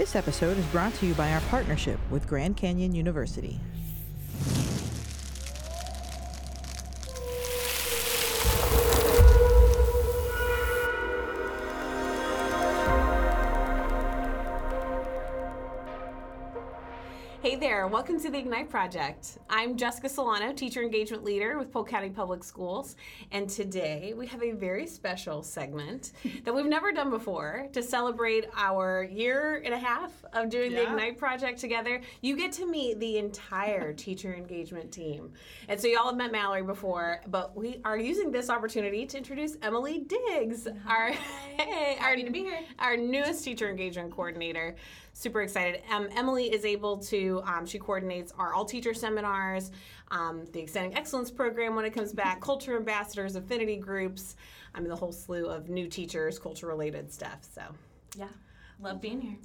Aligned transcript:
This 0.00 0.16
episode 0.16 0.56
is 0.56 0.64
brought 0.68 0.94
to 0.94 1.06
you 1.06 1.12
by 1.12 1.30
our 1.30 1.42
partnership 1.50 2.00
with 2.10 2.26
Grand 2.26 2.56
Canyon 2.56 2.94
University. 2.94 3.60
Welcome 17.90 18.20
to 18.20 18.30
the 18.30 18.38
Ignite 18.38 18.70
Project. 18.70 19.38
I'm 19.48 19.76
Jessica 19.76 20.08
Solano, 20.08 20.52
Teacher 20.52 20.80
Engagement 20.80 21.24
Leader 21.24 21.58
with 21.58 21.72
Polk 21.72 21.88
County 21.88 22.08
Public 22.08 22.44
Schools, 22.44 22.94
and 23.32 23.50
today 23.50 24.14
we 24.16 24.28
have 24.28 24.44
a 24.44 24.52
very 24.52 24.86
special 24.86 25.42
segment 25.42 26.12
that 26.44 26.54
we've 26.54 26.66
never 26.66 26.92
done 26.92 27.10
before 27.10 27.66
to 27.72 27.82
celebrate 27.82 28.46
our 28.54 29.02
year 29.10 29.60
and 29.64 29.74
a 29.74 29.78
half 29.78 30.12
of 30.34 30.50
doing 30.50 30.70
the 30.70 30.84
Ignite 30.84 31.18
Project 31.18 31.58
together. 31.58 32.00
You 32.20 32.36
get 32.36 32.52
to 32.52 32.66
meet 32.66 33.00
the 33.00 33.18
entire 33.18 33.92
teacher 33.94 34.32
engagement 34.34 34.92
team. 34.92 35.32
And 35.66 35.80
so, 35.80 35.88
y'all 35.88 36.06
have 36.06 36.16
met 36.16 36.30
Mallory 36.30 36.62
before, 36.62 37.20
but 37.26 37.56
we 37.56 37.80
are 37.84 37.98
using 37.98 38.30
this 38.30 38.50
opportunity 38.50 39.04
to 39.04 39.18
introduce 39.18 39.56
Emily 39.62 40.06
Diggs, 40.06 40.68
our, 40.86 41.08
hey, 41.58 41.98
our, 42.00 42.14
to 42.14 42.30
be 42.30 42.44
here. 42.44 42.60
our 42.78 42.96
newest 42.96 43.42
teacher 43.42 43.68
engagement 43.68 44.12
coordinator. 44.12 44.76
Super 45.20 45.42
excited. 45.42 45.82
Um, 45.92 46.08
Emily 46.16 46.50
is 46.50 46.64
able 46.64 46.96
to, 46.96 47.42
um, 47.44 47.66
she 47.66 47.78
coordinates 47.78 48.32
our 48.38 48.54
all 48.54 48.64
teacher 48.64 48.94
seminars, 48.94 49.70
um, 50.10 50.46
the 50.54 50.60
Extending 50.60 50.96
Excellence 50.96 51.30
program 51.30 51.74
when 51.74 51.84
it 51.84 51.90
comes 51.90 52.14
back, 52.14 52.40
culture 52.50 52.74
ambassadors, 52.74 53.36
affinity 53.36 53.76
groups, 53.76 54.36
I 54.74 54.80
mean, 54.80 54.88
the 54.88 54.96
whole 54.96 55.12
slew 55.12 55.44
of 55.44 55.68
new 55.68 55.88
teachers, 55.88 56.38
culture 56.38 56.66
related 56.66 57.12
stuff. 57.12 57.40
So, 57.54 57.60
Yeah. 58.16 58.28
Love 58.80 59.02
being 59.02 59.20
here. 59.20 59.36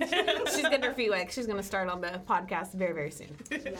yeah. 0.00 0.38
She's 0.46 0.62
getting 0.62 0.82
her 0.82 0.94
feet 0.94 1.10
wet. 1.10 1.30
She's 1.30 1.46
going 1.46 1.58
to 1.58 1.62
start 1.62 1.88
on 1.88 2.00
the 2.00 2.20
podcast 2.28 2.72
very, 2.72 2.92
very 2.92 3.12
soon. 3.12 3.36
Yes. 3.52 3.78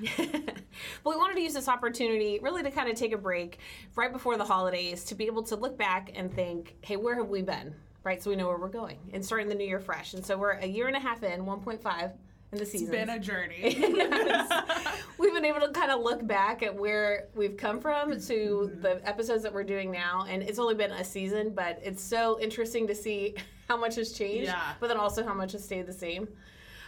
but 0.16 1.10
we 1.10 1.16
wanted 1.16 1.34
to 1.34 1.40
use 1.40 1.54
this 1.54 1.66
opportunity 1.66 2.38
really 2.40 2.62
to 2.62 2.70
kind 2.70 2.88
of 2.88 2.94
take 2.94 3.12
a 3.12 3.18
break 3.18 3.58
right 3.96 4.12
before 4.12 4.36
the 4.36 4.44
holidays 4.44 5.02
to 5.06 5.16
be 5.16 5.26
able 5.26 5.42
to 5.42 5.56
look 5.56 5.76
back 5.76 6.12
and 6.14 6.32
think, 6.32 6.76
hey, 6.82 6.94
where 6.94 7.16
have 7.16 7.30
we 7.30 7.42
been? 7.42 7.74
Right, 8.04 8.22
so 8.22 8.28
we 8.28 8.36
know 8.36 8.46
where 8.48 8.58
we're 8.58 8.68
going 8.68 8.98
and 9.14 9.24
starting 9.24 9.48
the 9.48 9.54
new 9.54 9.64
year 9.66 9.80
fresh. 9.80 10.12
And 10.12 10.24
so 10.24 10.36
we're 10.36 10.52
a 10.52 10.66
year 10.66 10.88
and 10.88 10.96
a 10.96 11.00
half 11.00 11.22
in, 11.22 11.46
1.5 11.46 12.12
in 12.52 12.58
the 12.58 12.66
season. 12.66 12.88
It's 12.88 12.96
been 12.96 13.08
a 13.08 13.18
journey. 13.18 13.76
we've 15.18 15.32
been 15.32 15.46
able 15.46 15.60
to 15.60 15.68
kind 15.72 15.90
of 15.90 16.00
look 16.02 16.26
back 16.26 16.62
at 16.62 16.74
where 16.74 17.28
we've 17.34 17.56
come 17.56 17.80
from 17.80 18.10
to 18.12 18.34
Mm-hmm. 18.74 18.82
the 18.82 19.08
episodes 19.08 19.42
that 19.42 19.54
we're 19.54 19.64
doing 19.64 19.90
now 19.90 20.26
and 20.28 20.42
it's 20.42 20.58
only 20.58 20.74
been 20.74 20.90
a 20.92 21.02
season 21.04 21.50
but 21.54 21.80
it's 21.82 22.02
so 22.02 22.38
interesting 22.40 22.86
to 22.88 22.94
see 22.94 23.34
how 23.68 23.76
much 23.78 23.94
has 23.96 24.12
changed 24.12 24.48
Yeah. 24.48 24.74
but 24.80 24.88
then 24.88 24.98
also 24.98 25.24
how 25.24 25.32
much 25.34 25.52
has 25.52 25.64
stayed 25.64 25.86
the 25.86 25.92
same 25.92 26.28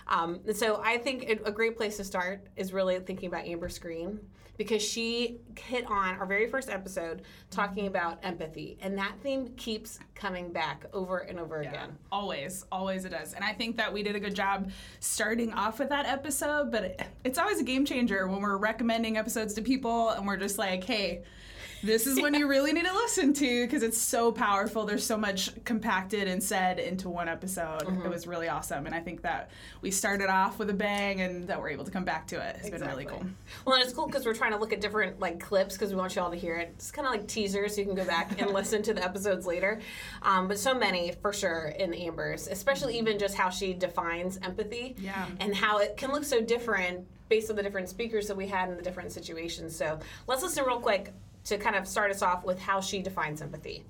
um, 0.08 0.40
and 0.46 0.56
so 0.56 0.80
i 0.84 0.96
think 0.98 1.28
a 1.44 1.52
great 1.52 1.76
place 1.76 1.96
to 1.96 2.04
start 2.04 2.46
is 2.56 2.72
really 2.72 2.98
thinking 3.00 3.28
about 3.28 3.46
amber 3.46 3.68
screen 3.68 4.20
because 4.56 4.82
she 4.82 5.38
hit 5.58 5.84
on 5.86 6.16
our 6.16 6.26
very 6.26 6.46
first 6.46 6.70
episode 6.70 7.22
talking 7.50 7.86
about 7.86 8.18
empathy 8.22 8.78
and 8.80 8.96
that 8.96 9.12
theme 9.22 9.48
keeps 9.56 9.98
coming 10.14 10.52
back 10.52 10.86
over 10.92 11.18
and 11.18 11.38
over 11.38 11.62
Yeah, 11.62 11.68
again 11.68 11.98
always, 12.10 12.64
always 12.72 13.04
it 13.04 13.10
does. 13.10 13.34
And 13.34 13.44
I 13.44 13.52
think 13.52 13.76
that 13.76 13.92
we 13.92 14.02
did 14.02 14.16
a 14.16 14.20
good 14.20 14.34
job 14.34 14.70
starting 15.00 15.52
off 15.52 15.78
with 15.78 15.90
that 15.90 16.06
episode, 16.06 16.70
but 16.72 16.84
it, 16.84 17.02
it's 17.24 17.38
always 17.38 17.60
a 17.60 17.64
game 17.64 17.84
changer 17.84 18.26
when 18.26 18.40
we're 18.40 18.56
recommending 18.56 19.18
episodes 19.18 19.52
to 19.54 19.62
people 19.62 20.10
and 20.10 20.26
we're 20.26 20.38
just 20.38 20.56
like, 20.58 20.84
hey, 20.84 21.22
this 21.82 22.06
is 22.06 22.20
when 22.20 22.34
you 22.34 22.48
really 22.48 22.72
need 22.72 22.86
to 22.86 22.92
listen 22.94 23.32
to 23.34 23.64
because 23.66 23.82
it's 23.82 23.98
so 23.98 24.32
powerful. 24.32 24.84
There's 24.84 25.04
so 25.04 25.16
much 25.16 25.50
compacted 25.64 26.28
and 26.28 26.42
said 26.42 26.78
into 26.78 27.08
one 27.08 27.28
episode. 27.28 27.82
Mm-hmm. 27.82 28.06
It 28.06 28.10
was 28.10 28.26
really 28.26 28.48
awesome. 28.48 28.86
And 28.86 28.94
I 28.94 29.00
think 29.00 29.22
that 29.22 29.50
we 29.82 29.90
started 29.90 30.28
off 30.28 30.58
with 30.58 30.70
a 30.70 30.74
bang 30.74 31.20
and 31.20 31.46
that 31.48 31.60
we're 31.60 31.70
able 31.70 31.84
to 31.84 31.90
come 31.90 32.04
back 32.04 32.26
to 32.28 32.40
it. 32.40 32.56
It's 32.60 32.70
been 32.70 32.82
really 32.82 33.04
cool. 33.04 33.24
Well, 33.64 33.76
and 33.76 33.84
it's 33.84 33.92
cool 33.92 34.06
because 34.06 34.24
we're 34.26 34.34
trying 34.34 34.52
to 34.52 34.58
look 34.58 34.72
at 34.72 34.80
different 34.80 35.20
like 35.20 35.40
clips 35.40 35.74
because 35.74 35.90
we 35.90 35.96
want 35.96 36.16
you 36.16 36.22
all 36.22 36.30
to 36.30 36.36
hear 36.36 36.56
it. 36.56 36.70
It's 36.76 36.90
kind 36.90 37.06
of 37.06 37.12
like 37.12 37.26
teasers, 37.28 37.74
so 37.74 37.80
you 37.80 37.86
can 37.86 37.94
go 37.96 38.04
back 38.04 38.40
and 38.40 38.50
listen 38.52 38.82
to 38.82 38.94
the 38.94 39.04
episodes 39.04 39.46
later. 39.46 39.80
Um, 40.22 40.48
but 40.48 40.58
so 40.58 40.74
many 40.74 41.12
for 41.22 41.32
sure 41.32 41.74
in 41.78 41.94
Amber's, 41.94 42.48
especially 42.48 42.98
even 42.98 43.18
just 43.18 43.34
how 43.34 43.50
she 43.50 43.74
defines 43.74 44.38
empathy, 44.42 44.96
Yeah. 44.98 45.26
and 45.40 45.54
how 45.54 45.78
it 45.78 45.96
can 45.96 46.10
look 46.10 46.24
so 46.24 46.40
different 46.40 47.06
based 47.28 47.50
on 47.50 47.56
the 47.56 47.62
different 47.62 47.88
speakers 47.88 48.28
that 48.28 48.36
we 48.36 48.46
had 48.46 48.68
in 48.68 48.76
the 48.76 48.82
different 48.82 49.10
situations. 49.10 49.74
So 49.74 49.98
let's 50.28 50.42
listen 50.42 50.64
real 50.64 50.78
quick 50.78 51.12
to 51.46 51.58
kind 51.58 51.76
of 51.76 51.86
start 51.86 52.10
us 52.10 52.22
off 52.22 52.44
with 52.44 52.58
how 52.58 52.80
she 52.80 53.00
defines 53.02 53.40
empathy. 53.42 53.84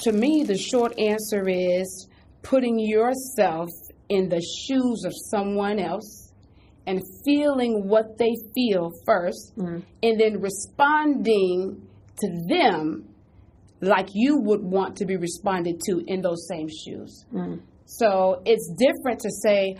To 0.00 0.12
me, 0.12 0.42
the 0.42 0.58
short 0.58 0.98
answer 0.98 1.48
is 1.48 2.08
putting 2.42 2.78
yourself 2.78 3.68
in 4.08 4.28
the 4.28 4.40
shoes 4.40 5.04
of 5.04 5.12
someone 5.30 5.78
else 5.78 6.32
and 6.86 7.00
feeling 7.24 7.88
what 7.88 8.18
they 8.18 8.34
feel 8.54 8.90
1st 9.06 9.54
mm-hmm. 9.56 9.78
and 10.02 10.20
then 10.20 10.40
responding 10.40 11.86
to 12.20 12.28
them 12.48 13.08
like 13.80 14.08
you 14.14 14.38
would 14.38 14.62
want 14.62 14.96
to 14.96 15.06
be 15.06 15.16
responded 15.16 15.80
to 15.86 16.02
in 16.06 16.20
those 16.20 16.46
same 16.48 16.68
shoes. 16.68 17.24
Mm-hmm. 17.32 17.64
So 17.86 18.42
it's 18.44 18.72
different 18.76 19.20
to 19.20 19.30
say, 19.30 19.76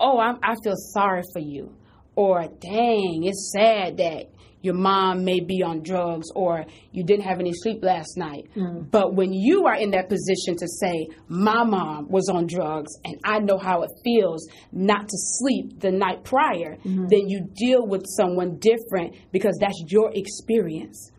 oh, 0.00 0.18
I'm, 0.18 0.38
I 0.42 0.54
feel 0.62 0.76
sorry 0.76 1.22
for 1.32 1.40
you, 1.40 1.74
or 2.16 2.42
dang, 2.60 3.24
it's 3.24 3.52
sad 3.52 3.96
that 3.98 4.26
your 4.64 4.74
mom 4.74 5.24
may 5.24 5.40
be 5.40 5.62
on 5.62 5.82
drugs 5.82 6.28
or 6.34 6.64
you 6.90 7.04
didn't 7.04 7.24
have 7.24 7.38
any 7.38 7.52
sleep 7.52 7.82
last 7.82 8.16
night. 8.16 8.48
Mm. 8.56 8.90
But 8.90 9.14
when 9.14 9.32
you 9.32 9.66
are 9.66 9.76
in 9.76 9.90
that 9.90 10.08
position 10.08 10.56
to 10.56 10.66
say, 10.66 11.08
my 11.28 11.64
mom 11.64 12.08
was 12.08 12.30
on 12.30 12.46
drugs 12.46 12.90
and 13.04 13.20
I 13.24 13.40
know 13.40 13.58
how 13.58 13.82
it 13.82 13.90
feels 14.02 14.48
not 14.72 15.02
to 15.02 15.16
sleep 15.16 15.80
the 15.80 15.90
night 15.90 16.24
prior, 16.24 16.76
mm-hmm. 16.76 17.06
then 17.08 17.28
you 17.28 17.46
deal 17.54 17.86
with 17.86 18.04
someone 18.06 18.58
different 18.58 19.16
because 19.32 19.56
that's 19.60 19.80
your 19.88 20.10
experience. 20.14 21.10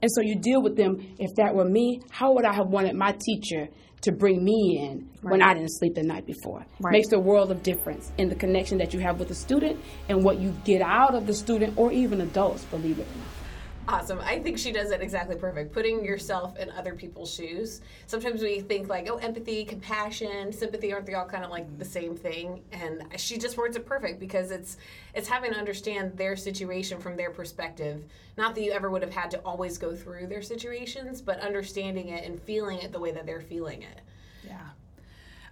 And 0.00 0.10
so 0.14 0.20
you 0.20 0.38
deal 0.38 0.62
with 0.62 0.76
them. 0.76 0.96
If 1.18 1.34
that 1.36 1.54
were 1.54 1.64
me, 1.64 2.00
how 2.10 2.34
would 2.34 2.44
I 2.44 2.54
have 2.54 2.68
wanted 2.68 2.94
my 2.94 3.16
teacher 3.24 3.68
to 4.02 4.12
bring 4.12 4.44
me 4.44 4.78
in 4.78 5.08
when 5.22 5.42
I 5.42 5.54
didn't 5.54 5.72
sleep 5.72 5.94
the 5.94 6.02
night 6.02 6.26
before? 6.26 6.64
Makes 6.80 7.12
a 7.12 7.18
world 7.18 7.50
of 7.50 7.62
difference 7.62 8.12
in 8.18 8.28
the 8.28 8.34
connection 8.34 8.78
that 8.78 8.92
you 8.92 9.00
have 9.00 9.18
with 9.18 9.28
the 9.28 9.34
student 9.34 9.80
and 10.08 10.22
what 10.24 10.38
you 10.38 10.54
get 10.64 10.82
out 10.82 11.14
of 11.14 11.26
the 11.26 11.34
student 11.34 11.76
or 11.76 11.90
even 11.92 12.20
adults, 12.20 12.64
believe 12.64 12.98
it 12.98 13.06
or 13.06 13.18
not. 13.18 13.41
Awesome. 13.88 14.20
I 14.20 14.38
think 14.38 14.58
she 14.58 14.70
does 14.70 14.92
it 14.92 15.00
exactly 15.00 15.34
perfect. 15.34 15.72
Putting 15.72 16.04
yourself 16.04 16.56
in 16.56 16.70
other 16.70 16.94
people's 16.94 17.34
shoes. 17.34 17.80
Sometimes 18.06 18.40
we 18.40 18.60
think 18.60 18.88
like, 18.88 19.08
oh, 19.10 19.16
empathy, 19.16 19.64
compassion, 19.64 20.52
sympathy, 20.52 20.92
aren't 20.92 21.06
they 21.06 21.14
all 21.14 21.26
kind 21.26 21.44
of 21.44 21.50
like 21.50 21.78
the 21.78 21.84
same 21.84 22.16
thing? 22.16 22.62
And 22.70 23.04
she 23.16 23.38
just 23.38 23.56
words 23.56 23.76
it 23.76 23.84
perfect 23.84 24.20
because 24.20 24.52
it's 24.52 24.76
it's 25.14 25.28
having 25.28 25.52
to 25.52 25.58
understand 25.58 26.16
their 26.16 26.36
situation 26.36 27.00
from 27.00 27.16
their 27.16 27.30
perspective. 27.30 28.04
Not 28.38 28.54
that 28.54 28.62
you 28.62 28.70
ever 28.70 28.88
would 28.88 29.02
have 29.02 29.12
had 29.12 29.30
to 29.32 29.38
always 29.40 29.78
go 29.78 29.96
through 29.96 30.28
their 30.28 30.42
situations, 30.42 31.20
but 31.20 31.40
understanding 31.40 32.08
it 32.08 32.24
and 32.24 32.40
feeling 32.40 32.78
it 32.78 32.92
the 32.92 33.00
way 33.00 33.10
that 33.10 33.26
they're 33.26 33.40
feeling 33.40 33.82
it. 33.82 34.00
Yeah. 34.46 34.68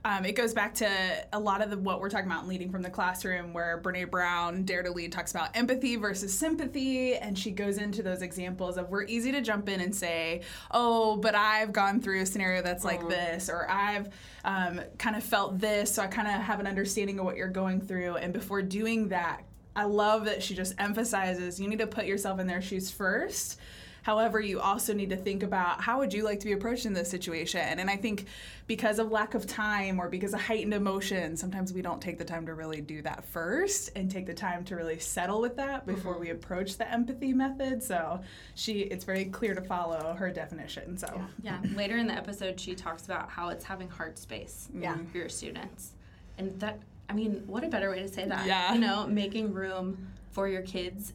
Um, 0.03 0.25
it 0.25 0.33
goes 0.33 0.55
back 0.55 0.75
to 0.77 0.88
a 1.33 1.38
lot 1.38 1.61
of 1.62 1.69
the, 1.69 1.77
what 1.77 2.00
we're 2.00 2.09
talking 2.09 2.27
about 2.27 2.44
in 2.44 2.49
leading 2.49 2.71
from 2.71 2.81
the 2.81 2.88
classroom, 2.88 3.53
where 3.53 3.78
Brene 3.83 4.11
Brown, 4.11 4.62
Dare 4.62 4.83
to 4.83 4.91
Lead, 4.91 5.12
talks 5.12 5.31
about 5.31 5.55
empathy 5.55 5.97
versus 5.97 6.33
sympathy, 6.33 7.16
and 7.16 7.38
she 7.38 7.50
goes 7.50 7.77
into 7.77 8.03
those 8.03 8.22
examples 8.22 8.78
of 8.78 8.88
we're 8.88 9.05
easy 9.05 9.31
to 9.33 9.43
jump 9.43 9.69
in 9.69 9.81
and 9.81 9.94
say, 9.94 10.41
"Oh, 10.71 11.16
but 11.16 11.34
I've 11.34 11.72
gone 11.72 12.00
through 12.00 12.22
a 12.22 12.27
scenario 12.27 12.62
that's 12.62 12.84
like 12.84 13.06
this," 13.11 13.50
or 13.50 13.71
"I've 13.71 14.09
um, 14.44 14.81
kind 14.97 15.16
of 15.16 15.22
felt 15.22 15.59
this, 15.59 15.93
so 15.93 16.03
I 16.03 16.06
kind 16.06 16.28
of 16.28 16.34
have 16.34 16.61
an 16.61 16.67
understanding 16.67 17.19
of 17.19 17.27
what 17.27 17.37
you're 17.37 17.49
going 17.49 17.82
through." 17.82 18.17
And 18.17 18.32
before 18.32 18.62
doing 18.62 19.09
that, 19.09 19.43
I 19.77 19.84
love 19.84 20.25
that 20.25 20.43
she 20.43 20.55
just 20.55 20.75
emphasizes 20.78 21.61
you 21.61 21.69
need 21.69 21.81
to 21.81 21.87
put 21.87 22.06
yourself 22.06 22.41
in 22.41 22.47
their 22.47 22.62
shoes 22.62 22.91
first. 22.91 23.59
However, 24.03 24.41
you 24.41 24.61
also 24.61 24.94
need 24.94 25.11
to 25.11 25.16
think 25.16 25.43
about 25.43 25.81
how 25.81 25.99
would 25.99 26.12
you 26.12 26.25
like 26.25 26.41
to 26.41 26.47
be 26.47 26.53
approached 26.53 26.87
in 26.87 26.93
this 26.93 27.11
situation? 27.11 27.78
And 27.78 27.91
I 27.91 27.97
think 27.97 28.27
because 28.66 28.99
of 28.99 29.11
lack 29.11 29.34
of 29.34 29.47
time 29.47 29.99
or 29.99 30.09
because 30.09 30.33
of 30.33 30.41
heightened 30.41 30.75
emotion, 30.75 31.37
sometimes 31.37 31.72
we 31.72 31.83
don't 31.83 32.00
take 32.00 32.19
the 32.19 32.25
time 32.25 32.47
to 32.47 32.55
really 32.55 32.81
do 32.81 33.02
that 33.02 33.25
first 33.25 33.91
and 33.97 34.11
take 34.11 34.26
the 34.26 34.35
time 34.35 34.64
to 34.64 34.76
really 34.76 34.99
settle 34.99 35.41
with 35.41 35.56
that 35.56 35.87
before 35.87 36.12
mm-hmm. 36.12 36.23
we 36.23 36.31
approach 36.31 36.76
the 36.76 36.91
empathy 36.91 37.32
method. 37.32 37.82
So 37.82 38.20
she 38.55 38.81
it's 38.81 39.05
very 39.05 39.26
clear 39.26 39.55
to 39.55 39.62
follow 39.62 40.14
her 40.19 40.31
definition. 40.31 40.96
So 40.96 41.23
Yeah. 41.43 41.58
Later 41.75 41.96
in 41.96 42.06
the 42.06 42.14
episode, 42.14 42.58
she 42.58 42.75
talks 42.75 43.05
about 43.05 43.31
how 43.31 43.49
it's 43.49 43.64
having 43.64 43.88
heart 43.88 44.19
space 44.19 44.69
Yeah. 44.75 44.96
for 45.11 45.19
your 45.19 45.29
students. 45.29 45.93
And 46.38 46.58
that, 46.61 46.81
I 47.08 47.12
mean, 47.12 47.43
what 47.46 47.64
a 47.64 47.69
better 47.69 47.91
way 47.91 48.00
to 48.00 48.08
say 48.08 48.25
that? 48.26 48.46
Yeah. 48.46 48.73
You 48.73 48.81
know, 48.81 49.06
making 49.06 49.53
room 49.53 50.08
for 50.31 50.49
your 50.49 50.62
kids, 50.62 51.12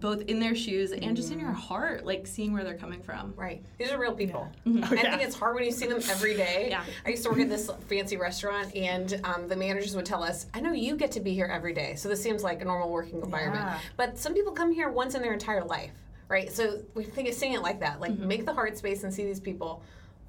both 0.00 0.22
in 0.22 0.40
their 0.40 0.54
shoes 0.54 0.92
and 0.92 1.16
just 1.16 1.30
in 1.32 1.38
your 1.38 1.52
heart, 1.52 2.04
like 2.06 2.26
seeing 2.26 2.52
where 2.52 2.64
they're 2.64 2.76
coming 2.76 3.02
from. 3.02 3.34
Right. 3.36 3.62
These 3.78 3.90
are 3.90 3.98
real 3.98 4.14
people. 4.14 4.48
Oh, 4.66 4.70
yeah. 4.70 4.84
I 4.86 4.88
think 5.10 5.22
it's 5.22 5.34
hard 5.36 5.54
when 5.54 5.64
you 5.64 5.70
see 5.72 5.86
them 5.86 6.00
every 6.10 6.34
day. 6.34 6.68
Yeah. 6.72 6.84
I 7.04 7.10
used 7.10 7.22
to 7.24 7.28
work 7.30 7.40
at 7.40 7.48
this 7.50 7.70
fancy 7.88 8.16
restaurant, 8.16 8.74
and 8.74 9.20
um, 9.24 9.48
the 9.48 9.56
managers 9.56 9.94
would 9.94 10.06
tell 10.06 10.22
us, 10.22 10.46
I 10.54 10.60
know 10.60 10.72
you 10.72 10.96
get 10.96 11.12
to 11.12 11.20
be 11.20 11.34
here 11.34 11.46
every 11.46 11.74
day, 11.74 11.94
so 11.96 12.08
this 12.08 12.22
seems 12.22 12.42
like 12.42 12.62
a 12.62 12.64
normal 12.64 12.88
working 12.90 13.20
environment. 13.20 13.64
Yeah. 13.64 13.78
But 13.96 14.16
some 14.16 14.32
people 14.32 14.52
come 14.52 14.72
here 14.72 14.88
once 14.88 15.14
in 15.14 15.20
their 15.22 15.32
entire 15.34 15.64
life, 15.64 15.92
right? 16.28 16.50
So 16.50 16.80
we 16.94 17.04
think 17.04 17.28
of 17.28 17.34
seeing 17.34 17.52
it 17.52 17.60
like 17.62 17.80
that, 17.80 18.00
like 18.00 18.12
Mm-hmm. 18.12 18.28
make 18.28 18.46
the 18.46 18.54
heart 18.54 18.78
space 18.78 19.02
and 19.04 19.12
see 19.12 19.24
these 19.26 19.40
people 19.40 19.82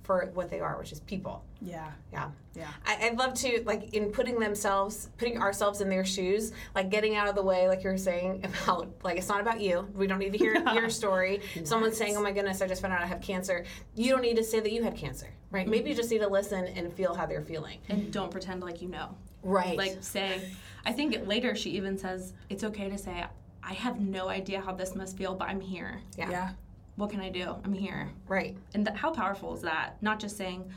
for 0.04 0.30
what 0.34 0.50
they 0.50 0.60
are, 0.60 0.78
which 0.78 0.92
is 0.92 1.00
people. 1.02 1.44
Yeah. 1.62 1.90
Yeah. 2.12 2.30
Yeah. 2.54 2.68
I, 2.86 3.08
I'd 3.08 3.18
love 3.18 3.34
to 3.36 3.64
like 3.66 3.94
in 3.94 4.12
putting 4.12 4.38
themselves, 4.38 5.10
putting 5.18 5.38
ourselves 5.38 5.80
in 5.80 5.90
their 5.90 6.04
shoes, 6.04 6.52
like 6.76 6.90
getting 6.90 7.16
out 7.16 7.30
of 7.30 7.36
the 7.36 7.42
way, 7.42 7.70
like 7.70 7.84
you 7.84 7.90
were 7.90 7.98
saying 7.98 8.44
about 8.64 8.92
like 9.04 9.18
it's 9.18 9.30
not 9.30 9.40
about 9.42 9.62
you. 9.62 9.88
We 9.96 10.06
don't 10.06 10.20
need 10.20 10.34
to 10.34 10.38
hear 10.38 10.62
your 10.74 10.90
story. 10.90 11.42
Someone's 11.64 11.98
saying, 11.98 12.18
"Oh 12.18 12.22
my 12.22 12.32
goodness, 12.32 12.62
I 12.62 12.68
just 12.68 12.82
found 12.82 12.94
out 12.94 13.02
I 13.02 13.08
have 13.08 13.22
cancer." 13.22 13.66
You 13.96 14.12
don't 14.12 14.22
need 14.22 14.36
to 14.36 14.44
say 14.44 14.60
that 14.60 14.72
you 14.72 14.84
had 14.84 14.96
cancer, 14.96 15.30
right? 15.52 15.68
Maybe 15.68 15.90
you 15.90 15.94
mm-hmm. 15.94 16.02
just 16.02 16.12
need 16.12 16.20
to 16.20 16.28
listen 16.28 16.66
and 16.66 16.94
feel 16.94 17.16
how 17.16 17.26
they're 17.26 17.42
feeling. 17.42 17.80
And 17.90 18.12
don't 18.12 18.30
pretend 18.30 18.62
like 18.62 18.82
you 18.82 18.90
know. 18.90 19.16
Right. 19.42 19.78
Like 19.78 19.98
say, 20.02 20.52
I 20.86 20.92
think 20.92 21.28
later 21.28 21.56
she 21.56 21.72
even 21.72 21.98
says 21.98 22.34
it's 22.50 22.64
okay 22.64 22.90
to 22.90 22.98
say, 22.98 23.26
I 23.62 23.74
have 23.74 24.00
no 24.00 24.28
idea 24.28 24.62
how 24.62 24.74
this 24.74 24.96
must 24.96 25.18
feel, 25.18 25.34
but 25.36 25.48
I'm 25.48 25.62
here. 25.62 26.02
yeah. 26.18 26.30
Yeah. 26.30 26.50
What 26.96 27.10
can 27.10 27.20
I 27.20 27.30
do? 27.30 27.56
I'm 27.64 27.74
here. 27.74 28.10
Right. 28.28 28.56
And 28.74 28.86
th- 28.86 28.98
how 28.98 29.12
powerful 29.12 29.54
is 29.54 29.62
that? 29.62 30.02
Not 30.02 30.20
just 30.20 30.38
saying, 30.38 30.70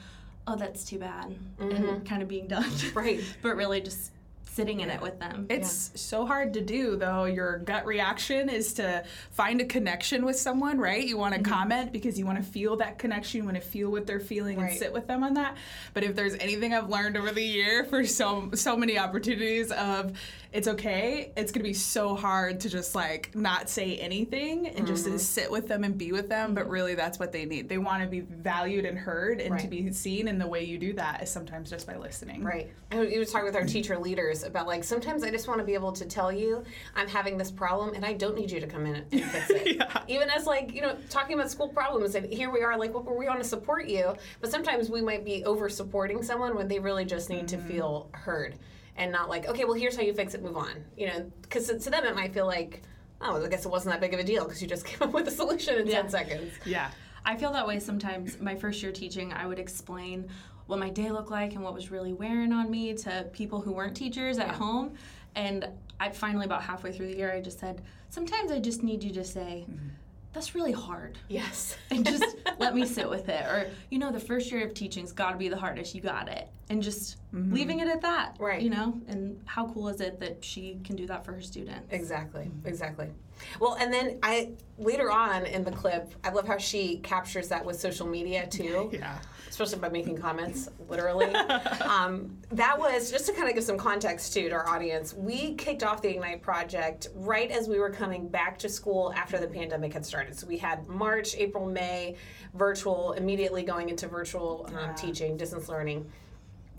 oh, 0.46 0.56
that's 0.56 0.84
too 0.84 0.98
bad, 0.98 1.36
and 1.58 1.72
mm-hmm. 1.72 2.04
kind 2.04 2.22
of 2.22 2.28
being 2.28 2.46
done. 2.46 2.70
Right. 2.94 3.20
but 3.42 3.56
really 3.56 3.80
just 3.80 4.12
sitting 4.56 4.80
in 4.80 4.88
it 4.88 5.02
with 5.02 5.20
them. 5.20 5.46
It's 5.50 5.92
so 5.94 6.24
hard 6.24 6.54
to 6.54 6.62
do, 6.62 6.96
though. 6.96 7.26
Your 7.26 7.58
gut 7.58 7.84
reaction 7.84 8.48
is 8.48 8.72
to 8.74 9.04
find 9.30 9.60
a 9.60 9.66
connection 9.66 10.24
with 10.24 10.36
someone, 10.36 10.78
right? 10.78 11.06
You 11.06 11.18
want 11.18 11.34
to 11.34 11.40
mm-hmm. 11.40 11.52
comment 11.52 11.92
because 11.92 12.18
you 12.18 12.24
want 12.24 12.38
to 12.38 12.44
feel 12.44 12.76
that 12.76 12.98
connection, 12.98 13.40
you 13.40 13.44
want 13.44 13.56
to 13.56 13.62
feel 13.62 13.90
what 13.90 14.06
they're 14.06 14.18
feeling 14.18 14.56
Right. 14.56 14.70
and 14.70 14.78
sit 14.78 14.92
with 14.94 15.06
them 15.06 15.22
on 15.22 15.34
that. 15.34 15.58
But 15.92 16.04
if 16.04 16.16
there's 16.16 16.34
anything 16.36 16.72
I've 16.72 16.88
learned 16.88 17.18
over 17.18 17.30
the 17.32 17.42
year 17.42 17.84
for 17.84 18.06
so 18.06 18.50
so 18.54 18.76
many 18.76 18.98
opportunities 18.98 19.70
of 19.72 20.16
it's 20.52 20.68
okay, 20.68 21.32
it's 21.36 21.52
gonna 21.52 21.64
be 21.64 21.74
so 21.74 22.14
hard 22.14 22.60
to 22.60 22.70
just 22.70 22.94
like 22.94 23.34
not 23.34 23.68
say 23.68 23.98
anything 23.98 24.68
and 24.68 24.86
just 24.86 25.04
to 25.04 25.18
sit 25.18 25.50
with 25.50 25.68
them 25.68 25.84
and 25.84 25.98
be 25.98 26.12
with 26.12 26.30
them. 26.30 26.54
But 26.54 26.62
mm-hmm. 26.62 26.72
really, 26.72 26.94
that's 26.94 27.18
what 27.18 27.30
they 27.32 27.44
need. 27.44 27.68
They 27.68 27.76
want 27.76 28.02
to 28.02 28.08
be 28.08 28.20
valued 28.20 28.86
and 28.86 28.96
heard 28.96 29.42
and 29.42 29.58
to 29.58 29.68
be 29.68 29.92
seen. 29.92 30.28
And 30.28 30.40
the 30.40 30.46
way 30.46 30.64
you 30.64 30.78
do 30.78 30.94
that 30.94 31.22
is 31.22 31.30
sometimes 31.30 31.68
just 31.68 31.86
by 31.86 31.96
listening. 31.96 32.42
Right. 32.42 32.72
I 32.90 33.00
was 33.00 33.26
was 33.26 33.32
talking 33.32 33.46
with 33.46 33.56
our 33.56 33.64
teacher 33.64 33.98
leaders 33.98 34.45
about 34.46 34.66
like 34.66 34.84
sometimes 34.84 35.22
I 35.22 35.30
just 35.30 35.48
want 35.48 35.58
to 35.60 35.64
be 35.64 35.74
able 35.74 35.92
to 35.92 36.04
tell 36.04 36.32
you 36.32 36.64
I'm 36.94 37.08
having 37.08 37.36
this 37.36 37.50
problem 37.50 37.94
and 37.94 38.04
I 38.04 38.12
don't 38.12 38.36
need 38.36 38.50
you 38.50 38.60
to 38.60 38.66
come 38.66 38.86
in 38.86 38.96
and 38.96 39.10
fix 39.10 39.50
it. 39.50 39.76
Yeah. 39.76 40.02
Even 40.08 40.30
as 40.30 40.46
like 40.46 40.74
you 40.74 40.82
know 40.82 40.96
talking 41.10 41.38
about 41.38 41.50
school 41.50 41.68
problems 41.68 42.14
and 42.14 42.26
here 42.26 42.50
we 42.50 42.62
are 42.62 42.78
like 42.78 42.94
well, 42.94 43.16
we 43.16 43.26
want 43.26 43.42
to 43.42 43.48
support 43.48 43.86
you, 43.86 44.14
but 44.40 44.50
sometimes 44.50 44.90
we 44.90 45.02
might 45.02 45.24
be 45.24 45.44
over 45.44 45.68
supporting 45.68 46.22
someone 46.22 46.56
when 46.56 46.68
they 46.68 46.78
really 46.78 47.04
just 47.04 47.30
need 47.30 47.48
to 47.48 47.58
feel 47.58 48.08
mm-hmm. 48.12 48.22
heard 48.22 48.58
and 48.96 49.12
not 49.12 49.28
like 49.28 49.46
okay 49.46 49.64
well 49.64 49.74
here's 49.74 49.96
how 49.96 50.02
you 50.02 50.14
fix 50.14 50.34
it 50.34 50.42
move 50.42 50.56
on 50.56 50.72
you 50.96 51.06
know 51.06 51.30
because 51.42 51.66
to 51.66 51.90
them 51.90 52.04
it 52.04 52.14
might 52.14 52.32
feel 52.32 52.46
like 52.46 52.82
oh 53.20 53.44
I 53.44 53.48
guess 53.48 53.64
it 53.64 53.68
wasn't 53.68 53.92
that 53.92 54.00
big 54.00 54.14
of 54.14 54.20
a 54.20 54.24
deal 54.24 54.44
because 54.44 54.60
you 54.60 54.68
just 54.68 54.84
came 54.86 55.08
up 55.08 55.14
with 55.14 55.28
a 55.28 55.30
solution 55.30 55.78
in 55.78 55.86
Yeah. 55.86 56.02
10 56.02 56.10
seconds. 56.10 56.52
Yeah. 56.64 56.90
I 57.24 57.36
feel 57.36 57.52
that 57.52 57.66
way 57.66 57.80
sometimes. 57.80 58.40
My 58.40 58.54
first 58.54 58.82
year 58.82 58.92
teaching, 58.92 59.32
I 59.32 59.46
would 59.46 59.58
explain 59.58 60.28
what 60.66 60.78
my 60.78 60.90
day 60.90 61.10
looked 61.10 61.30
like 61.30 61.54
and 61.54 61.62
what 61.62 61.74
was 61.74 61.90
really 61.90 62.12
wearing 62.12 62.52
on 62.52 62.70
me 62.70 62.94
to 62.94 63.26
people 63.32 63.60
who 63.60 63.72
weren't 63.72 63.96
teachers 63.96 64.38
at 64.38 64.50
home. 64.50 64.94
And 65.34 65.68
I 66.00 66.10
finally, 66.10 66.46
about 66.46 66.62
halfway 66.62 66.92
through 66.92 67.08
the 67.08 67.16
year, 67.16 67.32
I 67.32 67.40
just 67.40 67.58
said, 67.58 67.82
sometimes 68.10 68.50
I 68.50 68.58
just 68.58 68.82
need 68.82 69.02
you 69.02 69.12
to 69.14 69.24
say, 69.24 69.66
mm-hmm. 69.70 69.88
that's 70.32 70.54
really 70.54 70.72
hard. 70.72 71.18
Yes. 71.28 71.76
And 71.90 72.04
just 72.04 72.36
let 72.58 72.74
me 72.74 72.84
sit 72.84 73.08
with 73.08 73.28
it. 73.28 73.44
Or, 73.46 73.70
you 73.90 73.98
know, 73.98 74.10
the 74.10 74.20
first 74.20 74.50
year 74.50 74.64
of 74.64 74.74
teaching's 74.74 75.12
got 75.12 75.30
to 75.32 75.36
be 75.36 75.48
the 75.48 75.56
hardest. 75.56 75.94
You 75.94 76.00
got 76.00 76.28
it. 76.28 76.48
And 76.68 76.82
just 76.82 77.16
mm-hmm. 77.32 77.52
leaving 77.52 77.80
it 77.80 77.88
at 77.88 78.00
that. 78.00 78.36
Right. 78.40 78.60
You 78.60 78.70
know? 78.70 79.00
And 79.08 79.40
how 79.44 79.68
cool 79.68 79.88
is 79.88 80.00
it 80.00 80.18
that 80.20 80.44
she 80.44 80.80
can 80.84 80.96
do 80.96 81.06
that 81.06 81.24
for 81.24 81.32
her 81.32 81.42
students? 81.42 81.92
Exactly, 81.92 82.44
mm-hmm. 82.44 82.66
exactly. 82.66 83.08
Well, 83.60 83.76
and 83.80 83.92
then 83.92 84.18
I 84.22 84.52
later 84.78 85.10
on 85.10 85.46
in 85.46 85.64
the 85.64 85.70
clip, 85.70 86.14
I 86.24 86.30
love 86.30 86.46
how 86.46 86.58
she 86.58 86.98
captures 86.98 87.48
that 87.48 87.64
with 87.64 87.78
social 87.80 88.06
media 88.06 88.46
too. 88.46 88.90
Yeah. 88.92 89.18
Especially 89.48 89.78
by 89.78 89.88
making 89.88 90.18
comments, 90.18 90.68
literally. 90.88 91.34
um, 91.80 92.36
that 92.50 92.78
was 92.78 93.10
just 93.10 93.26
to 93.26 93.32
kind 93.32 93.48
of 93.48 93.54
give 93.54 93.64
some 93.64 93.78
context 93.78 94.34
too 94.34 94.50
to 94.50 94.54
our 94.54 94.68
audience. 94.68 95.14
We 95.14 95.54
kicked 95.54 95.82
off 95.82 96.02
the 96.02 96.10
Ignite 96.10 96.42
project 96.42 97.08
right 97.14 97.50
as 97.50 97.66
we 97.66 97.78
were 97.78 97.88
coming 97.88 98.28
back 98.28 98.58
to 98.58 98.68
school 98.68 99.14
after 99.16 99.38
the 99.38 99.46
pandemic 99.46 99.94
had 99.94 100.04
started. 100.04 100.38
So 100.38 100.46
we 100.46 100.58
had 100.58 100.86
March, 100.88 101.34
April, 101.36 101.64
May, 101.64 102.16
virtual, 102.52 103.12
immediately 103.12 103.62
going 103.62 103.88
into 103.88 104.08
virtual 104.08 104.68
um, 104.78 104.94
teaching, 104.94 105.38
distance 105.38 105.68
learning. 105.68 106.10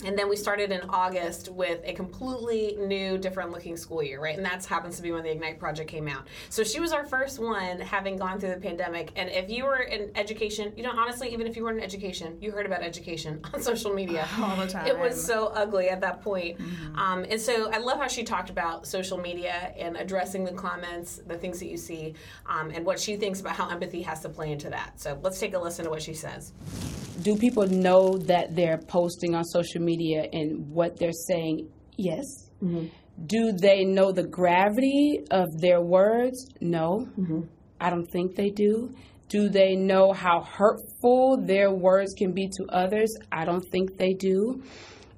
And 0.05 0.17
then 0.17 0.29
we 0.29 0.35
started 0.35 0.71
in 0.71 0.81
August 0.89 1.49
with 1.49 1.79
a 1.83 1.93
completely 1.93 2.77
new, 2.79 3.17
different 3.17 3.51
looking 3.51 3.75
school 3.75 4.03
year, 4.03 4.21
right? 4.21 4.37
And 4.37 4.45
that 4.45 4.63
happens 4.63 4.95
to 4.97 5.01
be 5.01 5.11
when 5.11 5.23
the 5.23 5.31
Ignite 5.31 5.59
project 5.59 5.89
came 5.89 6.07
out. 6.07 6.27
So 6.49 6.63
she 6.63 6.79
was 6.79 6.91
our 6.91 7.05
first 7.05 7.39
one 7.39 7.79
having 7.79 8.15
gone 8.15 8.39
through 8.39 8.51
the 8.51 8.61
pandemic. 8.61 9.11
And 9.15 9.27
if 9.29 9.49
you 9.49 9.65
were 9.65 9.79
in 9.79 10.11
education, 10.15 10.71
you 10.77 10.83
know, 10.83 10.91
honestly, 10.91 11.33
even 11.33 11.47
if 11.47 11.55
you 11.55 11.63
weren't 11.63 11.79
in 11.79 11.83
education, 11.83 12.37
you 12.39 12.51
heard 12.51 12.67
about 12.67 12.83
education 12.83 13.41
on 13.53 13.61
social 13.61 13.91
media. 13.91 14.27
All 14.39 14.55
the 14.55 14.67
time. 14.67 14.85
It 14.85 14.99
was 14.99 15.21
so 15.21 15.47
ugly 15.47 15.89
at 15.89 15.99
that 16.01 16.21
point. 16.21 16.59
Um, 16.95 17.25
and 17.27 17.41
so 17.41 17.71
I 17.71 17.79
love 17.79 17.97
how 17.97 18.07
she 18.07 18.23
talked 18.23 18.51
about 18.51 18.85
social 18.85 19.17
media 19.17 19.73
and 19.77 19.97
addressing 19.97 20.43
the 20.43 20.53
comments, 20.53 21.21
the 21.25 21.37
things 21.37 21.59
that 21.59 21.67
you 21.67 21.77
see, 21.77 22.13
um, 22.45 22.69
and 22.69 22.85
what 22.85 22.99
she 22.99 23.15
thinks 23.15 23.41
about 23.41 23.55
how 23.55 23.67
empathy 23.69 24.03
has 24.03 24.19
to 24.21 24.29
play 24.29 24.51
into 24.51 24.69
that. 24.69 24.99
So 24.99 25.17
let's 25.23 25.39
take 25.39 25.55
a 25.55 25.59
listen 25.59 25.85
to 25.85 25.91
what 25.91 26.03
she 26.03 26.13
says. 26.13 26.53
Do 27.23 27.35
people 27.35 27.65
know 27.65 28.15
that 28.19 28.55
they're 28.55 28.77
posting 28.77 29.33
on 29.33 29.43
social 29.43 29.81
media 29.81 29.86
and 29.93 30.69
what 30.69 30.97
they're 30.97 31.11
saying? 31.11 31.69
Yes. 31.97 32.25
Mm-hmm. 32.63 32.87
Do 33.25 33.51
they 33.51 33.83
know 33.83 34.11
the 34.11 34.27
gravity 34.27 35.21
of 35.31 35.47
their 35.59 35.81
words? 35.81 36.47
No. 36.61 37.07
Mm-hmm. 37.17 37.41
I 37.79 37.89
don't 37.89 38.05
think 38.11 38.35
they 38.35 38.49
do. 38.49 38.93
Do 39.29 39.49
they 39.49 39.75
know 39.75 40.13
how 40.13 40.41
hurtful 40.41 41.43
their 41.45 41.71
words 41.71 42.13
can 42.17 42.31
be 42.31 42.47
to 42.47 42.65
others? 42.69 43.13
I 43.31 43.45
don't 43.45 43.65
think 43.71 43.97
they 43.97 44.13
do. 44.13 44.63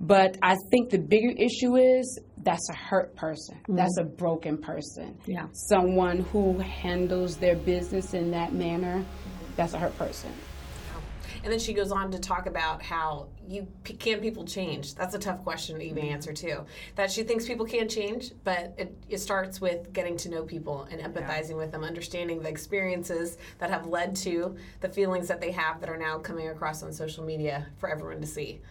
But 0.02 0.38
I 0.42 0.56
think 0.72 0.90
the 0.90 0.98
bigger 0.98 1.32
issue 1.38 1.76
is 1.76 2.20
that's 2.38 2.70
a 2.70 2.76
hurt 2.76 3.16
person. 3.16 3.58
Mm-hmm. 3.58 3.76
That's 3.76 3.98
a 4.00 4.06
broken 4.06 4.58
person. 4.58 5.18
Yeah. 5.26 5.48
Someone 5.52 6.20
who 6.20 6.58
handles 6.60 7.38
their 7.38 7.56
business 7.56 8.14
in 8.14 8.32
that 8.32 8.54
manner, 8.54 9.06
that's 9.58 9.74
a 9.74 9.78
hurt 9.78 9.98
person. 9.98 10.32
And 11.44 11.52
then 11.52 11.60
she 11.60 11.74
goes 11.74 11.92
on 11.92 12.12
to 12.12 12.20
talk 12.20 12.48
about 12.48 12.82
how 12.82 13.30
you 13.50 13.68
can 13.84 14.20
people 14.20 14.46
change. 14.46 14.94
That's 14.94 15.16
a 15.16 15.20
tough 15.20 15.44
question 15.44 15.80
to 15.80 15.84
even 15.84 16.04
mm-hmm. 16.04 16.14
answer 16.14 16.34
too. 16.34 16.66
That 16.96 17.12
she 17.12 17.24
thinks 17.24 17.48
people 17.48 17.66
can 17.66 17.90
change, 17.90 18.32
but 18.44 18.76
it, 18.78 18.96
it 19.10 19.18
starts 19.18 19.60
with 19.60 19.92
getting 19.92 20.16
to 20.18 20.30
know 20.30 20.44
people 20.44 20.88
and 20.92 21.02
empathizing 21.02 21.58
with 21.58 21.72
them, 21.72 21.84
understanding 21.84 22.44
the 22.44 22.50
experiences 22.50 23.38
that 23.58 23.72
have 23.72 23.88
led 23.88 24.16
to 24.18 24.56
the 24.82 24.90
feelings 24.90 25.28
that 25.30 25.42
they 25.42 25.52
have 25.52 25.82
that 25.82 25.90
are 25.90 25.98
now 25.98 26.20
coming 26.20 26.50
across 26.50 26.84
on 26.84 26.94
social 26.94 27.24
media 27.24 27.66
for 27.78 27.90
everyone 27.90 28.22
to 28.22 28.28
see. 28.28 28.62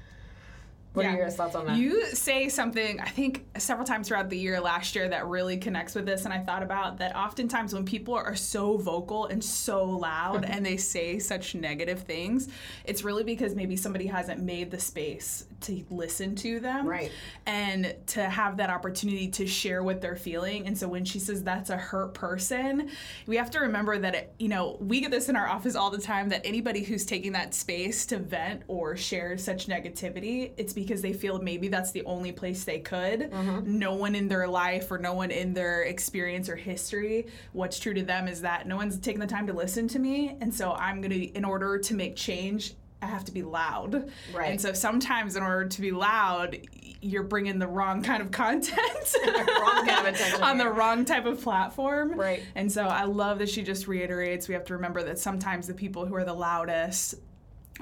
What 0.98 1.14
are 1.14 1.16
your 1.16 1.30
thoughts 1.30 1.54
on 1.54 1.66
that? 1.66 1.76
You 1.76 2.06
say 2.06 2.48
something, 2.48 3.00
I 3.00 3.08
think, 3.08 3.46
several 3.58 3.86
times 3.86 4.08
throughout 4.08 4.28
the 4.30 4.38
year 4.38 4.60
last 4.60 4.94
year 4.94 5.08
that 5.08 5.26
really 5.26 5.56
connects 5.56 5.94
with 5.94 6.06
this. 6.06 6.24
And 6.24 6.32
I 6.32 6.40
thought 6.40 6.62
about 6.62 6.98
that 6.98 7.14
oftentimes 7.16 7.74
when 7.74 7.84
people 7.84 8.14
are 8.14 8.34
so 8.34 8.76
vocal 8.76 9.26
and 9.26 9.42
so 9.42 9.84
loud 9.84 10.42
mm-hmm. 10.42 10.52
and 10.52 10.64
they 10.64 10.76
say 10.76 11.18
such 11.18 11.54
negative 11.54 12.00
things, 12.00 12.48
it's 12.84 13.04
really 13.04 13.24
because 13.24 13.54
maybe 13.54 13.76
somebody 13.76 14.06
hasn't 14.06 14.40
made 14.40 14.70
the 14.70 14.78
space 14.78 15.46
to 15.60 15.84
listen 15.90 16.34
to 16.36 16.60
them. 16.60 16.86
Right. 16.86 17.10
And 17.46 17.94
to 18.08 18.28
have 18.28 18.56
that 18.58 18.70
opportunity 18.70 19.28
to 19.28 19.46
share 19.46 19.82
what 19.82 20.00
they're 20.00 20.16
feeling. 20.16 20.66
And 20.66 20.78
so 20.78 20.88
when 20.88 21.04
she 21.04 21.18
says 21.18 21.42
that's 21.42 21.70
a 21.70 21.76
hurt 21.76 22.14
person, 22.14 22.90
we 23.26 23.36
have 23.36 23.50
to 23.50 23.60
remember 23.60 23.98
that, 23.98 24.14
it, 24.14 24.34
you 24.38 24.48
know, 24.48 24.76
we 24.80 25.00
get 25.00 25.10
this 25.10 25.28
in 25.28 25.36
our 25.36 25.46
office 25.46 25.74
all 25.74 25.90
the 25.90 25.98
time 25.98 26.28
that 26.30 26.42
anybody 26.44 26.82
who's 26.82 27.04
taking 27.04 27.32
that 27.32 27.54
space 27.54 28.06
to 28.06 28.18
vent 28.18 28.62
or 28.68 28.96
share 28.96 29.36
such 29.36 29.66
negativity, 29.66 30.52
it's 30.56 30.72
because 30.72 30.87
they 30.96 31.12
feel 31.12 31.40
maybe 31.40 31.68
that's 31.68 31.92
the 31.92 32.04
only 32.04 32.32
place 32.32 32.64
they 32.64 32.80
could. 32.80 33.30
Mm-hmm. 33.30 33.78
No 33.78 33.94
one 33.94 34.14
in 34.14 34.28
their 34.28 34.48
life 34.48 34.90
or 34.90 34.98
no 34.98 35.14
one 35.14 35.30
in 35.30 35.54
their 35.54 35.82
experience 35.82 36.48
or 36.48 36.56
history, 36.56 37.26
what's 37.52 37.78
true 37.78 37.94
to 37.94 38.02
them 38.02 38.28
is 38.28 38.40
that 38.42 38.66
no 38.66 38.76
one's 38.76 38.98
taking 38.98 39.20
the 39.20 39.26
time 39.26 39.46
to 39.46 39.52
listen 39.52 39.88
to 39.88 39.98
me. 39.98 40.36
And 40.40 40.52
so 40.52 40.72
I'm 40.72 41.00
going 41.00 41.10
to, 41.10 41.24
in 41.36 41.44
order 41.44 41.78
to 41.78 41.94
make 41.94 42.16
change, 42.16 42.74
I 43.00 43.06
have 43.06 43.24
to 43.26 43.32
be 43.32 43.42
loud. 43.42 44.10
Right. 44.34 44.50
And 44.50 44.60
so 44.60 44.72
sometimes, 44.72 45.36
in 45.36 45.42
order 45.42 45.68
to 45.68 45.80
be 45.80 45.92
loud, 45.92 46.58
you're 47.00 47.22
bringing 47.22 47.58
the 47.58 47.66
wrong 47.66 48.02
kind 48.02 48.20
of 48.20 48.32
content 48.32 48.78
Wrong 49.26 49.86
kind 49.86 50.06
of 50.06 50.14
attention 50.14 50.42
on 50.42 50.58
the 50.58 50.68
wrong 50.68 51.04
type 51.04 51.26
of 51.26 51.40
platform. 51.40 52.18
Right. 52.18 52.42
And 52.56 52.70
so 52.70 52.84
I 52.84 53.04
love 53.04 53.38
that 53.38 53.48
she 53.48 53.62
just 53.62 53.86
reiterates 53.86 54.48
we 54.48 54.54
have 54.54 54.64
to 54.64 54.74
remember 54.74 55.02
that 55.04 55.18
sometimes 55.18 55.68
the 55.68 55.74
people 55.74 56.06
who 56.06 56.14
are 56.16 56.24
the 56.24 56.34
loudest 56.34 57.14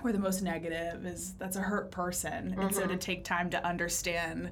or 0.05 0.13
the 0.13 0.19
most 0.19 0.43
negative 0.43 1.05
is 1.07 1.35
that's 1.35 1.57
a 1.57 1.61
hurt 1.63 1.91
person. 1.91 2.55
And 2.59 2.75
so 2.75 2.83
Mm-hmm. 2.83 2.91
to 2.91 2.97
take 2.97 3.25
time 3.25 3.51
to 3.51 3.65
understand 3.67 4.51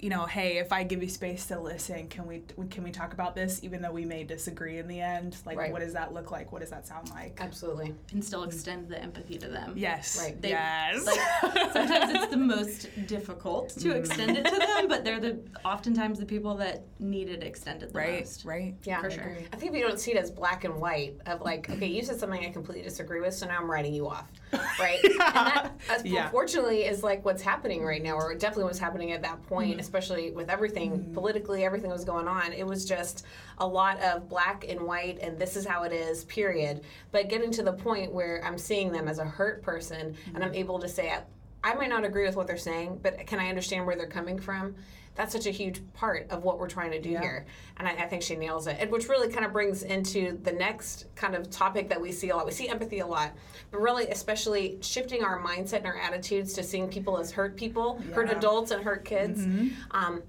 you 0.00 0.10
know, 0.10 0.26
hey, 0.26 0.58
if 0.58 0.72
I 0.72 0.84
give 0.84 1.02
you 1.02 1.08
space 1.08 1.46
to 1.46 1.58
listen, 1.60 2.06
can 2.06 2.26
we 2.26 2.42
can 2.70 2.84
we 2.84 2.90
talk 2.92 3.12
about 3.14 3.34
this, 3.34 3.58
even 3.64 3.82
though 3.82 3.90
we 3.90 4.04
may 4.04 4.22
disagree 4.22 4.78
in 4.78 4.86
the 4.86 5.00
end? 5.00 5.36
Like, 5.44 5.58
Right. 5.58 5.72
what 5.72 5.80
does 5.80 5.92
that 5.94 6.14
look 6.14 6.30
like? 6.30 6.52
What 6.52 6.60
does 6.60 6.70
that 6.70 6.86
sound 6.86 7.10
like? 7.10 7.38
Absolutely. 7.40 7.94
and 8.12 8.24
still 8.24 8.44
extend 8.44 8.88
the 8.88 9.02
empathy 9.02 9.38
to 9.38 9.48
them. 9.48 9.72
Yes. 9.76 10.16
Right. 10.22 10.40
They- 10.40 10.50
yes. 10.50 11.04
Like 11.04 11.18
sometimes 11.72 12.12
it's 12.14 12.26
the 12.28 12.36
most 12.36 12.88
difficult 13.08 13.70
to 13.70 13.88
Mm-hmm. 13.88 13.98
extend 13.98 14.36
it 14.38 14.44
to 14.44 14.56
them, 14.56 14.86
but 14.88 15.04
they're 15.04 15.18
the 15.20 15.38
oftentimes 15.64 16.20
the 16.20 16.26
people 16.26 16.54
that 16.56 16.82
need 17.00 17.28
it 17.28 17.42
extended 17.42 17.92
the 17.92 17.98
right. 17.98 18.20
most. 18.20 18.44
Right. 18.44 18.74
Yeah, 18.84 19.00
For 19.00 19.10
sure. 19.10 19.36
I 19.52 19.56
think 19.56 19.72
if 19.72 19.78
you 19.78 19.84
don't 19.86 19.98
see 19.98 20.12
it 20.12 20.16
as 20.18 20.30
black 20.30 20.62
and 20.64 20.76
white, 20.80 21.16
of 21.26 21.40
like, 21.40 21.68
okay, 21.70 21.86
you 21.86 22.02
said 22.04 22.20
something 22.20 22.44
I 22.44 22.50
completely 22.50 22.84
disagree 22.84 23.20
with, 23.20 23.34
so 23.34 23.46
now 23.46 23.58
I'm 23.58 23.68
writing 23.70 23.94
you 23.94 24.06
off, 24.08 24.30
right? 24.78 24.98
and 25.04 25.18
that, 25.18 25.70
as- 25.90 26.04
Yeah. 26.04 26.26
unfortunately, 26.26 26.84
is 26.84 27.02
like 27.02 27.24
what's 27.24 27.42
happening 27.42 27.82
right 27.84 28.02
now, 28.02 28.14
or 28.14 28.34
definitely 28.34 28.64
was 28.64 28.78
happening 28.78 29.10
at 29.12 29.22
that 29.22 29.42
point, 29.48 29.70
Mm-hmm. 29.70 29.87
Especially 29.88 30.30
with 30.32 30.50
everything 30.50 30.90
mm-hmm. 30.92 31.14
politically, 31.14 31.64
everything 31.64 31.90
was 31.90 32.04
going 32.04 32.28
on. 32.28 32.52
It 32.52 32.66
was 32.66 32.84
just 32.84 33.24
a 33.56 33.66
lot 33.66 33.98
of 34.02 34.28
black 34.28 34.66
and 34.68 34.82
white, 34.82 35.18
and 35.22 35.38
this 35.38 35.56
is 35.56 35.64
how 35.64 35.84
it 35.84 35.92
is, 35.92 36.24
period. 36.26 36.82
But 37.10 37.30
getting 37.30 37.50
to 37.52 37.62
the 37.62 37.72
point 37.72 38.12
where 38.12 38.44
I'm 38.44 38.58
seeing 38.58 38.92
them 38.92 39.08
as 39.08 39.18
a 39.18 39.24
hurt 39.24 39.62
person, 39.62 40.14
and 40.34 40.44
I'm 40.44 40.50
mm-hmm. 40.50 40.58
able 40.58 40.78
to 40.80 40.88
say, 40.88 41.10
I, 41.10 41.22
I 41.64 41.74
might 41.74 41.88
not 41.88 42.04
agree 42.04 42.26
with 42.26 42.36
what 42.36 42.46
they're 42.46 42.58
saying, 42.58 43.00
but 43.02 43.26
can 43.26 43.40
I 43.40 43.48
understand 43.48 43.86
where 43.86 43.96
they're 43.96 44.06
coming 44.06 44.38
from? 44.38 44.76
That's 45.18 45.32
such 45.32 45.46
a 45.46 45.50
huge 45.50 45.82
part 45.94 46.30
of 46.30 46.44
what 46.44 46.60
we're 46.60 46.68
trying 46.68 46.92
to 46.92 47.00
do 47.00 47.10
here. 47.22 47.44
And 47.76 47.88
I, 47.88 47.90
I 47.90 48.06
think 48.06 48.22
she 48.22 48.36
nails 48.36 48.68
it. 48.68 48.76
And 48.78 48.88
which 48.88 49.08
really 49.08 49.28
kind 49.28 49.44
of 49.44 49.52
brings 49.52 49.82
into 49.82 50.38
the 50.44 50.52
next 50.52 51.06
kind 51.16 51.34
of 51.34 51.50
topic 51.50 51.88
that 51.88 52.00
we 52.00 52.12
see 52.12 52.28
a 52.30 52.36
lot. 52.36 52.46
We 52.46 52.52
see 52.52 52.68
empathy 52.68 53.00
a 53.00 53.06
lot, 53.06 53.32
but 53.72 53.80
really, 53.80 54.06
especially 54.10 54.78
shifting 54.80 55.24
our 55.24 55.42
mindset 55.42 55.78
and 55.78 55.86
our 55.86 55.98
attitudes 55.98 56.52
to 56.54 56.62
seeing 56.62 56.88
people 56.88 57.18
as 57.18 57.32
hurt 57.32 57.56
people, 57.56 58.00
hurt 58.14 58.30
adults, 58.30 58.70
and 58.70 58.82
hurt 58.84 59.04
kids. 59.04 59.44
Um, 59.90 60.22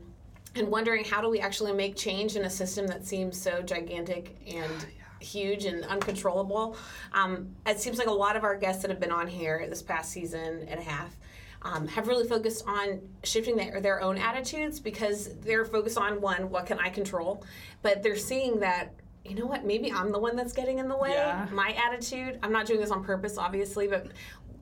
and 0.56 0.68
wondering 0.70 1.06
how 1.06 1.22
do 1.22 1.30
we 1.30 1.40
actually 1.40 1.72
make 1.74 1.96
change 1.96 2.36
in 2.36 2.46
a 2.46 2.50
system 2.50 2.88
that 2.88 3.06
seems 3.06 3.40
so 3.40 3.62
gigantic 3.62 4.36
and 4.48 4.88
huge 5.20 5.66
and 5.66 5.84
uncontrollable. 5.84 6.76
Um, 7.14 7.56
it 7.68 7.80
seems 7.80 8.00
like 8.00 8.08
a 8.08 8.12
lot 8.12 8.36
of 8.36 8.44
our 8.44 8.56
guests 8.56 8.82
that 8.82 8.90
have 8.90 9.00
been 9.00 9.12
on 9.12 9.28
here 9.28 9.68
this 9.70 9.84
past 9.84 10.12
season 10.12 10.66
and 10.68 10.80
a 10.80 10.84
half 10.84 11.16
um, 11.62 11.88
have 11.88 12.08
really 12.08 12.28
focused 12.28 12.64
on 12.68 13.02
shifting 13.24 13.56
their, 13.56 13.82
their 13.82 14.02
own 14.02 14.18
attitudes 14.18 14.80
because 14.80 15.36
they're 15.42 15.66
focused 15.66 15.98
on 15.98 16.22
one, 16.22 16.50
what 16.50 16.66
can 16.66 16.80
I 16.80 16.90
control? 16.90 17.44
But 17.82 18.04
they're 18.04 18.18
seeing 18.18 18.60
that. 18.62 18.94
You 19.26 19.36
know 19.36 19.46
what? 19.46 19.66
Maybe 19.66 19.92
I'm 19.92 20.12
the 20.12 20.18
one 20.18 20.36
that's 20.36 20.54
getting 20.54 20.80
in 20.80 20.88
the 20.88 20.98
way. 20.98 21.12
Yeah. 21.12 21.48
My 21.52 21.76
attitude. 21.86 22.40
I'm 22.42 22.54
not 22.54 22.66
doing 22.66 22.80
this 22.80 22.90
on 22.90 23.04
purpose, 23.04 23.38
obviously, 23.38 23.88
but 23.88 24.08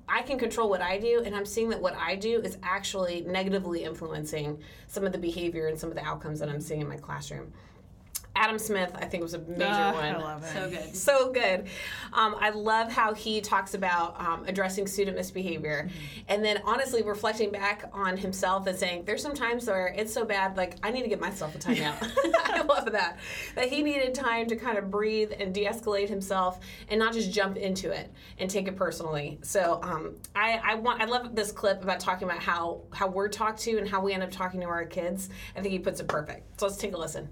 I 0.10 0.22
can 0.22 0.40
control 0.40 0.70
what 0.70 0.82
I 0.82 0.98
do, 0.98 1.22
and 1.26 1.36
I'm 1.36 1.46
seeing 1.46 1.70
that 1.70 1.82
what 1.82 1.96
I 1.96 2.16
do 2.16 2.42
is 2.42 2.58
actually 2.64 3.22
negatively 3.22 3.84
influencing 3.84 4.58
some 4.88 5.06
of 5.06 5.12
the 5.12 5.18
behavior 5.18 5.68
and 5.68 5.78
some 5.78 5.90
of 5.90 5.96
the 5.96 6.04
outcomes 6.04 6.40
that 6.40 6.50
I'm 6.50 6.62
seeing 6.62 6.82
in 6.82 6.88
my 6.88 6.98
classroom. 6.98 7.52
Adam 8.38 8.60
Smith, 8.60 8.92
I 8.96 9.06
think, 9.06 9.24
was 9.24 9.34
a 9.34 9.40
major 9.40 9.66
Ah, 9.68 9.94
one. 9.94 10.06
I 10.06 10.18
love 10.18 10.44
it. 10.44 10.54
So 10.54 10.70
good. 10.70 10.96
So 10.96 11.32
good. 11.32 11.66
Um, 12.14 12.36
I 12.40 12.52
love 12.52 12.92
how 12.92 13.16
he 13.16 13.42
talks 13.42 13.74
about 13.74 14.20
um, 14.22 14.46
addressing 14.48 14.86
student 14.86 15.18
misbehavior. 15.18 15.90
And 16.28 16.46
then 16.46 16.62
honestly 16.64 17.02
reflecting 17.02 17.52
back 17.52 17.90
on 17.94 18.16
himself 18.16 18.68
and 18.68 18.78
saying, 18.78 19.06
there's 19.06 19.24
some 19.24 19.34
times 19.34 19.66
where 19.66 19.88
it's 19.88 20.14
so 20.14 20.24
bad, 20.24 20.56
like, 20.56 20.76
I 20.84 20.92
need 20.92 21.02
to 21.02 21.10
get 21.10 21.20
myself 21.20 21.56
a 21.56 21.58
timeout. 21.58 21.96
I 22.46 22.62
love 22.62 22.92
that. 22.92 23.18
That 23.56 23.70
he 23.70 23.82
needed 23.82 24.14
time 24.14 24.46
to 24.48 24.56
kind 24.56 24.78
of 24.78 24.92
breathe 24.92 25.32
and 25.40 25.52
de 25.52 25.66
escalate 25.66 26.08
himself 26.08 26.60
and 26.90 27.00
not 27.00 27.14
just 27.14 27.32
jump 27.32 27.58
into 27.58 27.90
it 27.92 28.12
and 28.38 28.50
take 28.50 28.68
it 28.68 28.76
personally. 28.76 29.40
So 29.42 29.80
um, 29.82 30.16
I, 30.36 30.62
I 30.64 30.76
want 30.76 31.02
I 31.02 31.06
love 31.06 31.36
this 31.36 31.52
clip 31.52 31.82
about 31.84 32.00
talking 32.00 32.30
about 32.30 32.44
how, 32.44 32.82
how 32.94 33.08
we're 33.08 33.30
talked 33.30 33.60
to 33.62 33.80
and 33.80 33.90
how 33.90 34.00
we 34.00 34.14
end 34.14 34.22
up 34.22 34.30
talking 34.32 34.62
to 34.62 34.68
our 34.68 34.86
kids. 34.86 35.30
I 35.56 35.62
think 35.62 35.72
he 35.72 35.80
puts 35.80 36.00
it 36.00 36.08
perfect. 36.08 36.60
So 36.60 36.68
let's 36.68 36.78
take 36.78 36.94
a 36.94 36.98
listen. 36.98 37.28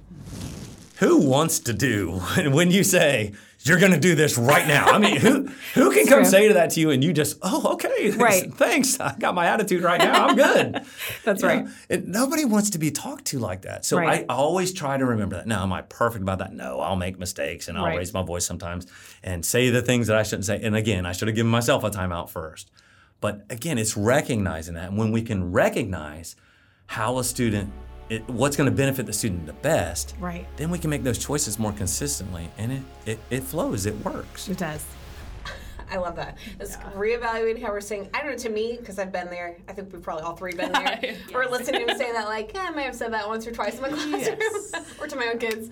Who 0.99 1.17
wants 1.27 1.59
to 1.59 1.73
do 1.73 2.19
when 2.51 2.71
you 2.71 2.83
say 2.83 3.33
you're 3.61 3.79
going 3.79 3.91
to 3.93 3.99
do 3.99 4.13
this 4.13 4.37
right 4.37 4.67
now? 4.67 4.85
I 4.85 4.99
mean, 4.99 5.17
who 5.17 5.47
who 5.73 5.91
can 5.91 6.05
come 6.05 6.19
true. 6.21 6.25
say 6.25 6.47
to 6.49 6.53
that 6.53 6.69
to 6.71 6.79
you 6.79 6.91
and 6.91 7.03
you 7.03 7.11
just 7.13 7.37
oh 7.41 7.73
okay 7.73 8.11
Right. 8.11 8.53
thanks 8.53 8.99
I 8.99 9.15
got 9.17 9.33
my 9.33 9.47
attitude 9.47 9.81
right 9.83 9.99
now 9.99 10.27
I'm 10.27 10.35
good. 10.35 10.85
That's 11.23 11.41
You 11.41 11.47
know, 11.47 11.55
right. 11.55 11.67
it- 11.89 12.07
nobody 12.07 12.45
wants 12.45 12.69
to 12.71 12.77
be 12.77 12.91
talked 12.91 13.25
to 13.25 13.39
like 13.39 13.63
that. 13.63 13.83
So 13.85 13.97
Right. 13.97 14.23
I 14.29 14.33
always 14.33 14.71
try 14.73 14.97
to 14.97 15.05
remember 15.05 15.37
that. 15.37 15.47
Now, 15.47 15.63
am 15.63 15.73
I 15.73 15.81
perfect 15.81 16.21
about 16.21 16.39
that? 16.39 16.53
No, 16.53 16.79
I'll 16.79 16.95
make 16.95 17.17
mistakes 17.17 17.67
and 17.67 17.77
I'll 17.77 17.85
Right. 17.85 17.97
raise 17.97 18.13
my 18.13 18.23
voice 18.23 18.45
sometimes 18.45 18.85
and 19.23 19.43
say 19.45 19.69
the 19.71 19.81
things 19.81 20.07
that 20.07 20.15
I 20.17 20.23
shouldn't 20.23 20.45
say. 20.45 20.59
And 20.61 20.75
again, 20.75 21.05
I 21.05 21.11
should 21.13 21.27
have 21.27 21.35
given 21.35 21.51
myself 21.51 21.83
a 21.83 21.89
timeout 21.89 22.29
first. 22.29 22.69
But 23.21 23.45
again, 23.49 23.77
it's 23.79 23.97
recognizing 23.97 24.75
that. 24.75 24.89
And 24.89 24.97
when 24.97 25.11
we 25.11 25.23
can 25.23 25.51
recognize 25.51 26.35
how 26.87 27.17
a 27.17 27.23
student, 27.23 27.71
it, 28.09 28.27
what's 28.29 28.55
going 28.55 28.69
to 28.69 28.75
benefit 28.75 29.05
the 29.05 29.13
student 29.13 29.45
the 29.45 29.53
best, 29.53 30.15
Right. 30.19 30.45
then 30.57 30.69
we 30.69 30.77
can 30.79 30.89
make 30.89 31.03
those 31.03 31.17
choices 31.17 31.57
more 31.57 31.71
consistently 31.71 32.49
and 32.57 32.71
it, 32.71 32.81
it, 33.05 33.19
it 33.29 33.43
flows, 33.43 33.85
it 33.85 33.95
works. 34.05 34.47
It 34.47 34.57
does. 34.57 34.85
I 35.91 35.97
love 35.97 36.15
that. 36.15 36.37
It's 36.59 36.77
reevaluating 36.77 37.61
how 37.61 37.69
we're 37.69 37.79
saying. 37.81 38.09
I 38.13 38.21
don't 38.21 38.31
know. 38.31 38.37
To 38.37 38.49
me, 38.49 38.75
because 38.79 38.97
I've 38.97 39.11
been 39.11 39.29
there. 39.29 39.55
I 39.67 39.73
think 39.73 39.93
we've 39.93 40.01
probably 40.01 40.23
all 40.23 40.35
three 40.35 40.53
been 40.53 40.71
there. 40.71 41.15
Or 41.33 41.45
listening 41.45 41.85
to 41.85 41.91
him 41.91 41.97
say 41.97 42.11
that, 42.11 42.25
like, 42.27 42.51
yeah, 42.55 42.65
I 42.69 42.71
may 42.71 42.83
have 42.83 42.95
said 42.95 43.13
that 43.13 43.27
once 43.27 43.45
or 43.45 43.51
twice 43.51 43.75
in 43.75 43.81
my 43.83 43.89
classroom, 43.89 44.83
or 44.99 45.05
to 45.07 45.15
my 45.15 45.27
own 45.27 45.37
kids. 45.37 45.69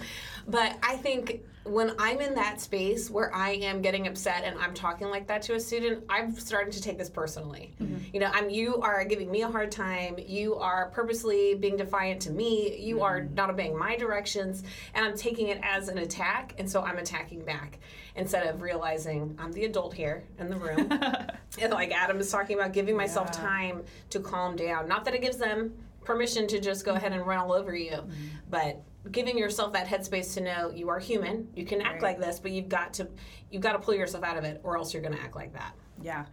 But 0.48 0.78
I 0.84 0.98
think 0.98 1.42
when 1.66 1.94
I'm 1.98 2.20
in 2.20 2.36
that 2.36 2.60
space 2.60 3.10
where 3.10 3.34
I 3.34 3.52
am 3.52 3.82
getting 3.82 4.08
upset 4.08 4.44
and 4.44 4.60
I'm 4.60 4.74
talking 4.74 5.10
like 5.10 5.28
that 5.28 5.42
to 5.44 5.56
a 5.56 5.60
student, 5.60 6.04
I'm 6.10 6.36
starting 6.36 6.74
to 6.74 6.82
take 6.82 6.98
this 6.98 7.10
personally. 7.10 7.74
Mm-hmm. 7.82 7.98
You 8.12 8.20
know, 8.20 8.30
I'm 8.34 8.50
you 8.50 8.78
are 8.82 9.06
giving 9.06 9.32
me 9.32 9.44
a 9.44 9.48
hard 9.48 9.72
time. 9.72 10.18
You 10.28 10.56
are 10.56 10.90
purposely 10.90 11.56
being 11.56 11.78
defiant 11.78 12.22
to 12.24 12.32
me. 12.32 12.78
You 12.78 13.02
are 13.02 13.22
mm-hmm. 13.22 13.36
not 13.36 13.50
obeying 13.50 13.78
my 13.78 13.96
directions, 13.96 14.64
and 14.94 15.06
I'm 15.06 15.16
taking 15.16 15.48
it 15.48 15.60
as 15.64 15.88
an 15.88 16.00
attack, 16.00 16.54
and 16.58 16.70
so 16.70 16.82
I'm 16.82 16.98
attacking 16.98 17.46
back 17.46 17.80
instead 18.16 18.46
of 18.46 18.62
realizing 18.62 19.36
I'm 19.40 19.54
the 19.54 19.66
adult 19.66 19.94
here 19.94 20.26
in 20.40 20.50
the 20.50 20.58
room. 20.58 20.92
and 21.62 21.72
like 21.72 21.92
Adam 21.92 22.20
is 22.20 22.30
talking 22.30 22.58
about 22.58 22.74
giving 22.74 22.98
myself 22.98 23.32
time 23.32 23.84
to 24.10 24.20
calm 24.20 24.56
down. 24.56 24.88
Not 24.88 25.06
that 25.06 25.16
it 25.16 25.22
gives 25.22 25.38
them 25.38 25.74
permission 26.04 26.46
to 26.48 26.60
just 26.60 26.84
go 26.84 26.94
ahead 26.94 27.14
and 27.14 27.26
run 27.26 27.40
all 27.40 27.54
over 27.54 27.74
you, 27.74 27.92
mm-hmm. 27.92 28.12
but 28.50 28.84
giving 29.12 29.38
yourself 29.38 29.74
that 29.74 29.88
headspace 29.88 30.34
to 30.36 30.42
know 30.42 30.72
you 30.72 30.90
are 30.90 31.00
human. 31.00 31.50
You 31.56 31.66
can 31.66 31.82
act 31.82 32.02
like 32.02 32.20
this, 32.20 32.40
but 32.40 32.52
you've 32.52 32.70
got 32.70 32.94
to 32.96 33.08
you've 33.52 33.62
got 33.62 33.74
to 33.74 33.80
pull 33.80 33.94
yourself 33.94 34.24
out 34.24 34.38
of 34.38 34.44
it 34.44 34.62
or 34.64 34.78
else 34.78 34.94
you're 34.94 35.04
going 35.04 35.16
to 35.16 35.22
act 35.22 35.36
like 35.36 35.54
that. 35.54 35.76
Yeah. 36.02 36.26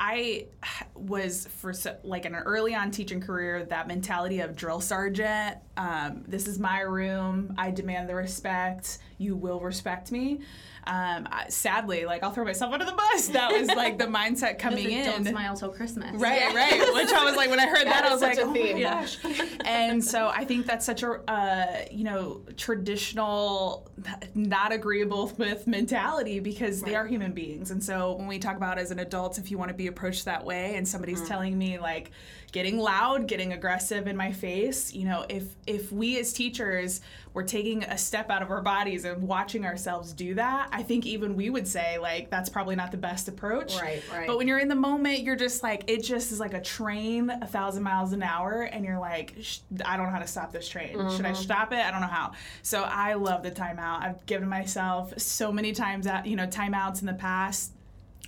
I 0.00 0.46
was 0.94 1.48
for 1.48 1.72
like 2.04 2.24
in 2.24 2.34
an 2.34 2.42
early 2.44 2.74
on 2.74 2.90
teaching 2.92 3.20
career 3.20 3.64
that 3.64 3.88
mentality 3.88 4.40
of 4.40 4.54
drill 4.54 4.80
sergeant. 4.80 5.58
Um, 5.76 6.24
this 6.26 6.46
is 6.46 6.58
my 6.58 6.80
room. 6.80 7.54
I 7.58 7.72
demand 7.72 8.08
the 8.08 8.14
respect. 8.14 8.98
You 9.18 9.36
will 9.36 9.60
respect 9.60 10.10
me. 10.12 10.40
Um, 10.86 11.28
I, 11.30 11.46
sadly, 11.50 12.06
like 12.06 12.22
I'll 12.22 12.30
throw 12.30 12.44
myself 12.46 12.72
under 12.72 12.86
the 12.86 12.92
bus. 12.92 13.28
That 13.28 13.52
was 13.52 13.68
like 13.68 13.98
the 13.98 14.06
mindset 14.06 14.58
coming 14.64 14.90
in. 14.90 15.04
Don't 15.04 15.26
smile 15.26 15.54
till 15.54 15.68
Christmas. 15.68 16.14
Right, 16.18 16.38
Yes. 16.40 16.54
right. 16.54 16.94
Which 16.94 17.12
I 17.12 17.24
was 17.24 17.36
like, 17.36 17.50
when 17.50 17.60
I 17.60 17.66
heard 17.66 17.78
that, 17.86 18.04
That 18.04 18.06
I 18.06 18.12
was 18.12 18.22
like, 18.22 18.38
oh 18.38 18.52
theme. 18.54 18.76
my 18.76 18.82
gosh. 18.82 19.18
and 19.66 20.02
so 20.02 20.28
I 20.28 20.44
think 20.46 20.64
that's 20.66 20.86
such 20.86 21.02
a, 21.02 21.20
uh, 21.30 21.84
you 21.90 22.04
know, 22.04 22.40
traditional, 22.56 23.90
not 24.34 24.72
agreeable 24.72 25.32
with 25.36 25.66
mentality 25.66 26.40
because 26.40 26.80
they 26.80 26.94
are 26.94 27.06
human 27.06 27.32
beings. 27.32 27.70
And 27.70 27.82
so 27.84 28.14
when 28.14 28.26
we 28.26 28.38
talk 28.38 28.56
about 28.56 28.78
as 28.78 28.90
an 28.90 28.98
adult, 29.00 29.36
if 29.38 29.50
you 29.50 29.58
want 29.58 29.68
to 29.68 29.74
be 29.76 29.88
approached 29.88 30.24
that 30.24 30.44
way, 30.44 30.76
and 30.76 30.86
somebody's 30.88 31.26
telling 31.28 31.58
me 31.58 31.78
like 31.78 32.12
getting 32.52 32.78
loud, 32.78 33.26
getting 33.26 33.52
aggressive 33.52 34.06
in 34.06 34.16
my 34.16 34.32
face, 34.32 34.92
you 34.94 35.04
know, 35.04 35.26
if 35.28 35.44
if 35.66 35.92
we 35.92 36.18
as 36.18 36.32
teachers 36.32 37.00
were 37.34 37.42
taking 37.42 37.84
a 37.84 37.98
step 37.98 38.30
out 38.30 38.42
of 38.42 38.50
our 38.50 38.62
bodies 38.62 39.04
and 39.04 39.22
watching 39.22 39.64
ourselves 39.66 40.12
do 40.12 40.34
that, 40.34 40.68
I 40.72 40.82
think 40.82 41.04
even 41.06 41.36
we 41.36 41.50
would 41.50 41.68
say 41.68 41.98
like 41.98 42.30
that's 42.30 42.48
probably 42.48 42.74
not 42.74 42.90
the 42.90 42.96
best 42.96 43.28
approach. 43.28 43.76
Right, 43.76 44.02
right. 44.10 44.26
But 44.26 44.38
when 44.38 44.48
you're 44.48 44.58
in 44.58 44.68
the 44.68 44.74
moment, 44.74 45.20
you're 45.20 45.36
just 45.36 45.62
like 45.62 45.84
it 45.88 46.02
just 46.02 46.32
is 46.32 46.40
like 46.40 46.54
a 46.54 46.60
train 46.60 47.30
a 47.30 47.46
thousand 47.46 47.82
miles 47.82 48.12
an 48.12 48.22
hour, 48.22 48.62
and 48.62 48.84
you're 48.84 48.98
like, 48.98 49.36
I 49.84 49.96
don't 49.96 50.06
know 50.06 50.12
how 50.12 50.18
to 50.18 50.26
stop 50.26 50.52
this 50.52 50.68
train. 50.68 50.92
Should 50.92 51.26
I 51.26 51.32
mm-hmm. 51.32 51.34
stop 51.34 51.72
it? 51.72 51.78
I 51.78 51.90
don't 51.90 52.00
know 52.00 52.06
how. 52.06 52.32
So 52.62 52.82
I 52.82 53.14
love 53.14 53.42
the 53.42 53.50
timeout. 53.50 54.02
I've 54.02 54.24
given 54.26 54.48
myself 54.48 55.12
so 55.18 55.52
many 55.52 55.72
times 55.72 56.06
out, 56.06 56.26
you 56.26 56.36
know, 56.36 56.46
timeouts 56.46 57.00
in 57.00 57.06
the 57.06 57.14
past 57.14 57.72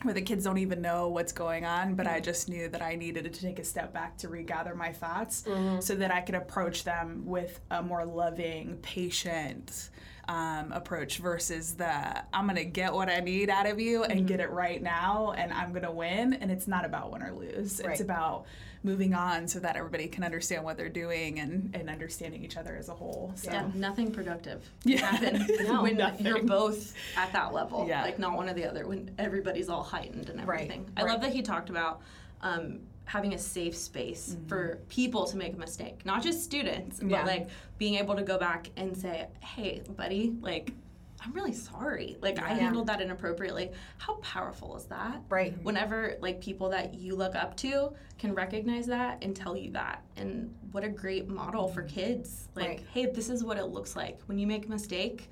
where 0.02 0.14
the 0.14 0.22
kids 0.22 0.44
don't 0.44 0.58
even 0.58 0.80
know 0.80 1.08
what's 1.08 1.32
going 1.32 1.64
on, 1.64 1.94
but 1.94 2.06
I 2.06 2.14
mm-hmm. 2.14 2.24
just 2.24 2.48
knew 2.48 2.68
that 2.68 2.82
I 2.82 2.94
needed 2.94 3.24
to 3.24 3.40
take 3.40 3.58
a 3.58 3.64
step 3.64 3.92
back 3.92 4.16
to 4.18 4.28
regather 4.28 4.74
my 4.74 4.92
thoughts 4.92 5.44
mm-hmm. 5.46 5.80
so 5.80 5.94
that 5.94 6.10
I 6.10 6.20
could 6.20 6.34
approach 6.34 6.84
them 6.84 7.22
with 7.26 7.60
a 7.70 7.82
more 7.82 8.04
loving, 8.04 8.78
patient 8.82 9.90
um, 10.30 10.70
approach 10.70 11.18
versus 11.18 11.74
the 11.74 12.22
I'm 12.32 12.46
gonna 12.46 12.64
get 12.64 12.94
what 12.94 13.08
I 13.10 13.18
need 13.18 13.50
out 13.50 13.66
of 13.66 13.80
you 13.80 14.04
and 14.04 14.28
get 14.28 14.38
it 14.38 14.50
right 14.50 14.80
now 14.80 15.34
and 15.36 15.52
I'm 15.52 15.72
gonna 15.72 15.90
win. 15.90 16.34
And 16.34 16.52
it's 16.52 16.68
not 16.68 16.84
about 16.84 17.10
win 17.10 17.22
or 17.22 17.32
lose, 17.32 17.80
Right. 17.82 17.90
it's 17.92 18.00
about 18.00 18.46
moving 18.84 19.12
on 19.12 19.48
so 19.48 19.58
that 19.58 19.74
everybody 19.76 20.06
can 20.06 20.22
understand 20.22 20.64
what 20.64 20.76
they're 20.76 20.88
doing 20.88 21.40
and, 21.40 21.74
and 21.74 21.90
understanding 21.90 22.44
each 22.44 22.56
other 22.56 22.76
as 22.76 22.88
a 22.88 22.94
whole. 22.94 23.32
So. 23.34 23.50
Yeah, 23.50 23.68
nothing 23.74 24.12
productive 24.12 24.70
Yeah. 24.84 25.10
No. 25.62 25.82
when 25.82 25.96
Nothing. 25.96 26.24
you're 26.26 26.44
both 26.44 26.94
at 27.16 27.32
that 27.32 27.52
level. 27.52 27.86
Yeah. 27.88 28.02
Like 28.02 28.20
not 28.20 28.36
one 28.36 28.48
or 28.48 28.54
the 28.54 28.66
other. 28.70 28.86
When 28.86 29.10
everybody's 29.18 29.68
all 29.68 29.82
heightened 29.82 30.28
and 30.28 30.40
everything. 30.40 30.82
Right. 30.84 30.88
I 30.96 31.02
right. 31.02 31.10
love 31.10 31.22
that 31.22 31.32
he 31.32 31.42
talked 31.42 31.70
about 31.70 32.02
um, 32.40 32.80
having 33.10 33.34
a 33.34 33.38
safe 33.38 33.76
space 33.76 34.36
mm-hmm. 34.36 34.46
for 34.46 34.78
people 34.88 35.26
to 35.26 35.36
make 35.36 35.54
a 35.54 35.58
mistake, 35.58 36.06
not 36.06 36.22
just 36.22 36.44
students, 36.44 37.00
Yeah. 37.02 37.18
but 37.18 37.26
like 37.26 37.48
being 37.76 37.96
able 37.96 38.14
to 38.14 38.22
go 38.22 38.38
back 38.38 38.70
and 38.76 38.96
say, 38.96 39.26
"Hey, 39.40 39.82
buddy, 39.96 40.36
like 40.40 40.72
I'm 41.22 41.32
really 41.32 41.52
sorry. 41.52 42.16
Like 42.22 42.38
I 42.38 42.50
Yeah. 42.50 42.60
handled 42.60 42.86
that 42.86 43.00
inappropriately." 43.00 43.72
How 43.98 44.14
powerful 44.34 44.76
is 44.76 44.84
that? 44.86 45.22
Right. 45.28 45.60
Whenever 45.64 46.18
like 46.20 46.40
people 46.40 46.68
that 46.68 46.94
you 46.94 47.16
look 47.16 47.34
up 47.34 47.56
to 47.58 47.92
can 48.16 48.32
recognize 48.32 48.86
that 48.86 49.18
and 49.24 49.34
tell 49.34 49.56
you 49.56 49.72
that. 49.72 50.04
And 50.16 50.54
what 50.70 50.84
a 50.84 50.88
great 50.88 51.26
model 51.28 51.66
for 51.66 51.82
kids. 51.82 52.48
Like, 52.54 52.68
Right. 52.68 52.80
"Hey, 52.94 53.06
this 53.06 53.28
is 53.28 53.42
what 53.42 53.58
it 53.58 53.66
looks 53.66 53.96
like 53.96 54.20
when 54.26 54.38
you 54.38 54.46
make 54.46 54.66
a 54.66 54.70
mistake." 54.70 55.28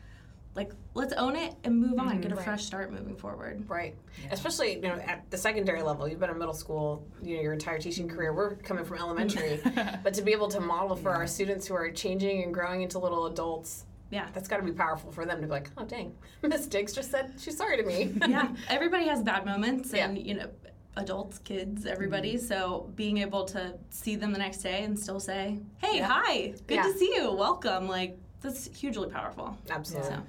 Like, 0.58 0.72
let's 0.94 1.12
own 1.12 1.36
it 1.36 1.54
and 1.62 1.78
move 1.80 2.00
on. 2.00 2.20
Get 2.20 2.32
a 2.32 2.34
Right. 2.34 2.44
fresh 2.44 2.64
start 2.64 2.90
moving 2.90 3.14
forward. 3.14 3.62
Right. 3.70 3.94
Especially, 4.32 4.74
you 4.74 4.80
know, 4.80 4.94
at 4.96 5.30
the 5.30 5.38
secondary 5.38 5.82
level, 5.82 6.08
you've 6.08 6.18
been 6.18 6.30
in 6.30 6.36
middle 6.36 6.52
school, 6.52 7.06
you 7.22 7.36
know, 7.36 7.42
your 7.42 7.52
entire 7.52 7.78
teaching 7.78 8.08
career. 8.08 8.32
We're 8.32 8.56
coming 8.56 8.84
from 8.84 8.98
elementary. 8.98 9.60
but 10.02 10.14
to 10.14 10.22
be 10.22 10.32
able 10.32 10.48
to 10.48 10.58
model 10.58 10.96
for 10.96 11.10
our 11.10 11.28
students 11.28 11.68
who 11.68 11.74
are 11.76 11.88
changing 11.92 12.42
and 12.42 12.52
growing 12.52 12.82
into 12.82 12.98
little 12.98 13.26
adults, 13.26 13.84
Yeah. 14.10 14.26
that's 14.34 14.48
got 14.48 14.56
to 14.56 14.64
be 14.64 14.72
powerful 14.72 15.12
for 15.12 15.24
them 15.24 15.40
to 15.42 15.46
be 15.46 15.50
like, 15.52 15.70
oh, 15.78 15.84
dang, 15.84 16.12
Miss 16.42 16.66
Diggs 16.66 16.92
just 16.92 17.12
said 17.12 17.34
she's 17.38 17.56
sorry 17.56 17.76
to 17.76 17.84
me. 17.84 18.12
yeah, 18.28 18.48
everybody 18.68 19.06
has 19.06 19.22
bad 19.22 19.44
moments, 19.46 19.92
Yeah. 19.94 20.08
and 20.08 20.18
you 20.18 20.34
know, 20.34 20.48
adults, 20.96 21.38
kids, 21.38 21.86
everybody. 21.86 22.34
Mm-hmm. 22.34 22.46
So 22.46 22.90
being 22.96 23.18
able 23.18 23.44
to 23.44 23.74
see 23.90 24.16
them 24.16 24.32
the 24.32 24.38
next 24.40 24.58
day 24.58 24.82
and 24.82 24.98
still 24.98 25.20
say, 25.20 25.60
"Hey, 25.76 25.98
Yeah. 25.98 26.08
hi, 26.10 26.54
good 26.66 26.74
Yeah. 26.74 26.82
to 26.82 26.92
see 26.94 27.14
you, 27.14 27.30
welcome," 27.32 27.86
like 27.86 28.18
that's 28.40 28.66
hugely 28.76 29.08
powerful. 29.08 29.56
Absolutely. 29.70 30.10
So 30.10 30.22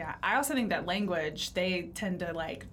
Yeah, 0.00 0.14
I 0.22 0.36
also 0.36 0.54
think 0.54 0.70
that 0.70 0.86
language 0.86 1.52
they 1.52 1.90
tend 1.94 2.20
to 2.20 2.32
like 2.32 2.64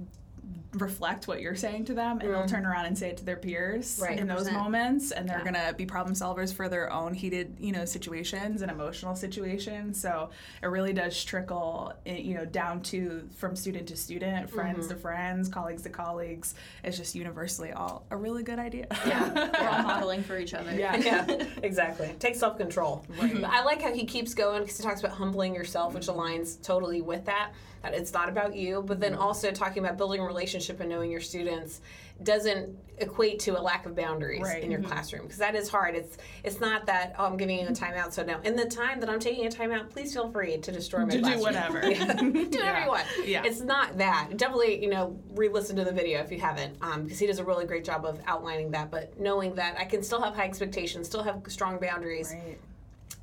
reflect 0.73 1.27
what 1.27 1.39
you're 1.41 1.55
saying 1.55 1.85
to 1.85 1.93
them 1.93 2.19
and 2.19 2.29
they'll 2.29 2.45
turn 2.45 2.65
around 2.65 2.85
and 2.85 2.97
say 2.97 3.09
it 3.09 3.17
to 3.17 3.23
their 3.25 3.37
peers 3.37 3.97
Mm. 3.99 4.01
Right. 4.03 4.19
in 4.19 4.27
those 4.27 4.47
100%. 4.49 4.53
moments 4.53 5.11
and 5.11 5.27
they're 5.27 5.37
Yeah. 5.37 5.51
going 5.51 5.67
to 5.67 5.73
be 5.77 5.85
problem 5.85 6.13
solvers 6.13 6.53
for 6.53 6.67
their 6.67 6.91
own 6.91 7.13
heated 7.13 7.55
you 7.59 7.71
know 7.71 7.85
situations 7.85 8.61
and 8.61 8.69
emotional 8.69 9.15
situations 9.15 9.99
so 9.99 10.29
it 10.61 10.67
really 10.67 10.91
does 10.93 11.23
trickle 11.23 11.93
eh, 12.05 12.17
you 12.17 12.35
know 12.35 12.45
down 12.45 12.81
to 12.81 13.27
from 13.37 13.55
student 13.55 13.87
to 13.87 13.95
student 13.95 14.49
friends 14.49 14.85
Mm-hmm. 14.87 14.89
to 14.89 14.95
friends 15.01 15.47
colleagues 15.49 15.83
to 15.83 15.89
colleagues 15.89 16.53
it's 16.83 16.97
just 16.97 17.15
universally 17.15 17.71
all 17.71 18.05
a 18.11 18.17
really 18.17 18.43
good 18.43 18.59
idea 18.59 18.87
Yeah. 19.05 19.33
we're 19.61 19.69
all 19.69 19.83
modeling 19.83 20.21
for 20.23 20.37
each 20.37 20.53
other. 20.53 20.73
Yeah. 20.73 20.95
yeah, 21.09 21.45
exactly. 21.63 22.13
Take 22.19 22.35
self 22.35 22.57
control. 22.57 23.05
I 23.21 23.63
like 23.63 23.81
how 23.81 23.93
he 23.93 24.05
keeps 24.05 24.33
going 24.33 24.61
because 24.63 24.77
he 24.77 24.83
talks 24.83 24.99
about 24.99 25.13
humbling 25.13 25.55
yourself, 25.55 25.93
which 25.93 26.07
aligns 26.07 26.61
totally 26.61 27.01
with 27.01 27.25
that. 27.25 27.51
That 27.83 27.93
it's 27.93 28.13
not 28.13 28.29
about 28.29 28.55
you, 28.55 28.83
but 28.85 28.99
then 28.99 29.13
also 29.13 29.51
talking 29.51 29.83
about 29.83 29.97
building 29.97 30.19
a 30.21 30.25
relationship 30.25 30.79
and 30.79 30.89
knowing 30.89 31.11
your 31.11 31.21
students 31.21 31.81
doesn't 32.23 32.75
equate 32.97 33.37
to 33.37 33.51
a 33.59 33.61
lack 33.61 33.85
of 33.85 33.95
boundaries 33.95 34.41
Right. 34.41 34.63
in 34.63 34.71
your 34.71 34.81
classroom 34.81 35.21
because 35.23 35.37
that 35.37 35.55
is 35.55 35.69
hard. 35.69 35.93
It's 35.95 36.17
it's 36.43 36.59
not 36.59 36.87
that 36.87 37.13
oh 37.19 37.25
I'm 37.25 37.37
giving 37.37 37.59
you 37.59 37.67
a 37.67 37.71
timeout 37.71 38.11
so 38.11 38.23
now 38.23 38.39
in 38.43 38.55
the 38.55 38.65
time 38.65 38.99
that 39.01 39.09
I'm 39.09 39.19
taking 39.19 39.45
a 39.45 39.49
timeout, 39.49 39.91
please 39.91 40.13
feel 40.13 40.31
free 40.31 40.57
to 40.57 40.71
destroy 40.71 41.01
my 41.05 41.09
to 41.11 41.17
do 41.17 41.21
classroom. 41.21 41.41
whatever 41.43 41.81
do 41.81 41.89
whatever 41.89 42.57
Yeah. 42.57 42.83
you 42.83 42.89
want. 42.89 43.05
Yeah. 43.23 43.43
It's 43.45 43.61
not 43.61 43.97
that. 43.99 44.29
Definitely, 44.35 44.81
you 44.83 44.89
know, 44.89 45.19
re-listen 45.35 45.75
to 45.75 45.83
the 45.85 45.91
video 45.91 46.19
if 46.21 46.31
you 46.31 46.39
haven't, 46.39 46.75
um, 46.81 47.03
because 47.03 47.19
he 47.19 47.27
does 47.27 47.37
a 47.37 47.43
really 47.43 47.65
great 47.65 47.85
job 47.85 48.03
of 48.05 48.19
outlining 48.25 48.71
that. 48.71 48.89
But 48.89 49.19
knowing 49.19 49.53
that 49.55 49.77
I 49.79 49.85
can 49.85 50.01
still 50.01 50.21
have 50.21 50.33
high 50.35 50.45
expectations, 50.45 51.05
still 51.07 51.21
have 51.23 51.43
strong 51.49 51.77
boundaries, 51.77 52.33
right 52.33 52.57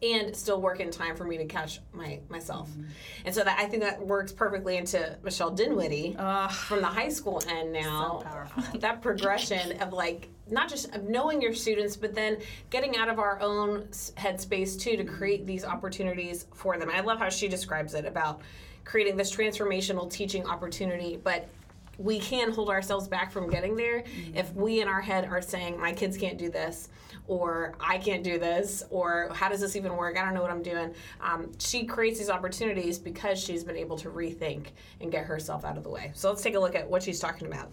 and 0.04 0.36
still 0.36 0.60
work 0.60 0.80
in 0.80 0.90
time 0.90 1.16
for 1.16 1.24
me 1.24 1.38
to 1.38 1.46
catch 1.46 1.80
my 1.92 2.20
myself. 2.28 2.68
Mm-hmm. 2.70 2.82
And 3.24 3.34
so 3.34 3.42
that 3.42 3.58
I 3.58 3.66
think 3.66 3.82
that 3.82 4.04
works 4.04 4.32
perfectly 4.32 4.76
into 4.76 5.16
Michelle 5.22 5.50
Dinwiddie 5.50 6.16
Ugh. 6.18 6.50
from 6.50 6.80
the 6.80 6.86
high 6.86 7.08
school 7.08 7.42
end 7.48 7.72
now. 7.72 8.46
So 8.72 8.78
that 8.78 9.00
progression 9.00 9.80
of 9.80 9.92
like 9.92 10.28
not 10.50 10.68
just 10.68 10.94
of 10.94 11.04
knowing 11.04 11.40
your 11.40 11.54
students, 11.54 11.96
but 11.96 12.14
then 12.14 12.38
getting 12.68 12.96
out 12.96 13.08
of 13.08 13.18
our 13.18 13.40
own 13.40 13.82
headspace 14.16 14.78
too 14.78 14.96
to 14.96 15.04
create 15.04 15.46
these 15.46 15.64
opportunities 15.64 16.46
for 16.52 16.76
them. 16.76 16.90
I 16.92 17.00
love 17.00 17.18
how 17.18 17.30
she 17.30 17.48
describes 17.48 17.94
it 17.94 18.04
about 18.04 18.42
creating 18.84 19.16
this 19.16 19.34
transformational 19.34 20.10
teaching 20.10 20.46
opportunity, 20.46 21.18
but 21.22 21.48
we 21.96 22.18
can 22.18 22.52
hold 22.52 22.70
ourselves 22.70 23.08
back 23.08 23.30
from 23.30 23.48
getting 23.48 23.76
there 23.76 24.04
if 24.34 24.52
we 24.54 24.80
in 24.80 24.88
our 24.88 25.00
head 25.00 25.24
are 25.26 25.40
saying 25.40 25.80
my 25.80 25.92
kids 25.92 26.16
can't 26.16 26.36
do 26.36 26.50
this 26.50 26.88
or 27.26 27.74
i 27.80 27.98
can't 27.98 28.22
do 28.22 28.38
this 28.38 28.84
or 28.90 29.30
how 29.32 29.48
does 29.48 29.60
this 29.60 29.76
even 29.76 29.96
work 29.96 30.18
i 30.18 30.24
don't 30.24 30.34
know 30.34 30.42
what 30.42 30.50
i'm 30.50 30.62
doing 30.62 30.92
um, 31.20 31.50
she 31.58 31.84
creates 31.84 32.18
these 32.18 32.30
opportunities 32.30 32.98
because 32.98 33.38
she's 33.38 33.64
been 33.64 33.76
able 33.76 33.96
to 33.96 34.10
rethink 34.10 34.66
and 35.00 35.10
get 35.10 35.24
herself 35.24 35.64
out 35.64 35.76
of 35.76 35.82
the 35.82 35.90
way 35.90 36.10
so 36.14 36.28
let's 36.28 36.42
take 36.42 36.54
a 36.54 36.60
look 36.60 36.74
at 36.74 36.88
what 36.88 37.02
she's 37.02 37.20
talking 37.20 37.46
about 37.46 37.68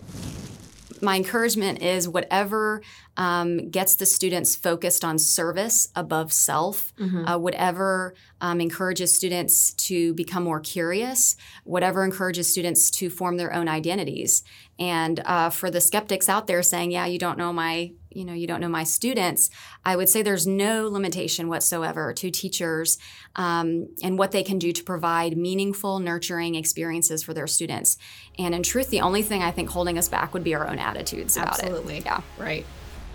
my 1.02 1.16
encouragement 1.16 1.82
is 1.82 2.08
whatever 2.08 2.82
um, 3.18 3.70
gets 3.70 3.96
the 3.96 4.06
students 4.06 4.56
focused 4.56 5.04
on 5.04 5.18
service 5.18 5.90
above 5.96 6.32
self, 6.32 6.94
uh, 7.26 7.38
whatever 7.38 8.14
um, 8.40 8.62
encourages 8.62 9.14
students 9.14 9.74
to 9.74 10.14
become 10.14 10.44
more 10.44 10.60
curious, 10.60 11.36
whatever 11.64 12.06
encourages 12.06 12.50
students 12.50 12.92
to 12.92 13.10
form 13.10 13.38
their 13.38 13.54
own 13.54 13.68
identities. 13.68 14.44
And 14.80 15.22
uh, 15.26 15.50
for 15.50 15.72
the 15.72 15.82
skeptics 15.82 16.30
out 16.30 16.48
there 16.48 16.64
saying, 16.64 16.92
"Yeah, 16.92 17.06
you 17.06 17.20
don't 17.20 17.38
know 17.38 17.52
my." 17.52 17.94
You 18.12 18.26
know, 18.26 18.34
you 18.34 18.48
don't 18.48 18.62
know 18.62 18.70
my 18.70 18.84
students. 18.84 19.50
I 19.86 19.96
would 19.96 20.10
say 20.10 20.22
there's 20.22 20.46
no 20.48 20.88
limitation 20.88 21.48
whatsoever 21.48 22.14
to 22.14 22.32
teachers 22.32 22.98
um, 23.36 23.88
and 24.04 24.18
what 24.18 24.32
they 24.32 24.44
can 24.44 24.60
do 24.60 24.72
to 24.72 24.84
provide 24.84 25.38
meaningful, 25.38 26.00
nurturing 26.00 26.56
experiences 26.56 27.24
for 27.24 27.34
their 27.34 27.48
students. 27.48 27.98
And 28.38 28.54
in 28.54 28.64
truth, 28.64 28.90
the 28.90 29.02
only 29.02 29.22
thing 29.24 29.42
I 29.42 29.52
think 29.52 29.70
holding 29.70 29.98
us 29.98 30.10
back 30.10 30.34
would 30.34 30.44
be 30.44 30.56
our 30.56 30.68
own 30.68 30.80
attitudes 30.80 31.38
about 31.38 31.50
Absolutely. 31.60 31.98
it. 31.98 32.06
Absolutely 32.06 32.06
yeah. 32.06 32.22
right 32.44 32.66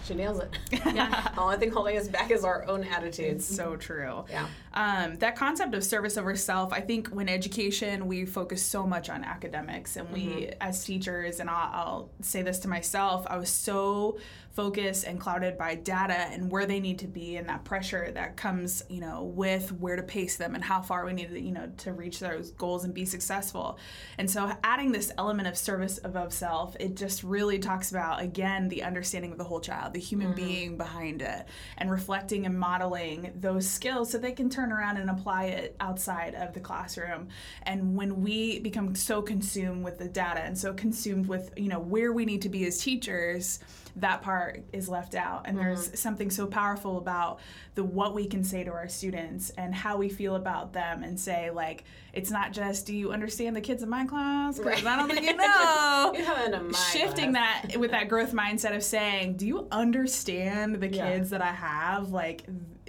she 0.06 0.14
nails 0.14 0.38
it 0.38 0.56
Yeah. 0.94 1.28
the 1.34 1.40
only 1.40 1.56
thing 1.56 1.70
holding 1.70 1.96
us 1.96 2.06
back 2.08 2.30
is 2.30 2.44
our 2.44 2.64
own 2.68 2.84
attitudes 2.84 3.44
so 3.44 3.76
true 3.76 4.24
Yeah. 4.30 4.46
um, 4.72 5.16
that 5.16 5.34
concept 5.36 5.74
of 5.74 5.82
service 5.84 6.16
over 6.16 6.36
self 6.36 6.72
i 6.72 6.80
think 6.80 7.08
when 7.08 7.28
education 7.28 8.06
we 8.06 8.24
focus 8.24 8.62
so 8.62 8.86
much 8.86 9.10
on 9.10 9.24
academics 9.24 9.96
and 9.96 10.08
we 10.12 10.52
as 10.60 10.84
teachers 10.84 11.40
and 11.40 11.50
I'll, 11.50 11.70
I'll 11.72 12.10
say 12.20 12.42
this 12.42 12.60
to 12.60 12.68
myself 12.68 13.26
i 13.28 13.36
was 13.36 13.50
so 13.50 14.18
focused 14.56 15.04
and 15.04 15.20
clouded 15.20 15.58
by 15.58 15.74
data 15.74 16.14
and 16.14 16.50
where 16.50 16.64
they 16.64 16.80
need 16.80 16.98
to 16.98 17.06
be 17.06 17.36
and 17.36 17.46
that 17.46 17.62
pressure 17.62 18.10
that 18.14 18.38
comes 18.38 18.82
you 18.88 19.02
know 19.02 19.22
with 19.22 19.70
where 19.72 19.96
to 19.96 20.02
pace 20.02 20.36
them 20.36 20.54
and 20.54 20.64
how 20.64 20.80
far 20.80 21.04
we 21.04 21.12
need 21.12 21.28
to 21.28 21.38
you 21.38 21.52
know 21.52 21.70
to 21.76 21.92
reach 21.92 22.18
those 22.20 22.52
goals 22.52 22.84
and 22.84 22.94
be 22.94 23.04
successful. 23.04 23.78
And 24.16 24.30
so 24.30 24.50
adding 24.64 24.92
this 24.92 25.12
element 25.18 25.46
of 25.46 25.58
service 25.58 26.00
above 26.02 26.32
self 26.32 26.74
it 26.80 26.96
just 26.96 27.22
really 27.22 27.58
talks 27.58 27.90
about 27.90 28.22
again 28.22 28.70
the 28.70 28.82
understanding 28.82 29.30
of 29.30 29.36
the 29.36 29.44
whole 29.44 29.60
child 29.60 29.92
the 29.92 30.00
human 30.00 30.28
mm-hmm. 30.28 30.36
being 30.36 30.76
behind 30.78 31.20
it 31.20 31.46
and 31.76 31.90
reflecting 31.90 32.46
and 32.46 32.58
modeling 32.58 33.32
those 33.36 33.68
skills 33.68 34.10
so 34.10 34.16
they 34.16 34.32
can 34.32 34.48
turn 34.48 34.72
around 34.72 34.96
and 34.96 35.10
apply 35.10 35.44
it 35.44 35.76
outside 35.80 36.34
of 36.34 36.54
the 36.54 36.60
classroom. 36.60 37.28
And 37.64 37.94
when 37.94 38.22
we 38.22 38.60
become 38.60 38.94
so 38.94 39.20
consumed 39.20 39.84
with 39.84 39.98
the 39.98 40.08
data 40.08 40.40
and 40.40 40.56
so 40.56 40.72
consumed 40.72 41.26
with 41.26 41.52
you 41.58 41.68
know 41.68 41.78
where 41.78 42.14
we 42.14 42.24
need 42.24 42.40
to 42.42 42.48
be 42.48 42.64
as 42.64 42.78
teachers 42.78 43.58
that 43.96 44.22
part 44.22 44.62
is 44.72 44.88
left 44.88 45.14
out. 45.14 45.42
And 45.46 45.58
there's 45.58 45.86
mm-hmm. 45.86 45.96
something 45.96 46.30
so 46.30 46.46
powerful 46.46 46.98
about 46.98 47.40
the 47.74 47.82
what 47.82 48.14
we 48.14 48.26
can 48.26 48.44
say 48.44 48.62
to 48.62 48.70
our 48.70 48.88
students 48.88 49.50
and 49.50 49.74
how 49.74 49.96
we 49.96 50.08
feel 50.08 50.36
about 50.36 50.72
them 50.72 51.02
and 51.02 51.18
say 51.18 51.50
like 51.50 51.84
it's 52.12 52.30
not 52.30 52.52
just 52.52 52.86
do 52.86 52.94
you 52.94 53.12
understand 53.12 53.56
the 53.56 53.60
kids 53.60 53.82
in 53.82 53.88
my 53.88 54.04
class? 54.04 54.58
Because 54.58 54.84
i 54.84 54.96
don't 54.96 55.10
think 55.10 55.26
you 55.26 55.36
know. 55.36 56.12
You 56.16 56.24
haven't 56.24 56.54
in 56.54 56.70
my 56.70 56.78
shifting 56.78 57.32
class. 57.32 57.62
that 57.66 57.78
with 57.78 57.90
that 57.90 58.08
growth 58.08 58.32
mindset 58.32 58.76
of 58.76 58.82
saying 58.82 59.36
do 59.36 59.46
you 59.46 59.66
understand 59.72 60.76
the 60.76 60.88
Yeah. 60.88 61.12
kids 61.12 61.30
that 61.30 61.42
i 61.42 61.52
have? 61.52 62.10
Like 62.10 62.44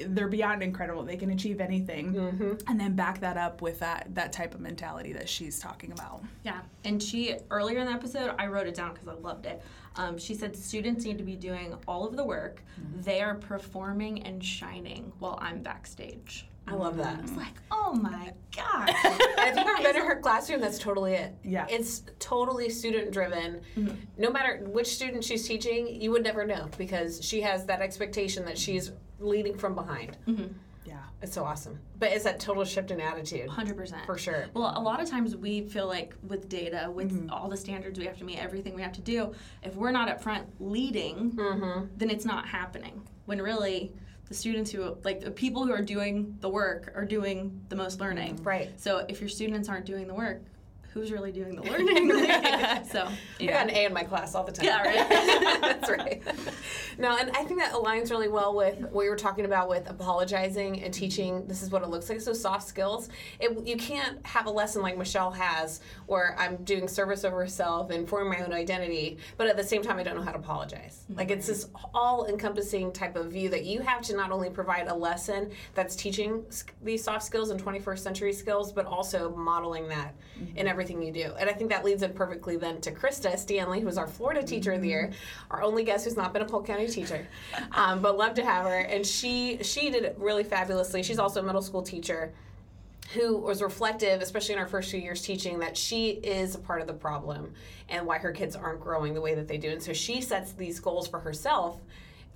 they're 0.07 0.27
beyond 0.27 0.61
incredible 0.61 1.03
they 1.03 1.17
can 1.17 1.31
achieve 1.31 1.59
anything 1.59 2.13
Mm-hmm. 2.13 2.53
and 2.67 2.79
then 2.79 2.95
back 2.95 3.19
that 3.21 3.37
up 3.37 3.61
with 3.61 3.79
that 3.79 4.07
that 4.13 4.31
type 4.31 4.53
of 4.53 4.59
mentality 4.61 5.13
that 5.13 5.27
she's 5.27 5.59
talking 5.59 5.91
about 5.91 6.23
Yeah, 6.43 6.59
and 6.85 7.01
she 7.01 7.35
earlier 7.51 7.79
in 7.79 7.85
the 7.87 7.91
episode, 7.93 8.33
I 8.37 8.47
wrote 8.47 8.67
it 8.67 8.75
down 8.75 8.93
because 8.93 9.07
I 9.07 9.13
loved 9.13 9.45
it. 9.45 9.61
Um, 9.95 10.17
she 10.19 10.35
said 10.35 10.55
students 10.55 11.05
need 11.05 11.17
to 11.17 11.23
be 11.23 11.35
doing 11.35 11.73
all 11.87 12.07
of 12.07 12.15
the 12.15 12.23
work. 12.23 12.61
They 13.03 13.21
are 13.21 13.33
performing 13.35 14.23
and 14.23 14.43
shining 14.43 15.11
while 15.19 15.39
I'm 15.41 15.63
backstage. 15.63 16.47
I 16.69 16.73
love 16.75 16.97
that. 16.97 17.19
It's 17.21 17.31
like, 17.35 17.53
oh 17.71 17.93
my 17.93 18.33
god. 18.55 18.89
And 18.89 19.17
if 19.47 19.55
you've 19.57 19.67
ever 19.67 19.77
been 19.81 19.95
in 19.95 20.01
her 20.07 20.19
classroom, 20.19 20.59
that's 20.61 20.77
totally 20.77 21.13
it. 21.13 21.33
Yeah. 21.43 21.65
It's 21.69 22.03
totally 22.19 22.69
student 22.69 23.11
driven. 23.11 23.61
No 24.17 24.29
matter 24.29 24.61
which 24.67 24.87
student 24.87 25.23
she's 25.23 25.47
teaching, 25.47 25.87
you 25.99 26.11
would 26.11 26.23
never 26.23 26.45
know 26.45 26.67
because 26.77 27.23
she 27.23 27.41
has 27.41 27.65
that 27.65 27.81
expectation 27.81 28.43
that 28.45 28.57
she's 28.57 28.91
leading 29.19 29.57
from 29.57 29.75
behind. 29.75 30.17
Mm-hmm. 30.27 30.53
yeah 30.85 30.97
It's 31.21 31.33
so 31.33 31.43
awesome. 31.43 31.79
But 31.99 32.11
it's 32.11 32.23
that 32.23 32.39
total 32.39 32.63
shift 32.65 32.91
in 32.91 33.01
attitude. 33.01 33.49
100%. 33.49 34.05
For 34.05 34.17
sure. 34.17 34.45
Well, 34.53 34.73
a 34.75 34.81
lot 34.81 35.01
of 35.01 35.09
times 35.09 35.35
we 35.35 35.61
feel 35.61 35.87
like 35.87 36.13
with 36.27 36.47
data, 36.49 36.91
with 36.93 37.11
mm-hmm. 37.11 37.29
all 37.31 37.49
the 37.49 37.57
standards 37.57 37.97
we 37.97 38.05
have 38.05 38.17
to 38.17 38.23
meet, 38.23 38.37
everything 38.37 38.75
we 38.75 38.81
have 38.81 38.93
to 38.93 39.01
do, 39.01 39.33
if 39.63 39.75
we're 39.75 39.91
not 39.91 40.09
up 40.09 40.21
front 40.21 40.47
leading, 40.59 41.31
mm-hmm. 41.31 41.85
then 41.97 42.09
it's 42.09 42.25
not 42.25 42.47
happening. 42.47 43.01
When 43.25 43.41
really, 43.41 43.93
the 44.27 44.33
students 44.33 44.71
who, 44.71 44.97
like 45.03 45.21
the 45.21 45.31
people 45.31 45.65
who 45.65 45.73
are 45.73 45.81
doing 45.81 46.37
the 46.41 46.49
work, 46.49 46.91
are 46.95 47.05
doing 47.05 47.61
the 47.69 47.75
most 47.75 47.99
learning. 47.99 48.43
Right. 48.43 48.69
So 48.79 49.05
if 49.07 49.21
your 49.21 49.29
students 49.29 49.69
aren't 49.69 49.85
doing 49.85 50.07
the 50.07 50.13
work, 50.13 50.43
who's 50.97 51.11
really 51.11 51.31
doing 51.31 51.55
the 51.55 51.61
learning? 51.71 52.09
so 52.89 53.05
I 53.39 53.45
got 53.45 53.51
yeah. 53.51 53.61
an 53.61 53.69
A 53.69 53.85
in 53.85 53.93
my 53.93 54.03
class 54.03 54.35
all 54.35 54.43
the 54.43 54.51
time. 54.51 54.65
Yeah, 54.65 54.81
right. 54.81 55.61
That's 55.61 55.89
right. 55.89 56.23
No, 56.97 57.15
and 57.15 57.29
I 57.31 57.43
think 57.43 57.59
that 57.59 57.73
aligns 57.73 58.09
really 58.09 58.27
well 58.27 58.55
with 58.55 58.79
what 58.91 59.03
you 59.03 59.09
were 59.09 59.15
talking 59.15 59.45
about 59.45 59.69
with 59.69 59.89
apologizing 59.89 60.81
and 60.81 60.93
teaching. 60.93 61.45
This 61.47 61.61
is 61.61 61.69
what 61.69 61.83
it 61.83 61.89
looks 61.89 62.09
like. 62.09 62.21
So 62.21 62.33
soft 62.33 62.67
skills. 62.67 63.09
It, 63.39 63.65
you 63.65 63.77
can't 63.77 64.25
have 64.25 64.47
a 64.47 64.49
lesson 64.49 64.81
like 64.81 64.97
Michelle 64.97 65.31
has, 65.31 65.81
where 66.07 66.35
I'm 66.39 66.57
doing 66.63 66.87
service 66.87 67.23
over 67.23 67.45
self 67.47 67.91
and 67.91 68.09
forming 68.09 68.29
my 68.29 68.43
own 68.43 68.53
identity, 68.53 69.17
but 69.37 69.47
at 69.47 69.57
the 69.57 69.63
same 69.63 69.83
time 69.83 69.97
I 69.97 70.03
don't 70.03 70.15
know 70.15 70.23
how 70.23 70.31
to 70.31 70.39
apologize. 70.39 71.03
Mm-hmm. 71.03 71.19
Like 71.19 71.31
it's 71.31 71.47
this 71.47 71.69
all-encompassing 71.93 72.91
type 72.93 73.15
of 73.15 73.31
view 73.31 73.49
that 73.49 73.65
you 73.65 73.81
have 73.81 74.01
to 74.03 74.15
not 74.15 74.31
only 74.31 74.49
provide 74.49 74.87
a 74.87 74.95
lesson 74.95 75.51
that's 75.75 75.95
teaching 75.95 76.43
these 76.81 77.03
soft 77.03 77.23
skills 77.23 77.51
and 77.51 77.63
21st 77.63 77.99
century 77.99 78.33
skills, 78.33 78.71
but 78.71 78.85
also 78.85 79.35
modeling 79.35 79.87
that 79.89 80.15
mm-hmm. 80.39 80.57
in 80.57 80.67
everything 80.67 80.86
you 80.89 81.11
do. 81.11 81.33
And 81.39 81.49
I 81.49 81.53
think 81.53 81.69
that 81.69 81.83
leads 81.83 82.03
in 82.03 82.13
perfectly 82.13 82.57
then 82.57 82.81
to 82.81 82.91
Krista 82.91 83.37
Stanley, 83.37 83.81
who's 83.81 83.97
our 83.97 84.07
Florida 84.07 84.43
Teacher 84.43 84.73
of 84.73 84.81
the 84.81 84.87
Year, 84.87 85.11
our 85.51 85.61
only 85.61 85.83
guest 85.83 86.05
who's 86.05 86.17
not 86.17 86.33
been 86.33 86.41
a 86.41 86.45
Polk 86.45 86.65
County 86.65 86.87
teacher, 86.87 87.27
um, 87.71 88.01
but 88.01 88.17
love 88.17 88.33
to 88.35 88.43
have 88.43 88.65
her. 88.65 88.79
And 88.79 89.05
she 89.05 89.61
she 89.61 89.89
did 89.89 90.03
it 90.03 90.15
really 90.19 90.43
fabulously. 90.43 91.03
She's 91.03 91.19
also 91.19 91.41
a 91.41 91.43
middle 91.43 91.61
school 91.61 91.81
teacher 91.81 92.33
who 93.13 93.37
was 93.37 93.61
reflective, 93.61 94.21
especially 94.21 94.53
in 94.53 94.59
our 94.59 94.67
first 94.67 94.91
few 94.91 94.99
years 94.99 95.21
teaching, 95.21 95.59
that 95.59 95.77
she 95.77 96.09
is 96.09 96.55
a 96.55 96.59
part 96.59 96.81
of 96.81 96.87
the 96.87 96.93
problem 96.93 97.53
and 97.89 98.05
why 98.05 98.17
her 98.17 98.31
kids 98.31 98.55
aren't 98.55 98.81
growing 98.81 99.13
the 99.13 99.21
way 99.21 99.33
that 99.35 99.47
they 99.47 99.57
do. 99.57 99.69
And 99.69 99.81
so 99.81 99.93
she 99.93 100.21
sets 100.21 100.51
these 100.51 100.79
goals 100.79 101.07
for 101.07 101.19
herself. 101.19 101.79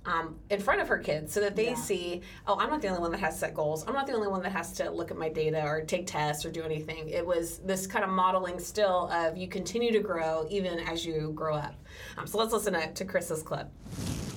Um, 0.04 0.36
in 0.50 0.58
front 0.58 0.80
of 0.80 0.88
her 0.88 0.98
kids 0.98 1.32
so 1.32 1.38
that 1.38 1.54
they 1.54 1.76
see, 1.76 2.22
oh, 2.48 2.58
I'm 2.58 2.70
not 2.70 2.82
the 2.82 2.88
only 2.88 3.00
one 3.00 3.12
that 3.12 3.20
has 3.20 3.38
set 3.38 3.54
goals. 3.54 3.86
I'm 3.86 3.94
not 3.94 4.08
the 4.08 4.14
only 4.14 4.26
one 4.26 4.42
that 4.42 4.50
has 4.50 4.72
to 4.72 4.90
look 4.90 5.12
at 5.12 5.16
my 5.16 5.28
data 5.28 5.62
or 5.64 5.82
take 5.82 6.08
tests 6.08 6.44
or 6.44 6.50
do 6.50 6.64
anything. 6.64 7.08
It 7.08 7.24
was 7.24 7.58
this 7.58 7.86
kind 7.86 8.04
of 8.04 8.10
modeling 8.10 8.58
still 8.58 9.08
of 9.12 9.36
you 9.36 9.46
continue 9.46 9.92
to 9.92 10.00
grow 10.00 10.44
even 10.50 10.80
as 10.80 11.06
you 11.06 11.30
grow 11.36 11.54
up. 11.54 11.76
Um, 12.18 12.26
so 12.26 12.38
let's 12.38 12.52
listen 12.52 12.72
to, 12.72 12.92
to 12.92 13.04
Krista's 13.04 13.44
clip. 13.44 13.68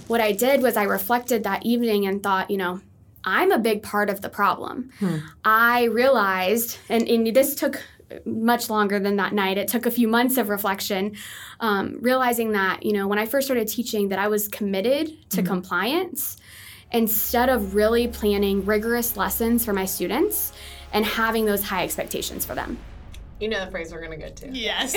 what 0.08 0.21
I 0.21 0.34
did 0.34 0.62
was 0.62 0.78
I 0.78 0.84
reflected 0.84 1.43
that 1.45 1.65
evening 1.65 2.06
and 2.06 2.21
thought, 2.21 2.51
you 2.51 2.58
know, 2.58 2.80
I'm 3.23 3.51
a 3.51 3.58
big 3.58 3.82
part 3.82 4.10
of 4.12 4.21
the 4.21 4.30
problem. 4.30 4.91
I 5.43 5.86
realized, 5.86 6.78
and, 6.89 7.08
and 7.10 7.36
this 7.36 7.56
took 7.56 7.82
much 8.25 8.69
longer 8.69 8.99
than 8.99 9.15
that 9.17 9.33
night. 9.33 9.57
It 9.57 9.67
took 9.67 9.85
a 9.85 9.91
few 9.91 10.07
months 10.07 10.37
of 10.37 10.49
reflection, 10.49 11.15
um, 11.59 11.97
realizing 12.01 12.51
that, 12.51 12.83
you 12.85 12.93
know, 12.93 13.07
when 13.07 13.19
I 13.19 13.25
first 13.25 13.47
started 13.47 13.67
teaching, 13.67 14.09
that 14.09 14.19
I 14.19 14.27
was 14.27 14.47
committed 14.47 15.29
to 15.31 15.41
compliance 15.43 16.37
instead 16.91 17.49
of 17.49 17.75
really 17.75 18.07
planning 18.07 18.63
rigorous 18.65 19.17
lessons 19.17 19.65
for 19.65 19.73
my 19.73 19.85
students 19.85 20.53
and 20.93 21.03
having 21.05 21.45
those 21.45 21.63
high 21.63 21.83
expectations 21.83 22.45
for 22.45 22.55
them. 22.55 22.77
You 23.39 23.49
know 23.49 23.65
the 23.65 23.69
phrase 23.69 23.91
we're 23.91 23.99
going 23.99 24.17
to 24.17 24.17
get 24.17 24.37
to. 24.37 24.49
Yes. 24.57 24.95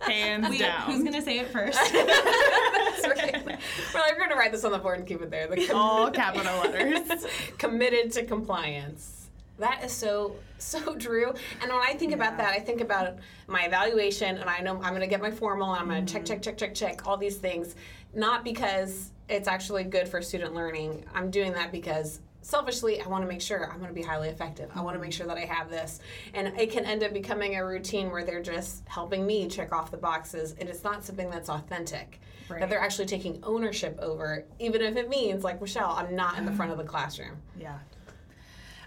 Hands 0.02 0.48
We- 0.48 0.58
down. 0.58 0.82
who's 0.92 1.02
gonna 1.02 1.20
say 1.20 1.40
it 1.40 1.48
first? 1.48 1.76
That's 1.92 3.08
right. 3.08 3.44
We're 3.44 4.00
like, 4.00 4.12
we're 4.12 4.18
going 4.18 4.30
to 4.30 4.36
write 4.36 4.52
this 4.52 4.64
on 4.64 4.70
the 4.70 4.78
board 4.78 4.98
and 5.00 5.08
keep 5.08 5.20
it 5.20 5.30
there. 5.30 5.48
The 5.48 5.72
All 5.74 6.10
capital 6.12 6.58
letters. 6.60 7.26
committed 7.58 8.12
to 8.12 8.24
compliance. 8.24 9.19
That 9.60 9.84
is 9.84 9.92
so 9.92 10.36
so 10.58 10.96
true. 10.98 11.32
And 11.62 11.70
when 11.70 11.80
I 11.82 11.94
think 11.94 12.12
about 12.12 12.38
that, 12.38 12.52
I 12.52 12.58
think 12.58 12.80
about 12.80 13.18
my 13.46 13.64
evaluation, 13.64 14.38
and 14.38 14.48
I 14.48 14.60
know 14.60 14.76
I'm 14.82 14.90
going 14.90 15.00
to 15.00 15.06
get 15.06 15.20
my 15.20 15.30
formal, 15.30 15.72
and 15.72 15.82
I'm 15.82 15.88
going 15.88 16.04
to 16.04 16.12
check, 16.12 16.24
check, 16.24 16.38
mm-hmm. 16.38 16.42
check, 16.42 16.56
check, 16.56 16.74
check 16.74 17.06
all 17.06 17.16
these 17.16 17.36
things, 17.36 17.76
not 18.14 18.42
because 18.42 19.10
it's 19.28 19.48
actually 19.48 19.84
good 19.84 20.08
for 20.08 20.22
student 20.22 20.54
learning. 20.54 21.04
I'm 21.14 21.30
doing 21.30 21.52
that 21.52 21.72
because 21.72 22.20
selfishly, 22.42 23.02
I 23.02 23.08
want 23.08 23.22
to 23.22 23.28
make 23.28 23.42
sure 23.42 23.70
I'm 23.70 23.78
going 23.78 23.90
to 23.90 23.94
be 23.94 24.02
highly 24.02 24.30
effective. 24.30 24.70
I 24.74 24.80
want 24.80 24.96
to 24.96 25.00
make 25.00 25.10
mm-hmm. 25.10 25.18
sure 25.18 25.26
that 25.26 25.36
I 25.36 25.44
have 25.44 25.68
this, 25.68 26.00
and 26.32 26.48
it 26.58 26.70
can 26.70 26.86
end 26.86 27.02
up 27.02 27.12
becoming 27.12 27.56
a 27.56 27.64
routine 27.64 28.10
where 28.10 28.24
they're 28.24 28.42
just 28.42 28.88
helping 28.88 29.26
me 29.26 29.46
check 29.46 29.72
off 29.72 29.90
the 29.90 29.98
boxes, 29.98 30.54
and 30.58 30.70
it's 30.70 30.84
not 30.84 31.04
something 31.04 31.28
that's 31.28 31.50
authentic. 31.50 32.20
That 32.48 32.68
they're 32.68 32.80
actually 32.80 33.06
taking 33.06 33.38
ownership 33.44 33.96
over, 34.02 34.44
even 34.58 34.82
if 34.82 34.96
it 34.96 35.08
means, 35.08 35.44
like 35.44 35.60
Michelle, 35.60 35.92
I'm 35.92 36.16
not 36.16 36.36
in 36.36 36.44
the 36.44 36.50
front 36.50 36.72
of 36.72 36.78
the 36.78 36.84
classroom. 36.92 37.36
Yeah. 37.56 37.78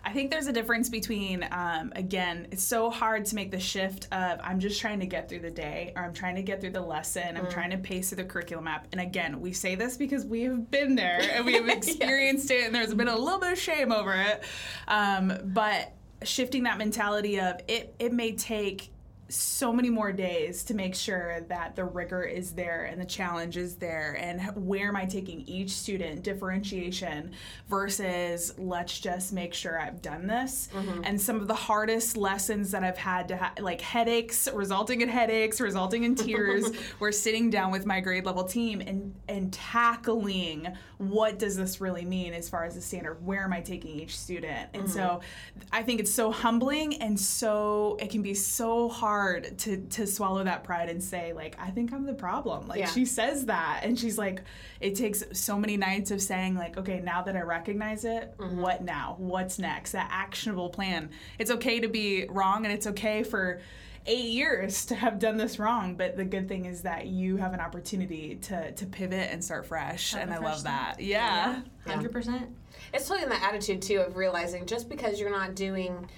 I 0.05 0.11
think 0.11 0.31
there's 0.31 0.47
a 0.47 0.53
difference 0.53 0.89
between, 0.89 1.47
um, 1.51 1.93
again, 1.95 2.47
it's 2.51 2.63
so 2.63 2.89
hard 2.89 3.25
to 3.25 3.35
make 3.35 3.51
the 3.51 3.59
shift 3.59 4.07
of 4.11 4.39
I'm 4.43 4.59
just 4.59 4.81
trying 4.81 4.99
to 4.99 5.05
get 5.05 5.29
through 5.29 5.39
the 5.39 5.51
day 5.51 5.93
or 5.95 6.03
I'm 6.03 6.13
trying 6.13 6.35
to 6.35 6.41
get 6.41 6.59
through 6.59 6.71
the 6.71 6.81
lesson, 6.81 7.37
I'm 7.37 7.49
trying 7.49 7.69
to 7.69 7.77
pace 7.77 8.09
through 8.09 8.17
the 8.17 8.25
curriculum 8.25 8.65
map. 8.65 8.87
And 8.91 8.99
again, 8.99 9.39
we 9.39 9.53
say 9.53 9.75
this 9.75 9.95
because 9.95 10.25
we 10.25 10.41
have 10.43 10.69
been 10.69 10.95
there 10.95 11.21
and 11.21 11.45
we 11.45 11.53
have 11.53 11.69
experienced 11.69 12.51
it 12.51 12.65
and 12.65 12.75
there's 12.75 12.93
been 12.93 13.07
a 13.07 13.17
little 13.17 13.39
bit 13.39 13.53
of 13.53 13.59
shame 13.59 13.93
over 13.93 14.13
it. 14.13 14.43
Um, 14.89 15.37
but 15.45 15.93
shifting 16.23 16.63
that 16.63 16.77
mentality 16.77 17.39
of 17.39 17.61
it, 17.69 17.95
it 17.97 18.11
may 18.11 18.33
take 18.33 18.91
so 19.29 19.73
many 19.73 19.89
more 19.89 20.11
days 20.11 20.63
to 20.63 20.73
make 20.73 20.93
sure 20.93 21.41
that 21.47 21.75
the 21.75 21.83
rigor 21.83 22.23
is 22.23 22.51
there 22.51 22.85
and 22.85 23.01
the 23.01 23.05
challenge 23.05 23.57
is 23.57 23.75
there 23.77 24.17
and 24.19 24.41
where 24.55 24.89
am 24.89 24.95
i 24.95 25.05
taking 25.05 25.41
each 25.47 25.71
student 25.71 26.23
differentiation 26.23 27.31
versus 27.67 28.53
let's 28.57 28.99
just 28.99 29.33
make 29.33 29.53
sure 29.53 29.79
i've 29.79 30.01
done 30.01 30.27
this. 30.27 30.69
Mm-hmm. 30.73 31.01
And 31.05 31.19
some 31.19 31.37
of 31.37 31.47
the 31.47 31.55
hardest 31.55 32.17
lessons 32.17 32.71
that 32.71 32.83
i've 32.83 32.97
had 32.97 33.27
to 33.29 33.37
ha- 33.37 33.53
like 33.59 33.81
headaches 33.81 34.47
resulting 34.53 35.01
in 35.01 35.09
headaches 35.09 35.59
resulting 35.59 36.03
in 36.03 36.15
tears 36.15 36.69
were 36.99 37.11
sitting 37.11 37.49
down 37.49 37.71
with 37.71 37.85
my 37.85 38.01
grade 38.01 38.25
level 38.25 38.43
team 38.43 38.81
and 38.81 39.15
and 39.27 39.51
tackling 39.53 40.67
what 40.97 41.39
does 41.39 41.55
this 41.55 41.81
really 41.81 42.05
mean 42.05 42.33
as 42.33 42.49
far 42.49 42.65
as 42.65 42.75
the 42.75 42.81
standard 42.81 43.25
where 43.25 43.43
am 43.43 43.53
i 43.53 43.61
taking 43.61 43.99
each 43.99 44.17
student? 44.17 44.69
And 44.73 44.89
so 44.89 45.01
mm-hmm. 45.01 45.59
i 45.71 45.81
think 45.81 45.99
it's 45.99 46.13
so 46.13 46.31
humbling 46.31 47.01
and 47.01 47.19
so 47.19 47.97
it 47.99 48.09
can 48.09 48.21
be 48.21 48.33
so 48.33 48.89
hard 48.89 49.22
to 49.57 49.77
to 49.77 50.05
swallow 50.07 50.43
that 50.43 50.63
pride 50.63 50.89
and 50.89 51.03
say 51.03 51.33
like 51.33 51.55
i 51.59 51.69
think 51.69 51.93
i'm 51.93 52.05
the 52.05 52.13
problem. 52.13 52.67
Like 52.67 52.79
Yeah. 52.79 52.87
she 52.87 53.05
says 53.05 53.45
that 53.47 53.81
and 53.83 53.97
she's 53.99 54.17
like 54.17 54.41
it 54.79 54.95
takes 54.95 55.23
so 55.33 55.57
many 55.57 55.77
nights 55.77 56.11
of 56.11 56.21
saying 56.21 56.55
like 56.55 56.77
okay 56.77 56.99
now 56.99 57.21
that 57.23 57.35
i 57.35 57.41
recognize 57.41 58.05
it 58.05 58.33
mm-hmm. 58.37 58.61
what 58.61 58.83
now? 58.83 59.15
What's 59.17 59.59
next? 59.59 59.91
That 59.91 60.09
actionable 60.11 60.69
plan. 60.69 61.09
It's 61.39 61.51
okay 61.51 61.79
to 61.79 61.87
be 61.87 62.25
wrong 62.29 62.65
and 62.65 62.73
it's 62.73 62.87
okay 62.87 63.23
for 63.23 63.61
eight 64.05 64.25
years 64.25 64.85
to 64.87 64.95
have 64.95 65.17
done 65.17 65.37
this 65.37 65.59
wrong 65.59 65.95
but 65.95 66.17
the 66.17 66.25
good 66.25 66.47
thing 66.49 66.65
is 66.65 66.81
that 66.81 67.07
you 67.07 67.37
have 67.37 67.53
an 67.53 67.61
opportunity 67.61 68.35
to 68.35 68.71
to 68.73 68.85
pivot 68.85 69.29
and 69.31 69.41
start 69.43 69.65
fresh 69.65 70.13
and 70.13 70.31
I 70.33 70.37
fresh 70.37 70.43
love 70.55 70.63
that. 70.63 70.95
yeah. 70.99 71.61
Hundred 71.87 72.11
percent. 72.11 72.49
It's 72.93 73.07
totally 73.07 73.23
in 73.23 73.29
the 73.29 73.41
attitude 73.43 73.81
too 73.81 73.99
of 73.99 74.17
realizing 74.17 74.65
just 74.65 74.89
because 74.89 75.19
you're 75.19 75.31
not 75.31 75.55
doing 75.55 76.09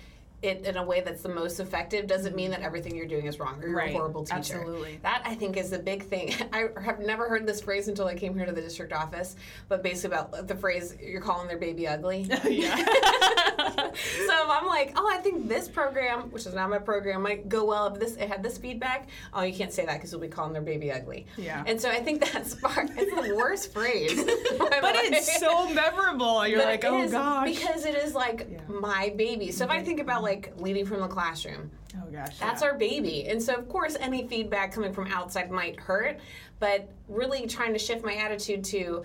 it 0.45 0.65
in 0.65 0.77
a 0.77 0.83
way 0.83 1.01
that's 1.01 1.21
the 1.21 1.29
most 1.29 1.59
effective 1.59 2.07
doesn't 2.07 2.35
mean 2.35 2.51
that 2.51 2.61
everything 2.61 2.95
you're 2.95 3.05
doing 3.07 3.25
is 3.25 3.39
wrong 3.39 3.61
or 3.61 3.67
you're 3.67 3.75
Right. 3.77 3.89
a 3.89 3.93
horrible 3.97 4.23
teacher. 4.23 4.37
Absolutely. 4.37 4.99
That 5.03 5.21
I 5.25 5.35
think 5.35 5.57
is 5.57 5.69
the 5.69 5.79
big 5.79 6.03
thing. 6.03 6.33
I 6.53 6.69
have 6.81 6.99
never 6.99 7.27
heard 7.27 7.45
this 7.45 7.61
phrase 7.61 7.87
until 7.87 8.07
I 8.07 8.15
came 8.15 8.35
here 8.35 8.45
to 8.45 8.51
the 8.51 8.61
district 8.61 8.93
office, 8.93 9.35
but 9.67 9.83
basically 9.83 10.15
about 10.17 10.47
the 10.47 10.55
phrase 10.55 10.95
you're 11.01 11.21
calling 11.21 11.47
their 11.47 11.57
baby 11.57 11.87
ugly. 11.87 12.29
Oh, 13.57 13.91
so 13.95 14.33
if 14.43 14.49
I'm 14.49 14.65
like, 14.67 14.93
oh, 14.95 15.09
I 15.11 15.17
think 15.17 15.47
this 15.47 15.67
program, 15.67 16.31
which 16.31 16.45
is 16.45 16.53
not 16.53 16.69
my 16.69 16.77
program, 16.77 17.21
might 17.21 17.47
go 17.49 17.63
well 17.65 17.87
if 17.87 17.99
this 17.99 18.15
it 18.15 18.27
had 18.27 18.43
this 18.43 18.57
feedback. 18.57 19.09
Oh, 19.33 19.41
you 19.43 19.53
can't 19.53 19.71
say 19.71 19.85
that 19.85 19.95
because 19.95 20.11
you'll 20.11 20.21
be 20.21 20.27
calling 20.27 20.53
their 20.53 20.61
baby 20.61 20.91
ugly. 20.91 21.25
Yeah. 21.37 21.63
And 21.65 21.79
so 21.79 21.89
I 21.89 21.99
think 22.01 22.31
that's 22.31 22.55
part. 22.55 22.89
It's 22.97 23.27
the 23.27 23.35
worst 23.35 23.71
phrase. 23.73 24.23
but 24.25 24.95
it's 24.95 25.39
so 25.39 25.69
memorable 25.73 26.45
you're 26.47 26.59
But 26.59 26.67
like 26.67 26.85
oh 26.85 27.07
gosh 27.09 27.47
because 27.55 27.85
it 27.85 27.95
is 27.95 28.13
like 28.13 28.67
my 28.69 29.13
baby. 29.15 29.51
So 29.51 29.63
if 29.65 29.71
I 29.71 29.81
think 29.83 29.99
about 29.99 30.23
like 30.23 30.34
leading 30.57 30.85
from 30.85 30.99
the 31.01 31.07
classroom, 31.07 31.71
oh 31.97 32.09
gosh 32.11 32.37
that's 32.39 32.61
yeah. 32.61 32.67
our 32.69 32.77
baby. 32.77 33.27
And 33.27 33.41
so 33.41 33.53
of 33.55 33.67
course 33.69 33.95
any 33.99 34.27
feedback 34.27 34.71
coming 34.73 34.93
from 34.93 35.07
outside 35.07 35.51
might 35.51 35.79
hurt, 35.79 36.19
but 36.59 36.89
really 37.07 37.47
trying 37.47 37.73
to 37.73 37.79
shift 37.79 38.03
my 38.03 38.15
attitude 38.15 38.63
to 38.65 39.03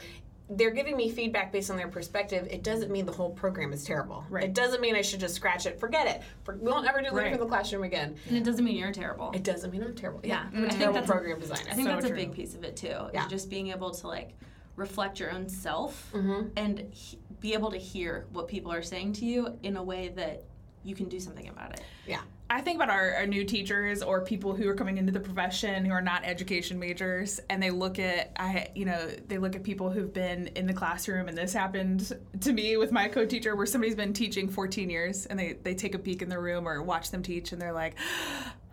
they're 0.52 0.72
giving 0.72 0.96
me 0.96 1.08
feedback 1.08 1.52
based 1.52 1.70
on 1.70 1.76
their 1.76 1.86
perspective. 1.86 2.48
It 2.50 2.64
doesn't 2.64 2.90
mean 2.90 3.06
the 3.06 3.12
whole 3.12 3.30
program 3.30 3.72
is 3.72 3.84
terrible. 3.84 4.24
Right. 4.28 4.42
It 4.42 4.52
doesn't 4.52 4.80
mean 4.80 4.96
I 4.96 5.00
should 5.02 5.20
just 5.20 5.36
scratch 5.36 5.64
it, 5.64 5.78
forget 5.78 6.08
it. 6.08 6.22
For, 6.42 6.56
we 6.56 6.68
won't 6.72 6.88
ever 6.88 6.98
do 6.98 7.04
leading 7.04 7.16
Right. 7.18 7.30
from 7.30 7.38
the 7.40 7.46
classroom 7.46 7.84
again. 7.84 8.16
And 8.26 8.36
it 8.36 8.42
doesn't 8.42 8.64
mean 8.64 8.76
you're 8.76 8.90
terrible. 8.90 9.30
It 9.32 9.44
doesn't 9.44 9.70
mean 9.70 9.80
I'm 9.84 9.94
terrible. 9.94 10.20
Yeah, 10.24 10.46
I'm 10.52 10.64
a 10.64 10.66
I 10.66 10.70
think 10.70 10.80
terrible 10.80 10.94
that's 10.94 11.08
a- 11.08 11.12
program 11.12 11.38
designer. 11.38 11.70
I 11.70 11.74
think 11.74 11.86
So 11.86 11.92
that's 11.94 12.06
true. 12.06 12.16
a 12.16 12.18
big 12.18 12.32
piece 12.32 12.56
of 12.56 12.64
it 12.64 12.76
too. 12.76 12.96
Yeah. 13.14 13.26
Is 13.26 13.30
just 13.30 13.48
being 13.48 13.68
able 13.68 13.92
to 13.92 14.08
like 14.08 14.30
reflect 14.74 15.20
your 15.20 15.30
own 15.30 15.48
self 15.48 16.10
Mm-hmm. 16.12 16.48
and 16.56 16.80
he- 16.90 17.20
be 17.38 17.54
able 17.54 17.70
to 17.70 17.78
hear 17.78 18.26
what 18.32 18.48
people 18.48 18.72
are 18.72 18.82
saying 18.82 19.12
to 19.14 19.24
you 19.26 19.56
in 19.62 19.76
a 19.76 19.82
way 19.82 20.08
that 20.16 20.42
you 20.84 20.94
can 20.94 21.08
do 21.08 21.20
something 21.20 21.48
about 21.48 21.72
it. 21.72 21.82
yeah. 22.06 22.20
I 22.52 22.60
think 22.62 22.76
about 22.76 22.90
our, 22.90 23.14
our 23.14 23.26
new 23.26 23.44
teachers 23.44 24.02
or 24.02 24.24
people 24.24 24.56
who 24.56 24.68
are 24.68 24.74
coming 24.74 24.98
into 24.98 25.12
the 25.12 25.20
profession 25.20 25.84
who 25.84 25.92
are 25.92 26.02
not 26.02 26.24
education 26.24 26.80
majors, 26.80 27.38
and 27.48 27.62
they 27.62 27.70
look 27.70 28.00
at 28.00 28.32
I, 28.36 28.70
you 28.74 28.86
know, 28.86 29.08
they 29.28 29.38
look 29.38 29.54
at 29.54 29.62
people 29.62 29.88
who've 29.88 30.12
been 30.12 30.48
in 30.48 30.66
the 30.66 30.72
classroom, 30.72 31.28
and 31.28 31.38
this 31.38 31.52
happened 31.52 32.12
to 32.40 32.52
me 32.52 32.76
with 32.76 32.90
my 32.90 33.06
co-teacher, 33.06 33.54
where 33.54 33.66
somebody's 33.66 33.94
been 33.94 34.12
teaching 34.12 34.48
14 34.48 34.90
years, 34.90 35.26
and 35.26 35.38
they 35.38 35.52
they 35.62 35.74
take 35.74 35.94
a 35.94 35.98
peek 35.98 36.22
in 36.22 36.28
the 36.28 36.40
room 36.40 36.66
or 36.66 36.82
watch 36.82 37.12
them 37.12 37.22
teach, 37.22 37.52
and 37.52 37.62
they're 37.62 37.72
like. 37.72 37.94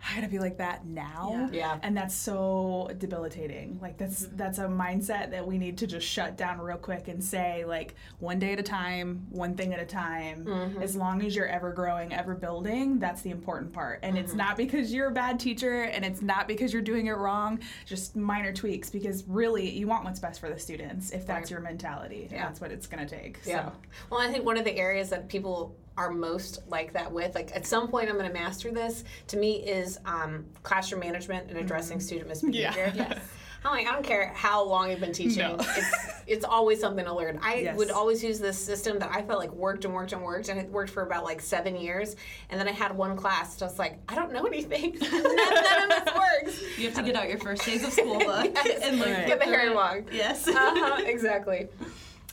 I 0.06 0.14
gotta 0.14 0.28
be 0.28 0.38
like 0.38 0.58
that 0.58 0.86
now. 0.86 1.48
Yeah. 1.52 1.58
Yeah. 1.58 1.78
And 1.82 1.96
that's 1.96 2.14
so 2.14 2.90
debilitating. 2.98 3.78
Like 3.82 3.98
that's 3.98 4.24
Mm-hmm. 4.26 4.36
that's 4.36 4.58
a 4.58 4.64
mindset 4.66 5.30
that 5.32 5.46
we 5.46 5.58
need 5.58 5.78
to 5.78 5.86
just 5.86 6.06
shut 6.06 6.36
down 6.36 6.60
real 6.60 6.76
quick 6.76 7.08
and 7.08 7.22
say 7.22 7.64
like 7.64 7.94
one 8.20 8.38
day 8.38 8.52
at 8.52 8.60
a 8.60 8.62
time, 8.62 9.26
one 9.30 9.54
thing 9.54 9.74
at 9.74 9.80
a 9.80 9.86
time. 9.86 10.44
Mm-hmm. 10.44 10.82
As 10.82 10.94
long 10.96 11.22
as 11.24 11.34
you're 11.36 11.48
ever 11.48 11.72
growing, 11.72 12.12
ever 12.12 12.34
building, 12.34 12.98
that's 12.98 13.22
the 13.22 13.30
important 13.30 13.72
part. 13.72 14.00
And 14.02 14.14
Mm-hmm. 14.16 14.24
it's 14.24 14.34
not 14.34 14.56
because 14.56 14.92
you're 14.92 15.08
a 15.08 15.12
bad 15.12 15.38
teacher 15.40 15.82
and 15.82 16.04
it's 16.04 16.22
not 16.22 16.48
because 16.48 16.72
you're 16.72 16.80
doing 16.82 17.06
it 17.06 17.12
wrong, 17.16 17.60
just 17.86 18.16
minor 18.16 18.52
tweaks 18.52 18.90
because 18.90 19.24
really 19.26 19.68
you 19.68 19.86
want 19.86 20.04
what's 20.04 20.20
best 20.20 20.40
for 20.40 20.48
the 20.48 20.58
students 20.58 21.10
if 21.10 21.26
that's 21.26 21.38
Right. 21.42 21.50
your 21.50 21.60
mentality. 21.60 22.28
Yeah. 22.30 22.44
That's 22.46 22.60
what 22.60 22.70
it's 22.72 22.86
gonna 22.86 23.06
take. 23.08 23.38
Yeah. 23.44 23.66
So 23.66 23.72
Well, 24.10 24.20
I 24.20 24.30
think 24.32 24.44
one 24.44 24.56
of 24.56 24.64
the 24.64 24.76
areas 24.76 25.10
that 25.10 25.28
people 25.28 25.76
are 25.98 26.10
most 26.10 26.60
like 26.68 26.92
that 26.94 27.10
with, 27.12 27.34
like 27.34 27.54
at 27.54 27.66
some 27.66 27.88
point 27.88 28.08
I'm 28.08 28.16
going 28.16 28.28
to 28.28 28.32
master 28.32 28.70
this, 28.70 29.02
to 29.26 29.36
me 29.36 29.56
is 29.56 29.98
um, 30.06 30.46
classroom 30.62 31.00
management 31.00 31.50
and 31.50 31.58
addressing 31.58 31.98
student 32.00 32.28
misbehavior. 32.28 32.92
yeah. 32.94 33.08
Yes. 33.18 33.18
I'm 33.64 33.72
like, 33.72 33.88
I 33.88 33.92
don't 33.92 34.04
care 34.04 34.32
how 34.36 34.62
long 34.62 34.88
you've 34.88 35.00
been 35.00 35.12
teaching. 35.12 35.38
No. 35.40 35.56
It's 35.58 35.96
it's 36.28 36.44
always 36.44 36.78
something 36.78 37.04
to 37.04 37.12
learn. 37.12 37.40
I 37.42 37.56
Yes. 37.56 37.76
would 37.76 37.90
always 37.90 38.22
use 38.22 38.38
this 38.38 38.56
system 38.56 39.00
that 39.00 39.10
I 39.12 39.20
felt 39.22 39.40
like 39.40 39.50
worked 39.52 39.84
and 39.84 39.92
worked 39.92 40.12
and 40.12 40.22
worked, 40.22 40.48
and 40.48 40.60
it 40.60 40.70
worked 40.70 40.90
for 40.90 41.02
about 41.02 41.24
like 41.24 41.40
seven 41.40 41.74
years. 41.74 42.14
And 42.50 42.60
then 42.60 42.68
I 42.68 42.70
had 42.70 42.96
one 42.96 43.16
class 43.16 43.56
just 43.58 43.76
like 43.76 43.98
I 44.08 44.14
don't 44.14 44.32
know 44.32 44.44
anything. 44.44 44.96
none, 45.00 45.10
none 45.10 45.92
of 45.92 46.04
this 46.04 46.14
works. 46.14 46.78
You 46.78 46.84
have 46.86 46.94
to 46.98 47.02
get 47.02 47.16
out 47.16 47.28
your 47.28 47.38
first 47.38 47.64
days 47.66 47.84
of 47.84 47.92
school 47.92 48.20
book 48.20 48.52
Yes. 48.64 48.80
and 48.80 49.00
like 49.00 49.26
Get 49.26 49.40
the 49.40 49.46
Harry 49.46 49.74
Wong. 49.74 50.04
Yes. 50.12 50.46
uh-huh, 50.46 51.02
exactly. 51.04 51.66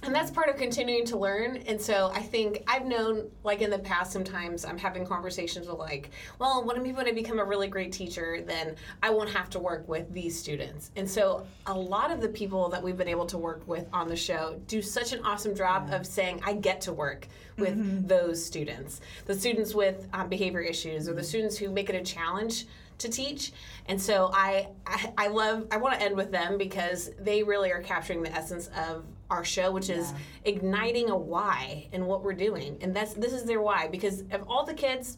And 0.05 0.13
that's 0.13 0.29
part 0.29 0.49
of 0.49 0.57
continuing 0.57 1.03
to 1.07 1.17
learn. 1.17 1.57
And 1.65 1.81
so 1.81 2.11
I 2.13 2.21
think 2.21 2.63
I've 2.67 2.85
known, 2.85 3.31
like 3.43 3.61
in 3.61 3.71
the 3.71 3.79
past, 3.79 4.11
sometimes 4.11 4.63
I'm 4.63 4.77
having 4.77 5.03
conversations 5.03 5.67
with, 5.67 5.79
like, 5.79 6.11
well, 6.37 6.63
when 6.63 6.77
I'm 6.77 6.95
I 6.95 7.11
become 7.11 7.39
a 7.39 7.43
really 7.43 7.67
great 7.67 7.91
teacher, 7.91 8.43
then 8.45 8.75
I 9.01 9.09
won't 9.09 9.31
have 9.31 9.49
to 9.51 9.59
work 9.59 9.87
with 9.87 10.13
these 10.13 10.39
students. 10.39 10.91
And 10.95 11.09
so 11.09 11.47
a 11.65 11.73
lot 11.73 12.11
of 12.11 12.21
the 12.21 12.29
people 12.29 12.69
that 12.69 12.81
we've 12.83 12.97
been 12.97 13.07
able 13.07 13.25
to 13.25 13.37
work 13.39 13.67
with 13.67 13.87
on 13.91 14.07
the 14.07 14.15
show 14.15 14.61
do 14.67 14.79
such 14.81 15.11
an 15.11 15.21
awesome 15.25 15.55
job 15.55 15.89
of 15.91 16.05
saying, 16.05 16.39
I 16.45 16.53
get 16.53 16.81
to 16.81 16.93
work 16.93 17.27
with 17.57 18.07
those 18.07 18.43
students, 18.43 19.01
the 19.25 19.33
students 19.33 19.73
with 19.73 20.07
um, 20.13 20.29
behavior 20.29 20.61
issues, 20.61 21.09
or 21.09 21.13
the 21.13 21.23
students 21.23 21.57
who 21.57 21.71
make 21.71 21.89
it 21.89 21.95
a 21.95 22.03
challenge 22.03 22.65
to 22.99 23.09
teach. 23.09 23.51
And 23.87 24.01
so 24.01 24.29
I, 24.33 24.69
I 24.85 25.13
i 25.17 25.27
love 25.27 25.67
i 25.71 25.77
want 25.77 25.99
to 25.99 26.05
end 26.05 26.15
with 26.15 26.31
them 26.31 26.57
because 26.57 27.11
they 27.19 27.43
really 27.43 27.71
are 27.71 27.81
capturing 27.81 28.23
the 28.23 28.31
essence 28.31 28.69
of 28.77 29.03
our 29.29 29.43
show 29.43 29.71
which 29.71 29.89
is 29.89 30.13
igniting 30.43 31.09
a 31.09 31.17
why 31.17 31.88
in 31.91 32.05
what 32.05 32.23
we're 32.23 32.33
doing. 32.33 32.77
And 32.81 32.95
that's 32.95 33.13
this 33.13 33.33
is 33.33 33.43
their 33.43 33.61
why 33.61 33.88
because 33.88 34.21
of 34.31 34.47
all 34.47 34.65
the 34.65 34.73
kids 34.73 35.17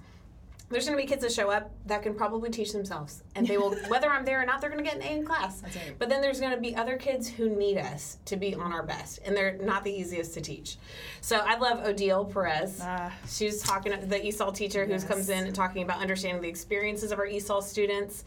there's 0.70 0.86
going 0.86 0.98
to 0.98 1.02
be 1.02 1.08
kids 1.08 1.22
that 1.22 1.32
show 1.32 1.50
up 1.50 1.72
that 1.86 2.04
can 2.04 2.13
probably 2.13 2.50
teach 2.50 2.74
themselves 2.74 3.24
and 3.36 3.48
they 3.48 3.58
will 3.58 3.74
whether 3.88 4.10
i'm 4.10 4.26
there 4.26 4.41
or 4.41 4.46
not 4.46 4.60
they're 4.60 4.70
going 4.70 4.84
to 4.84 4.89
get 4.89 4.98
an 4.98 5.02
a 5.02 5.17
in 5.17 5.26
class. 5.26 5.63
Right. 5.63 5.96
but 5.98 6.10
then 6.10 6.22
there's 6.22 6.39
going 6.39 6.52
to 6.52 6.60
be 6.60 6.76
other 6.76 6.98
kids 6.98 7.28
who 7.28 7.50
need 7.50 7.78
us 7.78 8.17
to 8.26 8.36
be 8.36 8.54
on 8.54 8.74
our 8.74 8.84
best 8.84 9.20
and 9.26 9.36
they're 9.36 9.58
not 9.62 9.84
the 9.84 9.91
easiest 9.91 10.34
to 10.34 10.41
teach. 10.41 10.78
So 11.22 11.38
i 11.38 11.58
love 11.58 11.86
odile 11.86 12.26
perez. 12.26 12.80
Ah. 12.84 13.13
she's 13.28 13.62
talking 13.62 13.93
the 14.10 14.20
esol 14.20 14.54
teacher 14.54 14.86
who 14.86 15.00
comes 15.00 15.30
in 15.30 15.46
and 15.46 15.56
talking 15.56 15.84
about 15.84 16.02
understanding 16.02 16.41
the 16.41 16.50
experiences 16.50 17.12
of 17.12 17.20
our 17.20 17.28
esol 17.28 17.63
students 17.63 18.26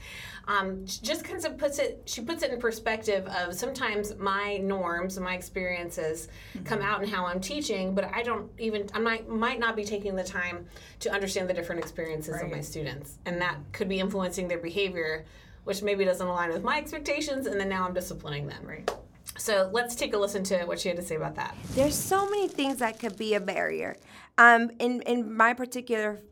um, 0.48 0.84
just 0.84 1.24
kind 1.24 1.44
of 1.44 1.58
puts 1.58 1.78
it 1.78 2.02
she 2.04 2.20
puts 2.22 2.42
it 2.42 2.50
in 2.52 2.58
perspective 2.58 3.26
of 3.26 3.54
sometimes 3.54 4.16
my 4.16 4.56
norms 4.58 5.18
my 5.20 5.34
experiences 5.34 6.28
come 6.64 6.80
out 6.82 7.02
in 7.02 7.08
how 7.08 7.24
i'm 7.26 7.40
teaching 7.40 7.94
but 7.94 8.04
i 8.14 8.22
don't 8.22 8.50
even 8.58 8.88
i 8.94 8.98
might 8.98 9.28
might 9.28 9.58
not 9.60 9.76
be 9.76 9.84
taking 9.84 10.16
the 10.16 10.24
time 10.24 10.66
to 11.00 11.10
understand 11.12 11.48
the 11.48 11.54
different 11.54 11.80
experiences 11.80 12.40
of 12.42 12.50
my 12.50 12.60
students. 12.60 13.18
And 13.26 13.40
that 13.40 13.56
could 13.72 13.88
be 13.88 14.00
influencing 14.00 14.48
their 14.48 14.58
behavior 14.58 15.24
which 15.64 15.82
maybe 15.82 16.04
doesn't 16.04 16.26
align 16.26 16.50
with 16.50 16.62
my 16.62 16.78
expectations 16.78 17.46
and 17.46 17.60
then 17.60 17.68
now 17.68 17.84
i'm 17.86 17.94
disciplining 17.94 18.46
them. 18.46 18.64
Right. 18.66 18.90
so 19.38 19.70
let's 19.72 19.94
take 19.94 20.14
a 20.14 20.18
listen 20.18 20.42
to 20.44 20.64
what 20.64 20.80
she 20.80 20.88
had 20.88 20.96
to 20.96 21.02
say 21.04 21.16
about 21.16 21.34
that. 21.36 21.54
There's 21.74 21.94
so 21.94 22.28
many 22.28 22.48
things 22.48 22.78
that 22.78 22.98
could 22.98 23.16
be 23.16 23.34
a 23.34 23.40
barrier. 23.40 23.96
Um, 24.38 24.70
in 24.78 25.02
in 25.02 25.34
my 25.36 25.52
particular 25.54 26.22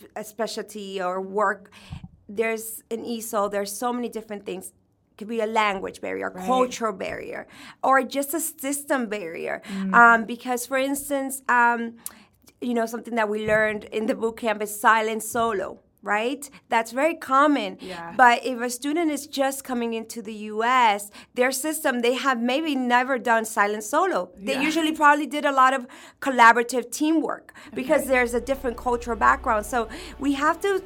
f- 0.00 0.08
uh, 0.16 0.22
specialty 0.22 1.00
or 1.02 1.20
work, 1.20 1.70
there's 2.28 2.82
an 2.90 3.04
ESOL. 3.04 3.50
There's 3.50 3.72
so 3.76 3.92
many 3.92 4.08
different 4.08 4.44
things. 4.46 4.72
Could 5.16 5.28
be 5.28 5.40
a 5.40 5.46
language 5.46 6.00
barrier, 6.00 6.30
cultural 6.30 6.92
barrier, 6.92 7.46
or 7.84 8.02
just 8.02 8.34
a 8.34 8.40
system 8.40 9.06
barrier. 9.06 9.62
Um, 9.92 10.24
because, 10.24 10.66
for 10.66 10.76
instance, 10.76 11.40
um, 11.48 11.96
you 12.60 12.74
know 12.74 12.86
something 12.86 13.14
that 13.14 13.28
we 13.28 13.46
learned 13.46 13.84
in 13.84 14.06
the 14.06 14.14
boot 14.16 14.38
camp 14.38 14.60
is 14.62 14.78
silent 14.80 15.22
solo. 15.22 15.78
Right? 16.02 16.50
That's 16.68 16.92
very 16.92 17.14
common. 17.14 17.78
Yeah. 17.80 18.12
But 18.14 18.44
if 18.44 18.60
a 18.60 18.68
student 18.68 19.10
is 19.10 19.26
just 19.26 19.64
coming 19.64 19.94
into 19.94 20.20
the 20.20 20.34
US, 20.52 21.10
their 21.32 21.50
system, 21.50 22.00
they 22.00 22.12
have 22.12 22.38
maybe 22.42 22.74
never 22.74 23.16
done 23.18 23.46
silent 23.46 23.84
solo. 23.84 24.28
They 24.36 24.52
Yeah. 24.52 24.60
usually 24.60 24.92
probably 24.92 25.24
did 25.26 25.46
a 25.46 25.52
lot 25.52 25.72
of 25.72 25.86
collaborative 26.20 26.90
teamwork 26.90 27.54
because 27.72 28.04
there's 28.04 28.34
a 28.34 28.40
different 28.50 28.76
cultural 28.76 29.16
background. 29.16 29.64
So 29.64 29.88
we 30.18 30.34
have 30.34 30.60
to 30.60 30.82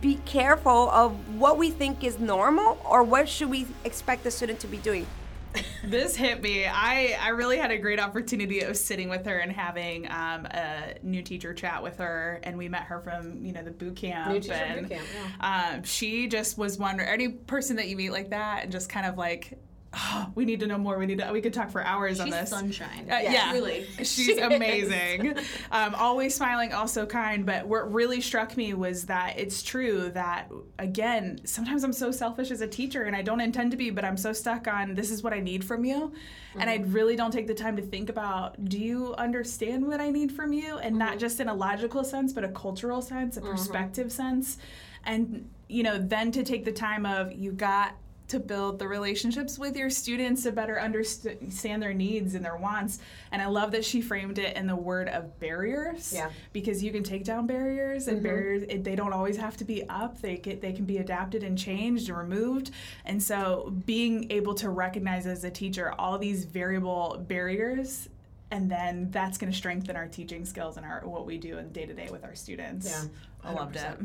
be 0.00 0.16
careful 0.24 0.90
of 0.90 1.12
what 1.38 1.58
we 1.58 1.70
think 1.70 2.04
is 2.04 2.18
normal 2.18 2.78
or 2.84 3.02
what 3.02 3.28
should 3.28 3.50
we 3.50 3.66
expect 3.84 4.24
the 4.24 4.30
student 4.30 4.60
to 4.60 4.66
be 4.66 4.78
doing. 4.78 5.06
this 5.84 6.16
hit 6.16 6.42
me. 6.42 6.66
I, 6.66 7.16
I 7.20 7.28
really 7.30 7.58
had 7.58 7.70
a 7.70 7.78
great 7.78 8.00
opportunity 8.00 8.60
of 8.60 8.76
sitting 8.76 9.08
with 9.08 9.26
her 9.26 9.38
and 9.38 9.52
having 9.52 10.10
um, 10.10 10.46
a 10.46 10.94
new 11.02 11.22
teacher 11.22 11.52
chat 11.52 11.82
with 11.82 11.98
her, 11.98 12.40
and 12.42 12.56
we 12.56 12.68
met 12.68 12.82
her 12.84 13.00
from 13.00 13.44
you 13.44 13.52
know 13.52 13.62
the 13.62 13.70
boot 13.70 13.96
camp. 13.96 14.32
New 14.32 14.40
teacher 14.40 14.54
and, 14.54 14.88
boot 14.88 14.96
camp, 14.96 15.06
Um, 15.40 15.82
she 15.82 16.26
just 16.26 16.56
was 16.58 16.78
wondering 16.78 17.08
any 17.08 17.28
person 17.28 17.76
that 17.76 17.88
you 17.88 17.96
meet 17.96 18.10
like 18.10 18.30
that, 18.30 18.62
and 18.62 18.72
just 18.72 18.88
kind 18.88 19.06
of 19.06 19.18
like. 19.18 19.58
"Oh, 19.94 20.30
we 20.34 20.44
need 20.44 20.60
to 20.60 20.66
know 20.66 20.78
more. 20.78 20.98
We 20.98 21.06
need 21.06 21.18
to. 21.18 21.30
We 21.32 21.40
could 21.40 21.52
talk 21.52 21.70
for 21.70 21.82
hours 21.82 22.20
on 22.20 22.26
She's 22.26 22.34
this. 22.34 22.50
sunshine. 22.50 23.08
Uh, 23.10 23.18
yeah, 23.22 23.50
Truly. 23.50 23.86
she's 24.02 24.38
amazing. 24.38 25.36
um, 25.70 25.94
always 25.94 26.34
smiling, 26.34 26.72
also 26.72 27.06
kind. 27.06 27.44
But 27.44 27.66
what 27.66 27.92
really 27.92 28.20
struck 28.20 28.56
me 28.56 28.74
was 28.74 29.06
that 29.06 29.38
it's 29.38 29.62
true 29.62 30.10
that 30.10 30.50
again, 30.78 31.40
sometimes 31.44 31.84
I'm 31.84 31.92
so 31.92 32.10
selfish 32.10 32.50
as 32.50 32.60
a 32.60 32.68
teacher, 32.68 33.02
and 33.02 33.14
I 33.14 33.22
don't 33.22 33.40
intend 33.40 33.70
to 33.72 33.76
be, 33.76 33.90
but 33.90 34.04
I'm 34.04 34.16
so 34.16 34.32
stuck 34.32 34.66
on 34.68 34.94
this 34.94 35.10
is 35.10 35.22
what 35.22 35.32
I 35.32 35.40
need 35.40 35.64
from 35.64 35.84
you, 35.84 36.12
and 36.56 36.68
I 36.68 36.76
really 36.86 37.16
don't 37.16 37.32
take 37.32 37.46
the 37.46 37.54
time 37.54 37.76
to 37.76 37.82
think 37.82 38.08
about 38.08 38.64
do 38.68 38.78
you 38.78 39.14
understand 39.14 39.86
what 39.86 40.00
I 40.00 40.10
need 40.10 40.32
from 40.32 40.52
you, 40.52 40.78
and 40.78 40.96
not 40.98 41.18
just 41.18 41.40
in 41.40 41.48
a 41.48 41.54
logical 41.54 42.04
sense, 42.04 42.32
but 42.32 42.44
a 42.44 42.48
cultural 42.48 43.02
sense, 43.02 43.36
a 43.36 43.40
perspective 43.40 44.12
sense, 44.12 44.58
and 45.04 45.48
you 45.68 45.82
know, 45.82 45.98
then 45.98 46.30
to 46.32 46.42
take 46.42 46.64
the 46.64 46.72
time 46.72 47.06
of 47.06 47.32
you 47.32 47.50
got 47.50 47.96
to 48.32 48.40
build 48.40 48.78
the 48.78 48.88
relationships 48.88 49.58
with 49.58 49.76
your 49.76 49.88
students 49.88 50.42
to 50.42 50.52
better 50.52 50.80
understand 50.80 51.82
their 51.82 51.94
needs 51.94 52.34
and 52.34 52.44
their 52.44 52.56
wants. 52.56 52.98
And 53.30 53.40
I 53.40 53.46
love 53.46 53.72
that 53.72 53.84
she 53.84 54.00
framed 54.00 54.38
it 54.38 54.56
in 54.56 54.66
the 54.66 54.74
word 54.74 55.08
of 55.08 55.38
barriers. 55.38 56.12
Yeah. 56.14 56.30
Because 56.52 56.82
you 56.82 56.90
can 56.92 57.02
take 57.02 57.24
down 57.24 57.46
barriers, 57.46 58.08
and 58.08 58.16
mm-hmm. 58.16 58.26
barriers 58.26 58.62
it, 58.68 58.84
they 58.84 58.96
don't 58.96 59.12
always 59.12 59.36
have 59.36 59.56
to 59.58 59.64
be 59.64 59.86
up. 59.88 60.20
They 60.20 60.38
get, 60.38 60.60
they 60.60 60.72
can 60.72 60.86
be 60.86 60.98
adapted 60.98 61.42
and 61.42 61.58
changed 61.58 62.08
and 62.08 62.16
removed. 62.18 62.70
And 63.04 63.22
so 63.22 63.72
being 63.86 64.30
able 64.30 64.54
to 64.54 64.70
recognize 64.70 65.26
as 65.26 65.44
a 65.44 65.50
teacher 65.50 65.92
all 65.98 66.18
these 66.18 66.44
variable 66.44 67.22
barriers. 67.28 68.08
And 68.50 68.70
then 68.70 69.10
that's 69.10 69.38
going 69.38 69.50
to 69.50 69.56
strengthen 69.56 69.96
our 69.96 70.06
teaching 70.06 70.44
skills 70.44 70.76
and 70.76 70.84
our 70.84 71.00
what 71.06 71.24
we 71.24 71.38
do 71.38 71.56
in 71.56 71.72
day 71.72 71.86
to 71.86 71.94
day 71.94 72.08
with 72.10 72.22
our 72.22 72.34
students. 72.34 72.86
Yeah, 72.86 73.08
I 73.44 73.52
loved 73.52 73.76
it. 73.76 73.98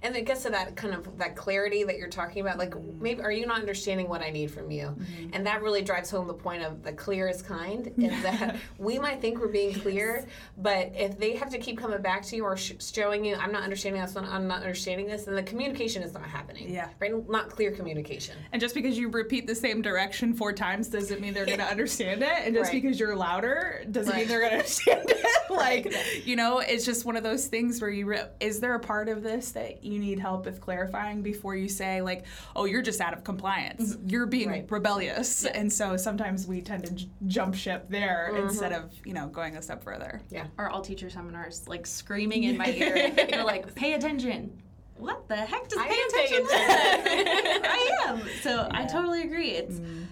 And 0.00 0.14
it 0.14 0.26
gets 0.26 0.42
to 0.44 0.50
that 0.50 0.76
kind 0.76 0.94
of 0.94 1.18
that 1.18 1.34
clarity 1.34 1.82
that 1.82 1.98
you're 1.98 2.08
talking 2.08 2.40
about. 2.42 2.56
Like, 2.56 2.70
Mm-hmm. 2.70 3.02
maybe 3.02 3.22
are 3.22 3.32
you 3.32 3.46
not 3.46 3.58
understanding 3.60 4.08
what 4.08 4.20
I 4.22 4.30
need 4.30 4.50
from 4.50 4.70
you? 4.70 4.94
And 5.32 5.44
that 5.46 5.62
really 5.62 5.82
drives 5.82 6.10
home 6.10 6.26
the 6.28 6.34
point 6.34 6.62
of 6.62 6.82
the 6.84 6.92
clear 6.92 7.26
is 7.28 7.42
kind. 7.42 7.92
Is 7.98 8.22
that 8.22 8.56
we 8.78 8.98
might 8.98 9.20
think 9.20 9.40
we're 9.40 9.48
being 9.48 9.74
clear, 9.74 10.26
but 10.56 10.92
if 10.94 11.18
they 11.18 11.34
have 11.36 11.50
to 11.50 11.58
keep 11.58 11.78
coming 11.78 12.00
back 12.02 12.22
to 12.26 12.36
you 12.36 12.44
or 12.44 12.56
sh- 12.56 12.74
showing 12.80 13.24
you, 13.24 13.34
I'm 13.36 13.50
not 13.50 13.62
understanding 13.64 14.00
this, 14.02 14.14
I'm 14.16 14.46
not 14.46 14.60
understanding 14.62 15.06
this, 15.06 15.24
then 15.24 15.34
the 15.34 15.42
communication 15.42 16.02
is 16.02 16.12
not 16.14 16.24
happening. 16.26 16.70
Yeah. 16.72 16.88
Right? 17.00 17.28
Not 17.28 17.50
clear 17.50 17.72
communication. 17.72 18.36
And 18.52 18.60
just 18.60 18.74
because 18.76 18.96
you 18.98 19.08
repeat 19.08 19.46
the 19.48 19.54
same 19.54 19.82
direction 19.82 20.32
four 20.34 20.52
times 20.52 20.88
doesn't 20.88 21.20
mean 21.20 21.34
they're 21.34 21.46
going 21.46 21.58
to 21.58 21.64
understand 21.64 22.22
it. 22.22 22.28
And 22.44 22.54
just 22.54 22.72
Right. 22.72 22.82
because 22.82 23.00
you're 23.00 23.16
louder 23.16 23.84
doesn't 23.90 24.14
mean 24.14 24.28
they're 24.28 24.40
going 24.40 24.50
to 24.52 24.58
understand 24.58 25.10
it. 25.10 25.26
like, 25.50 25.92
you 26.26 26.36
know, 26.36 26.58
it's 26.60 26.84
just 26.84 27.04
one 27.04 27.16
of 27.16 27.22
those 27.24 27.46
things 27.46 27.80
where 27.80 27.90
you 27.90 28.06
re- 28.06 28.26
is 28.40 28.60
there 28.60 28.74
a 28.74 28.77
part 28.78 29.08
of 29.08 29.22
this 29.22 29.52
that 29.52 29.84
you 29.84 29.98
need 29.98 30.18
help 30.18 30.44
with 30.44 30.60
clarifying 30.60 31.22
before 31.22 31.54
you 31.56 31.68
say 31.68 32.00
like, 32.02 32.24
"Oh, 32.56 32.64
you're 32.64 32.82
just 32.82 33.00
out 33.00 33.12
of 33.12 33.24
compliance. 33.24 33.96
Mm-hmm. 33.96 34.08
You're 34.08 34.26
being 34.26 34.48
Right. 34.48 34.66
rebellious." 34.70 35.44
And 35.44 35.72
so 35.72 35.96
sometimes 35.96 36.46
we 36.46 36.60
tend 36.60 36.86
to 36.86 36.94
j- 36.94 37.08
jump 37.26 37.54
ship 37.54 37.86
there 37.88 38.30
mm-hmm. 38.32 38.48
instead 38.48 38.72
of, 38.72 38.92
you 39.04 39.14
know, 39.14 39.28
going 39.28 39.56
a 39.56 39.62
step 39.62 39.82
further. 39.82 40.20
Yeah. 40.30 40.46
Our 40.58 40.70
all 40.70 40.80
teacher 40.80 41.10
seminars, 41.10 41.66
like 41.68 41.86
screaming 41.86 42.44
in 42.44 42.56
my 42.56 42.66
ear. 42.72 43.10
They're 43.10 43.44
like, 43.44 43.74
pay 43.74 43.94
attention. 43.94 44.62
What 44.96 45.28
the 45.28 45.36
heck 45.36 45.68
does 45.68 45.78
I 45.78 45.86
pay 45.86 46.00
attention 46.08 46.46
mean? 46.46 46.46
attention. 46.46 47.62
I 47.64 47.90
am. 48.06 48.22
So 48.42 48.68
I 48.70 48.84
totally 48.86 49.22
agree. 49.22 49.50
It's 49.50 49.76
mm-hmm. 49.76 50.02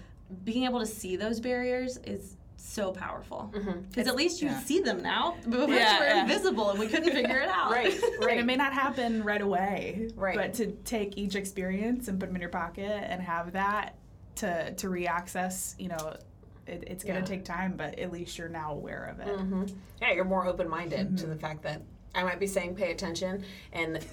being 0.45 0.63
able 0.63 0.79
to 0.79 0.85
see 0.85 1.17
those 1.17 1.41
barriers 1.41 1.97
is 2.05 2.36
so 2.77 2.91
powerful. 2.91 3.51
Mm-hmm. 3.55 3.81
Because 3.89 4.07
at 4.07 4.15
least 4.15 4.39
you 4.41 4.49
Yeah. 4.49 4.59
see 4.61 4.79
them 4.81 5.01
now. 5.01 5.35
Before 5.49 5.67
Yeah, 5.73 5.93
they 5.93 5.99
were 5.99 6.05
yeah. 6.11 6.21
invisible 6.21 6.69
and 6.69 6.79
we 6.79 6.87
couldn't 6.87 7.11
figure 7.11 7.39
it 7.39 7.49
out. 7.49 7.71
Right, 7.71 7.91
And 8.17 8.25
right. 8.25 8.37
it 8.37 8.45
may 8.45 8.55
not 8.55 8.71
happen 8.71 9.23
right 9.23 9.41
away, 9.41 10.09
Right. 10.15 10.37
but 10.37 10.53
to 10.55 10.67
take 10.85 11.17
each 11.17 11.33
experience 11.35 12.07
and 12.07 12.19
put 12.19 12.27
them 12.27 12.35
in 12.35 12.41
your 12.41 12.51
pocket 12.51 13.03
and 13.11 13.19
have 13.21 13.53
that 13.53 13.95
to 14.35 14.71
to 14.75 14.87
reaccess, 14.89 15.73
you 15.79 15.87
know, 15.89 16.15
it, 16.67 16.83
it's 16.85 17.03
going 17.03 17.15
to 17.15 17.21
Yeah. 17.21 17.35
take 17.37 17.45
time, 17.45 17.73
but 17.75 17.97
at 17.97 18.11
least 18.11 18.37
you're 18.37 18.47
now 18.49 18.73
aware 18.73 19.05
of 19.05 19.19
it. 19.27 19.35
Mm-hmm. 19.39 19.63
Yeah, 20.01 20.13
you're 20.13 20.25
more 20.25 20.45
open 20.45 20.69
minded 20.69 21.17
to 21.17 21.23
Mm-hmm. 21.23 21.33
the 21.33 21.39
fact 21.39 21.63
that 21.63 21.81
I 22.17 22.23
might 22.23 22.39
be 22.39 22.47
saying 22.47 22.75
pay 22.75 22.91
attention 22.91 23.43
and 23.71 24.03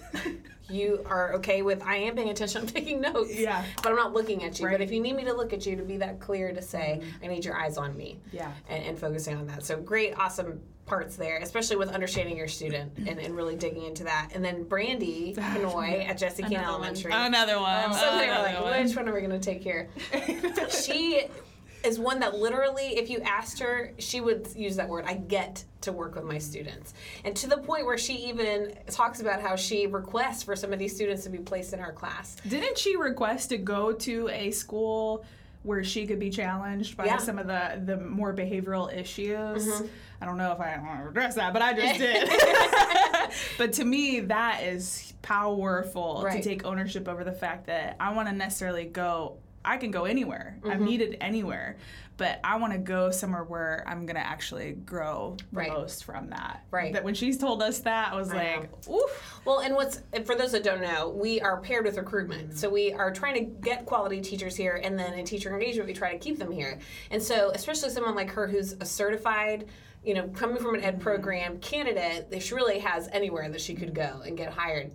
you 0.68 1.02
are 1.06 1.34
okay 1.34 1.62
with 1.62 1.82
I 1.82 1.96
am 1.96 2.14
paying 2.14 2.28
attention, 2.28 2.60
I'm 2.62 2.66
taking 2.66 3.00
notes. 3.00 3.34
Yeah. 3.34 3.64
But 3.82 3.90
I'm 3.90 3.96
not 3.96 4.12
looking 4.12 4.44
at 4.44 4.60
you. 4.60 4.68
But 4.68 4.80
if 4.80 4.92
you 4.92 5.00
need 5.00 5.16
me 5.16 5.24
to 5.24 5.32
look 5.32 5.52
at 5.52 5.64
you 5.66 5.74
to 5.76 5.82
be 5.82 5.96
that 5.96 6.20
clear 6.20 6.52
to 6.52 6.62
say, 6.62 7.00
mm-hmm. 7.00 7.24
I 7.24 7.28
need 7.28 7.44
your 7.44 7.56
eyes 7.56 7.78
on 7.78 7.96
me. 7.96 8.20
Yeah. 8.30 8.52
And, 8.68 8.84
and 8.84 8.98
focusing 8.98 9.36
on 9.36 9.46
that. 9.46 9.64
So 9.64 9.78
great, 9.80 10.18
awesome 10.18 10.60
parts 10.86 11.16
there, 11.16 11.38
especially 11.38 11.76
with 11.76 11.88
understanding 11.88 12.36
your 12.36 12.48
student 12.48 12.92
and, 12.98 13.18
and 13.18 13.34
really 13.34 13.56
digging 13.56 13.84
into 13.84 14.04
that. 14.04 14.30
And 14.34 14.44
then 14.44 14.64
Brandy 14.64 15.34
Kanoy 15.34 16.06
at 16.08 16.18
Jesse 16.18 16.42
Keen 16.42 16.58
one. 16.58 16.64
Elementary. 16.64 17.12
Another 17.14 17.58
one. 17.58 17.94
So 17.94 18.18
they 18.18 18.28
were 18.28 18.34
like, 18.34 18.60
one. 18.60 18.84
which 18.84 18.94
one 18.94 19.08
are 19.08 19.14
we 19.14 19.20
going 19.20 19.30
to 19.30 19.38
take 19.38 19.62
here? 19.62 19.88
she 20.70 21.26
is 21.84 21.98
one 21.98 22.20
that 22.20 22.34
literally, 22.36 22.96
if 22.96 23.10
you 23.10 23.20
asked 23.20 23.58
her, 23.60 23.92
she 23.98 24.20
would 24.20 24.48
use 24.56 24.76
that 24.76 24.88
word. 24.88 25.04
I 25.06 25.14
get 25.14 25.64
to 25.82 25.92
work 25.92 26.14
with 26.14 26.24
my 26.24 26.38
students. 26.38 26.94
And 27.24 27.36
to 27.36 27.46
the 27.46 27.58
point 27.58 27.84
where 27.86 27.98
she 27.98 28.14
even 28.28 28.74
talks 28.90 29.20
about 29.20 29.40
how 29.42 29.54
she 29.56 29.86
requests 29.86 30.42
for 30.42 30.56
some 30.56 30.72
of 30.72 30.78
these 30.78 30.94
students 30.94 31.24
to 31.24 31.30
be 31.30 31.38
placed 31.38 31.72
in 31.72 31.78
her 31.80 31.92
class. 31.92 32.36
Didn't 32.48 32.78
she 32.78 32.96
request 32.96 33.50
to 33.50 33.58
go 33.58 33.92
to 33.92 34.28
a 34.30 34.50
school 34.50 35.24
where 35.62 35.82
she 35.84 36.06
could 36.06 36.18
be 36.18 36.28
challenged 36.30 36.96
by 36.96 37.06
Yeah. 37.06 37.16
some 37.18 37.38
of 37.38 37.46
the 37.46 37.80
the 37.84 37.96
more 37.98 38.34
behavioral 38.34 38.94
issues? 38.94 39.66
Mm-hmm. 39.66 39.86
I 40.20 40.26
don't 40.26 40.38
know 40.38 40.52
if 40.52 40.60
I 40.60 40.78
want 40.78 41.02
to 41.02 41.08
address 41.08 41.34
that, 41.34 41.52
but 41.52 41.60
I 41.60 41.74
just 41.74 41.98
did. 41.98 43.30
but 43.58 43.72
to 43.74 43.84
me, 43.84 44.20
that 44.20 44.62
is 44.62 45.12
powerful 45.22 46.22
Right. 46.24 46.42
to 46.42 46.48
take 46.48 46.64
ownership 46.64 47.08
over 47.08 47.24
the 47.24 47.32
fact 47.32 47.66
that 47.66 47.96
I 48.00 48.12
want 48.14 48.28
to 48.28 48.34
necessarily 48.34 48.84
go. 48.84 49.36
I 49.64 49.76
can 49.78 49.90
go 49.90 50.04
anywhere. 50.04 50.58
I'm 50.64 50.70
Mm-hmm. 50.72 50.84
needed 50.84 51.16
anywhere, 51.20 51.76
but 52.16 52.38
I 52.44 52.56
want 52.56 52.72
to 52.74 52.78
go 52.78 53.10
somewhere 53.10 53.44
where 53.44 53.82
I'm 53.86 54.04
gonna 54.06 54.20
actually 54.20 54.72
grow 54.72 55.36
the 55.52 55.58
Right. 55.60 55.70
most 55.72 56.04
from 56.04 56.28
that. 56.30 56.64
Right. 56.70 56.92
That 56.92 57.02
when 57.04 57.14
she's 57.14 57.38
told 57.38 57.62
us 57.62 57.78
that, 57.80 58.12
I 58.12 58.16
was 58.16 58.30
I 58.30 58.56
like, 58.58 58.88
oof. 58.88 59.40
Well, 59.44 59.60
and 59.60 59.74
what's 59.74 60.02
for 60.24 60.34
those 60.34 60.52
that 60.52 60.62
don't 60.64 60.82
know, 60.82 61.08
we 61.08 61.40
are 61.40 61.60
paired 61.60 61.84
with 61.86 61.96
recruitment. 61.96 62.56
So 62.58 62.68
we 62.68 62.92
are 62.92 63.10
trying 63.12 63.34
to 63.34 63.40
get 63.40 63.86
quality 63.86 64.20
teachers 64.20 64.54
here, 64.56 64.80
and 64.82 64.98
then 64.98 65.14
in 65.14 65.24
teacher 65.24 65.52
engagement, 65.52 65.86
we 65.88 65.94
try 65.94 66.12
to 66.12 66.18
keep 66.18 66.38
them 66.38 66.52
here. 66.52 66.78
And 67.10 67.22
so, 67.22 67.50
especially 67.54 67.90
someone 67.90 68.14
like 68.14 68.30
her 68.30 68.46
who's 68.46 68.72
a 68.74 68.84
certified, 68.84 69.66
you 70.04 70.12
know, 70.14 70.28
coming 70.28 70.58
from 70.58 70.74
an 70.74 70.82
ed 70.82 71.00
program 71.00 71.58
candidate, 71.60 72.30
that 72.30 72.42
she 72.42 72.54
really 72.54 72.80
has 72.80 73.08
anywhere 73.12 73.48
that 73.48 73.60
she 73.60 73.74
could 73.74 73.94
go 73.94 74.20
and 74.26 74.36
get 74.36 74.52
hired. 74.52 74.90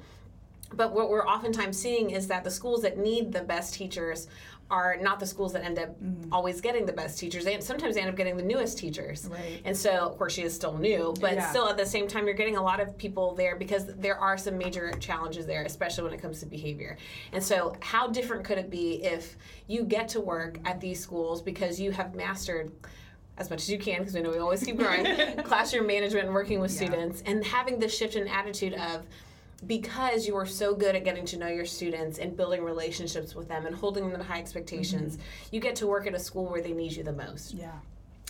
But 0.71 0.93
what 0.93 1.09
we're 1.09 1.25
oftentimes 1.27 1.79
seeing 1.79 2.11
is 2.11 2.27
that 2.27 2.43
the 2.43 2.51
schools 2.51 2.83
that 2.83 2.99
need 2.99 3.31
the 3.31 3.41
best 3.41 3.73
teachers 3.73 4.27
are 4.71 4.97
not 5.01 5.19
the 5.19 5.25
schools 5.25 5.53
that 5.53 5.63
end 5.63 5.79
up 5.79 5.89
mm-hmm. 6.01 6.31
always 6.31 6.61
getting 6.61 6.85
the 6.85 6.93
best 6.93 7.17
teachers. 7.19 7.45
And 7.45 7.63
sometimes 7.63 7.95
they 7.95 8.01
end 8.01 8.09
up 8.09 8.15
getting 8.15 8.37
the 8.37 8.43
newest 8.43 8.77
teachers. 8.77 9.27
Right. 9.31 9.61
And 9.65 9.75
so, 9.75 9.91
of 9.91 10.17
course, 10.17 10.33
she 10.33 10.43
is 10.43 10.53
still 10.53 10.77
new, 10.77 11.13
but 11.19 11.33
Yeah. 11.33 11.49
still 11.49 11.67
at 11.67 11.77
the 11.77 11.85
same 11.85 12.07
time, 12.07 12.25
you're 12.25 12.35
getting 12.35 12.57
a 12.57 12.61
lot 12.61 12.79
of 12.79 12.97
people 12.97 13.33
there 13.33 13.55
because 13.55 13.87
there 13.95 14.17
are 14.17 14.37
some 14.37 14.57
major 14.57 14.91
challenges 14.99 15.45
there, 15.47 15.63
especially 15.63 16.03
when 16.03 16.13
it 16.13 16.21
comes 16.21 16.39
to 16.41 16.45
behavior. 16.45 16.97
And 17.33 17.43
so, 17.43 17.75
how 17.79 18.07
different 18.07 18.43
could 18.43 18.57
it 18.59 18.69
be 18.69 19.03
if 19.03 19.37
you 19.67 19.83
get 19.83 20.07
to 20.09 20.21
work 20.21 20.59
at 20.65 20.79
these 20.79 20.99
schools 20.99 21.41
because 21.41 21.79
you 21.79 21.91
have 21.91 22.13
mastered 22.13 22.71
as 23.39 23.49
much 23.49 23.61
as 23.61 23.69
you 23.69 23.79
can, 23.79 23.99
because 23.99 24.13
we 24.13 24.21
know 24.21 24.29
we 24.29 24.37
always 24.37 24.63
keep 24.63 24.77
growing, 24.83 25.05
classroom 25.43 25.87
management 25.87 26.25
and 26.25 26.33
working 26.33 26.59
with 26.59 26.71
students, 26.71 27.23
and 27.25 27.43
having 27.43 27.79
this 27.79 27.95
shift 27.97 28.15
in 28.15 28.27
attitude 28.27 28.73
of 28.73 29.05
because 29.59 30.27
you 30.27 30.35
are 30.35 30.45
so 30.45 30.73
good 30.73 30.95
at 30.95 31.03
getting 31.03 31.25
to 31.25 31.37
know 31.37 31.47
your 31.47 31.65
students 31.65 32.19
and 32.19 32.35
building 32.35 32.63
relationships 32.63 33.35
with 33.35 33.47
them 33.47 33.65
and 33.65 33.75
holding 33.75 34.09
them 34.09 34.19
to 34.19 34.23
high 34.23 34.39
expectations, 34.39 35.17
mm-hmm. 35.17 35.55
you 35.55 35.61
get 35.61 35.75
to 35.77 35.87
work 35.87 36.07
at 36.07 36.13
a 36.13 36.19
school 36.19 36.45
where 36.45 36.61
they 36.61 36.73
need 36.73 36.93
you 36.93 37.03
the 37.03 37.13
most 37.13 37.53
Yeah. 37.53 37.71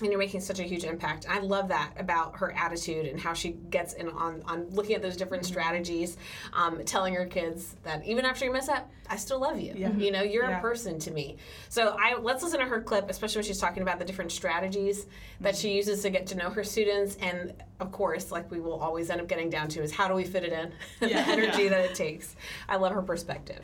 And 0.02 0.12
you're 0.12 0.20
making 0.20 0.40
such 0.42 0.60
a 0.60 0.64
huge 0.64 0.84
impact. 0.84 1.26
I 1.30 1.40
love 1.40 1.68
that 1.70 1.92
about 1.98 2.38
her 2.38 2.52
attitude 2.58 3.06
and 3.06 3.20
how 3.20 3.34
she 3.34 3.50
gets 3.70 3.94
in 3.94 4.10
on, 4.10 4.42
on 4.46 4.70
looking 4.70 4.96
at 4.96 5.02
those 5.02 5.18
different 5.18 5.44
Mm-hmm. 5.44 5.52
strategies, 5.54 6.18
um, 6.54 6.84
telling 6.86 7.14
her 7.16 7.26
kids 7.26 7.76
that 7.84 8.06
even 8.06 8.26
after 8.26 8.46
you 8.46 8.52
mess 8.52 8.68
up, 8.70 8.90
I 9.10 9.16
still 9.16 9.40
love 9.40 9.60
you. 9.60 9.74
Yeah. 9.76 9.92
You 9.94 10.12
know, 10.12 10.22
you're 10.22 10.50
Yeah. 10.50 10.58
a 10.60 10.62
person 10.62 11.00
to 11.00 11.12
me. 11.12 11.38
So 11.70 11.96
I 12.00 12.16
let's 12.20 12.44
listen 12.44 12.60
to 12.60 12.66
her 12.66 12.82
clip, 12.82 13.10
especially 13.10 13.40
when 13.40 13.46
she's 13.46 13.60
talking 13.60 13.84
about 13.84 14.00
the 14.00 14.06
different 14.06 14.32
strategies 14.32 15.06
that 15.42 15.54
Mm-hmm. 15.54 15.62
she 15.62 15.74
uses 15.74 16.02
to 16.04 16.10
get 16.10 16.28
to 16.28 16.36
know 16.36 16.50
her 16.50 16.64
students. 16.64 17.16
And 17.22 17.54
of 17.80 17.92
course, 17.92 18.32
like 18.32 18.50
we 18.52 18.60
will 18.60 18.80
always 18.80 19.10
end 19.10 19.22
up 19.22 19.28
getting 19.28 19.50
down 19.50 19.68
to 19.70 19.82
is 19.82 19.92
how 19.92 20.08
do 20.08 20.14
we 20.14 20.24
fit 20.24 20.44
it 20.44 20.54
in? 20.54 20.72
Yeah. 21.10 21.24
the 21.26 21.32
energy 21.32 21.64
Yeah. 21.64 21.70
that 21.70 21.86
it 21.86 21.96
takes. 21.96 22.36
I 22.68 22.76
love 22.78 22.94
her 22.94 23.02
perspective. 23.02 23.62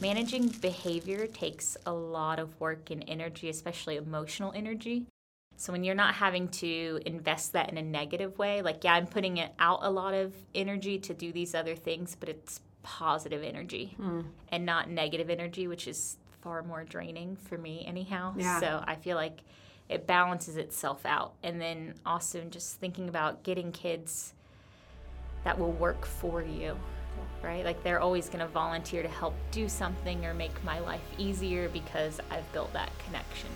Managing 0.00 0.48
behavior 0.48 1.26
takes 1.26 1.76
a 1.84 1.92
lot 1.92 2.38
of 2.38 2.58
work 2.60 2.90
and 2.90 3.04
energy, 3.08 3.48
especially 3.48 3.96
emotional 3.96 4.52
energy. 4.54 5.06
So 5.58 5.72
when 5.72 5.82
you're 5.82 5.96
not 5.96 6.14
having 6.14 6.46
to 6.48 7.00
invest 7.04 7.54
that 7.54 7.68
in 7.68 7.78
a 7.78 7.82
negative 7.82 8.38
way, 8.38 8.62
like, 8.62 8.84
yeah, 8.84 8.94
I'm 8.94 9.08
putting 9.08 9.38
it 9.38 9.52
out 9.58 9.80
a 9.82 9.90
lot 9.90 10.14
of 10.14 10.32
energy 10.54 11.00
to 11.00 11.14
do 11.14 11.32
these 11.32 11.52
other 11.52 11.74
things, 11.74 12.16
but 12.18 12.28
it's 12.28 12.60
positive 12.84 13.42
energy 13.42 13.96
hmm. 13.96 14.20
and 14.50 14.64
not 14.64 14.88
negative 14.88 15.28
energy, 15.28 15.66
which 15.66 15.88
is 15.88 16.16
far 16.42 16.62
more 16.62 16.84
draining 16.84 17.34
for 17.34 17.58
me, 17.58 17.84
anyhow. 17.88 18.34
Yeah. 18.36 18.60
So 18.60 18.84
I 18.86 18.94
feel 18.94 19.16
like 19.16 19.40
it 19.88 20.06
balances 20.06 20.56
itself 20.56 21.04
out. 21.04 21.34
And 21.42 21.60
then 21.60 21.94
also 22.06 22.44
just 22.44 22.76
thinking 22.76 23.08
about 23.08 23.42
getting 23.42 23.72
kids 23.72 24.34
that 25.42 25.58
will 25.58 25.72
work 25.72 26.06
for 26.06 26.40
you, 26.40 26.78
right? 27.42 27.64
Like 27.64 27.82
they're 27.82 28.00
always 28.00 28.28
going 28.28 28.40
to 28.40 28.46
volunteer 28.46 29.02
to 29.02 29.08
help 29.08 29.34
do 29.50 29.68
something 29.68 30.24
or 30.24 30.34
make 30.34 30.62
my 30.62 30.78
life 30.78 31.02
easier 31.18 31.68
because 31.68 32.20
I've 32.30 32.50
built 32.52 32.72
that 32.74 32.92
connection. 33.06 33.50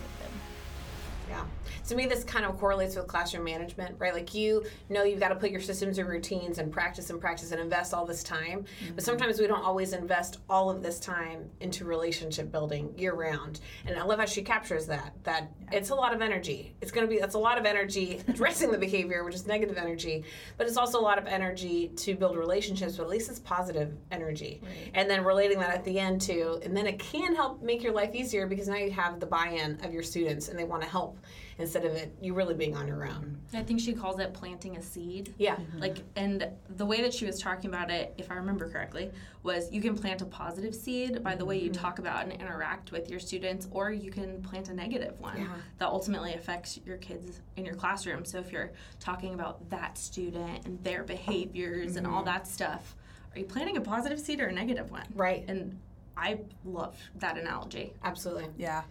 Yeah. 1.33 1.45
To 1.87 1.95
me, 1.95 2.05
this 2.05 2.23
kind 2.23 2.45
of 2.45 2.57
correlates 2.59 2.95
with 2.95 3.07
classroom 3.07 3.43
management, 3.43 3.95
right? 3.97 4.13
Like 4.13 4.35
you 4.35 4.63
know 4.89 5.03
you've 5.03 5.19
got 5.19 5.29
to 5.29 5.35
put 5.35 5.49
your 5.49 5.61
systems 5.61 5.97
and 5.97 6.07
routines 6.07 6.59
and 6.59 6.71
practice 6.71 7.09
and 7.09 7.19
practice 7.19 7.51
and 7.51 7.59
invest 7.59 7.91
all 7.93 8.05
this 8.05 8.23
time. 8.23 8.61
But 8.61 8.87
mm-hmm. 8.87 8.99
sometimes 8.99 9.39
we 9.39 9.47
don't 9.47 9.63
always 9.63 9.93
invest 9.93 10.39
all 10.47 10.69
of 10.69 10.83
this 10.83 10.99
time 10.99 11.49
into 11.59 11.85
relationship 11.85 12.51
building 12.51 12.93
year 12.97 13.15
round. 13.15 13.61
And 13.87 13.97
I 13.97 14.03
love 14.03 14.19
how 14.19 14.25
she 14.25 14.43
captures 14.43 14.85
that. 14.87 15.13
That 15.23 15.51
it's 15.71 15.89
a 15.89 15.95
lot 15.95 16.13
of 16.13 16.21
energy. 16.21 16.75
It's 16.81 16.91
going 16.91 17.07
to 17.07 17.11
be 17.11 17.19
that's 17.19 17.35
a 17.35 17.39
lot 17.39 17.57
of 17.57 17.65
energy 17.65 18.21
addressing 18.27 18.71
the 18.71 18.77
behavior, 18.77 19.23
which 19.23 19.35
is 19.35 19.47
negative 19.47 19.77
energy, 19.77 20.23
but 20.57 20.67
it's 20.67 20.77
also 20.77 20.99
a 20.99 21.01
lot 21.01 21.17
of 21.17 21.25
energy 21.25 21.87
to 21.97 22.13
build 22.13 22.37
relationships. 22.37 22.97
But 22.97 23.03
at 23.03 23.09
least 23.09 23.29
it's 23.29 23.39
positive 23.39 23.91
energy. 24.11 24.61
And 24.93 25.09
then 25.09 25.23
relating 25.23 25.57
that 25.59 25.73
at 25.73 25.83
the 25.83 25.97
end 25.97 26.21
to, 26.21 26.59
and 26.63 26.77
then 26.77 26.85
it 26.85 26.99
can 26.99 27.35
help 27.35 27.63
make 27.63 27.81
your 27.81 27.93
life 27.93 28.13
easier 28.13 28.45
because 28.45 28.67
now 28.67 28.75
you 28.75 28.91
have 28.91 29.19
the 29.19 29.25
buy-in 29.25 29.79
of 29.83 29.91
your 29.91 30.03
students 30.03 30.49
and 30.49 30.59
they 30.59 30.63
want 30.63 30.83
to 30.83 30.87
help 30.87 31.17
instead 31.57 31.85
of 31.85 31.93
it 31.93 32.15
you 32.21 32.33
really 32.33 32.53
being 32.53 32.75
on 32.75 32.87
your 32.87 33.05
own. 33.05 33.37
I 33.53 33.63
think 33.63 33.79
she 33.79 33.93
calls 33.93 34.19
it 34.19 34.33
planting 34.33 34.77
a 34.77 34.81
seed. 34.81 35.33
Yeah. 35.37 35.55
Mm-hmm. 35.55 35.79
Like, 35.79 35.97
and 36.15 36.47
the 36.69 36.85
way 36.85 37.01
that 37.01 37.13
she 37.13 37.25
was 37.25 37.39
talking 37.39 37.69
about 37.69 37.91
it, 37.91 38.13
if 38.17 38.31
I 38.31 38.35
remember 38.35 38.69
correctly, 38.69 39.11
was 39.43 39.71
you 39.71 39.81
can 39.81 39.95
plant 39.95 40.21
a 40.21 40.25
positive 40.25 40.73
seed 40.73 41.23
by 41.23 41.35
the 41.35 41.45
way 41.45 41.57
you 41.57 41.69
mm-hmm. 41.69 41.81
talk 41.81 41.99
about 41.99 42.23
and 42.23 42.33
interact 42.33 42.91
with 42.91 43.09
your 43.09 43.19
students, 43.19 43.67
or 43.71 43.91
you 43.91 44.11
can 44.11 44.41
plant 44.41 44.69
a 44.69 44.73
negative 44.73 45.19
one 45.19 45.37
Yeah. 45.37 45.47
that 45.79 45.87
ultimately 45.87 46.33
affects 46.33 46.79
your 46.85 46.97
kids 46.97 47.41
in 47.57 47.65
your 47.65 47.75
classroom. 47.75 48.25
So 48.25 48.39
if 48.39 48.51
you're 48.51 48.71
talking 48.99 49.33
about 49.33 49.69
that 49.69 49.97
student 49.97 50.65
and 50.65 50.83
their 50.83 51.03
behaviors 51.03 51.95
and 51.95 52.07
all 52.07 52.17
mm-hmm. 52.17 52.25
that 52.25 52.47
stuff, 52.47 52.95
are 53.35 53.39
you 53.39 53.45
planting 53.45 53.77
a 53.77 53.81
positive 53.81 54.19
seed 54.19 54.39
or 54.39 54.47
a 54.47 54.51
negative 54.51 54.91
one? 54.91 55.05
Right. 55.15 55.43
And 55.47 55.79
I 56.15 56.39
love 56.63 56.95
that 57.15 57.37
analogy. 57.37 57.93
Absolutely. 58.03 58.47
Yeah. 58.57 58.83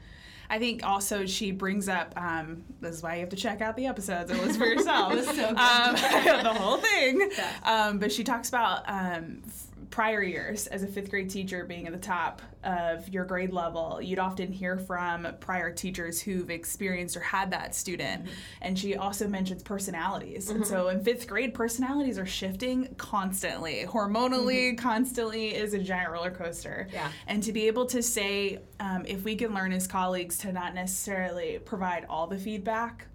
I 0.52 0.58
think 0.58 0.84
also 0.86 1.24
she 1.24 1.50
brings 1.50 1.88
up. 1.88 2.12
Um, 2.14 2.62
this 2.82 2.96
is 2.96 3.02
why 3.02 3.14
you 3.14 3.20
have 3.20 3.30
to 3.30 3.36
check 3.36 3.62
out 3.62 3.74
the 3.74 3.86
episodes 3.86 4.30
and 4.30 4.38
listen 4.38 4.60
for 4.60 4.66
yourself. 4.66 5.14
was 5.14 5.24
so. 5.24 5.48
Um, 5.48 5.54
the 6.44 6.54
whole 6.54 6.76
thing. 6.76 7.30
Um, 7.62 7.98
but 7.98 8.12
she 8.12 8.22
talks 8.22 8.50
about 8.50 8.82
um, 8.86 9.40
f- 9.46 9.66
prior 9.88 10.22
years 10.22 10.66
as 10.66 10.82
a 10.82 10.86
fifth 10.86 11.08
grade 11.08 11.30
teacher 11.30 11.64
being 11.64 11.86
at 11.86 11.94
the 11.94 11.98
top 11.98 12.42
of 12.64 13.08
your 13.08 13.24
grade 13.24 13.52
level. 13.52 14.00
You'd 14.00 14.18
often 14.18 14.52
hear 14.52 14.78
from 14.78 15.26
prior 15.40 15.72
teachers 15.72 16.20
who've 16.20 16.50
experienced 16.50 17.16
or 17.16 17.20
had 17.20 17.50
that 17.50 17.74
student. 17.74 18.24
Mm-hmm. 18.24 18.34
And 18.62 18.78
she 18.78 18.96
also 18.96 19.26
mentions 19.28 19.62
personalities. 19.62 20.50
And 20.50 20.66
so 20.66 20.84
mm-hmm. 20.86 20.98
in 20.98 21.04
fifth 21.04 21.26
grade, 21.26 21.54
personalities 21.54 22.18
are 22.18 22.26
shifting 22.26 22.94
constantly. 22.96 23.84
Hormonally, 23.86 24.70
mm-hmm. 24.70 24.76
constantly 24.76 25.54
is 25.54 25.74
a 25.74 25.78
giant 25.78 26.10
roller 26.10 26.30
coaster. 26.30 26.88
Yeah. 26.92 27.10
And 27.26 27.42
to 27.42 27.52
be 27.52 27.66
able 27.66 27.86
to 27.86 28.02
say, 28.02 28.60
um, 28.80 29.04
if 29.06 29.24
we 29.24 29.36
can 29.36 29.54
learn 29.54 29.72
as 29.72 29.86
colleagues 29.86 30.38
to 30.38 30.52
not 30.52 30.74
necessarily 30.74 31.58
provide 31.58 32.06
all 32.08 32.26
the 32.26 32.38
feedback 32.38 33.06